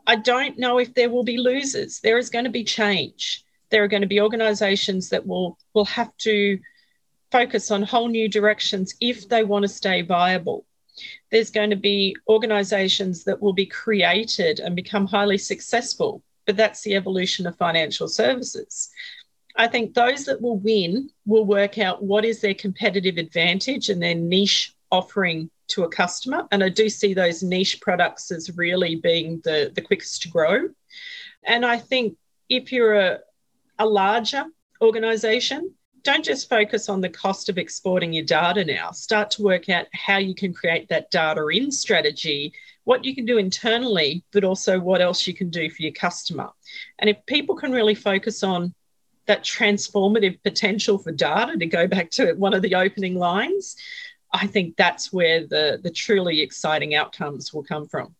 I 0.05 0.15
don't 0.15 0.57
know 0.57 0.79
if 0.79 0.93
there 0.93 1.09
will 1.09 1.23
be 1.23 1.37
losers. 1.37 1.99
There 1.99 2.17
is 2.17 2.29
going 2.29 2.45
to 2.45 2.51
be 2.51 2.63
change. 2.63 3.43
There 3.69 3.83
are 3.83 3.87
going 3.87 4.01
to 4.01 4.07
be 4.07 4.21
organizations 4.21 5.09
that 5.09 5.27
will, 5.27 5.57
will 5.73 5.85
have 5.85 6.15
to 6.19 6.59
focus 7.31 7.69
on 7.69 7.83
whole 7.83 8.07
new 8.07 8.27
directions 8.27 8.95
if 8.99 9.29
they 9.29 9.43
want 9.43 9.63
to 9.63 9.69
stay 9.69 10.01
viable. 10.01 10.65
There's 11.31 11.51
going 11.51 11.69
to 11.69 11.75
be 11.75 12.15
organizations 12.27 13.23
that 13.25 13.41
will 13.41 13.53
be 13.53 13.65
created 13.65 14.59
and 14.59 14.75
become 14.75 15.07
highly 15.07 15.37
successful, 15.37 16.23
but 16.45 16.57
that's 16.57 16.81
the 16.81 16.95
evolution 16.95 17.47
of 17.47 17.57
financial 17.57 18.07
services. 18.07 18.89
I 19.55 19.67
think 19.67 19.93
those 19.93 20.25
that 20.25 20.41
will 20.41 20.57
win 20.57 21.09
will 21.25 21.45
work 21.45 21.77
out 21.77 22.03
what 22.03 22.25
is 22.25 22.41
their 22.41 22.53
competitive 22.53 23.17
advantage 23.17 23.89
and 23.89 24.01
their 24.01 24.15
niche 24.15 24.73
offering 24.91 25.49
to 25.69 25.83
a 25.83 25.89
customer. 25.89 26.47
And 26.51 26.63
I 26.63 26.69
do 26.69 26.89
see 26.89 27.13
those 27.13 27.43
niche 27.43 27.81
products 27.81 28.31
as 28.31 28.55
really 28.55 28.95
being 28.95 29.41
the, 29.43 29.71
the 29.73 29.81
quickest 29.81 30.21
to 30.23 30.29
grow. 30.29 30.69
And 31.43 31.65
I 31.65 31.77
think 31.77 32.17
if 32.49 32.71
you're 32.71 32.95
a, 32.95 33.19
a 33.77 33.85
larger 33.85 34.45
organization, 34.81 35.73
don't 36.03 36.23
just 36.23 36.49
focus 36.49 36.89
on 36.89 37.01
the 37.01 37.09
cost 37.09 37.49
of 37.49 37.57
exporting 37.57 38.13
your 38.13 38.25
data 38.25 38.63
now. 38.63 38.91
Start 38.91 39.31
to 39.31 39.43
work 39.43 39.69
out 39.69 39.87
how 39.93 40.17
you 40.17 40.35
can 40.35 40.53
create 40.53 40.89
that 40.89 41.11
data 41.11 41.45
in 41.47 41.71
strategy, 41.71 42.53
what 42.83 43.03
you 43.03 43.15
can 43.15 43.25
do 43.25 43.37
internally, 43.37 44.23
but 44.31 44.43
also 44.43 44.79
what 44.79 45.01
else 45.01 45.27
you 45.27 45.33
can 45.33 45.49
do 45.49 45.69
for 45.69 45.81
your 45.81 45.91
customer. 45.91 46.49
And 46.99 47.09
if 47.09 47.17
people 47.25 47.55
can 47.55 47.71
really 47.71 47.95
focus 47.95 48.43
on 48.43 48.73
that 49.25 49.43
transformative 49.43 50.41
potential 50.43 50.97
for 50.97 51.11
data, 51.11 51.57
to 51.57 51.65
go 51.65 51.87
back 51.87 52.09
to 52.11 52.33
one 52.33 52.53
of 52.53 52.61
the 52.61 52.75
opening 52.75 53.15
lines, 53.15 53.75
I 54.33 54.47
think 54.47 54.75
that's 54.75 55.11
where 55.11 55.45
the, 55.45 55.79
the 55.81 55.91
truly 55.91 56.41
exciting 56.41 56.95
outcomes 56.95 57.53
will 57.53 57.63
come 57.63 57.87
from. 57.87 58.15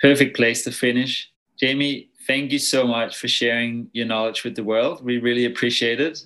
Perfect 0.00 0.36
place 0.36 0.64
to 0.64 0.72
finish. 0.72 1.30
Jamie, 1.58 2.10
thank 2.26 2.52
you 2.52 2.58
so 2.58 2.86
much 2.86 3.16
for 3.18 3.28
sharing 3.28 3.90
your 3.92 4.06
knowledge 4.06 4.44
with 4.44 4.56
the 4.56 4.64
world. 4.64 5.04
We 5.04 5.18
really 5.18 5.44
appreciate 5.44 6.00
it 6.00 6.24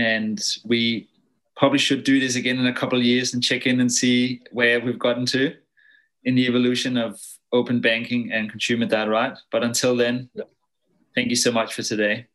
and 0.00 0.42
we 0.64 1.08
probably 1.56 1.78
should 1.78 2.04
do 2.04 2.18
this 2.18 2.36
again 2.36 2.58
in 2.58 2.66
a 2.66 2.72
couple 2.72 2.98
of 2.98 3.04
years 3.04 3.34
and 3.34 3.42
check 3.42 3.66
in 3.66 3.80
and 3.80 3.92
see 3.92 4.40
where 4.50 4.80
we've 4.80 4.98
gotten 4.98 5.26
to 5.26 5.54
in 6.24 6.34
the 6.34 6.46
evolution 6.46 6.96
of 6.96 7.20
open 7.52 7.80
banking 7.80 8.32
and 8.32 8.50
consumer 8.50 8.86
data 8.86 9.10
right 9.10 9.36
but 9.50 9.62
until 9.62 9.96
then 9.96 10.28
thank 11.14 11.28
you 11.28 11.36
so 11.36 11.52
much 11.52 11.74
for 11.74 11.82
today 11.82 12.26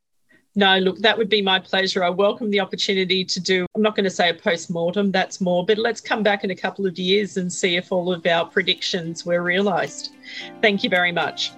no, 0.57 0.78
look, 0.80 0.99
that 0.99 1.18
would 1.18 1.28
be 1.28 1.41
my 1.41 1.59
pleasure. 1.59 2.01
I 2.01 2.09
welcome 2.09 2.49
the 2.49 2.61
opportunity 2.61 3.26
to 3.26 3.39
do, 3.41 3.66
I'm 3.76 3.82
not 3.82 3.93
going 3.93 4.05
to 4.05 4.09
say 4.09 4.30
a 4.30 4.34
post 4.34 4.72
mortem, 4.72 5.11
that's 5.11 5.41
more, 5.41 5.66
but 5.66 5.78
let's 5.78 5.99
come 5.99 6.24
back 6.24 6.45
in 6.45 6.51
a 6.51 6.55
couple 6.55 6.86
of 6.86 6.97
years 6.97 7.36
and 7.36 7.51
see 7.51 7.76
if 7.76 7.91
all 7.91 8.13
of 8.13 8.26
our 8.26 8.45
predictions 8.45 9.26
were 9.26 9.43
realised. 9.43 10.13
Thank 10.61 10.82
you 10.82 10.89
very 10.89 11.11
much. 11.11 11.51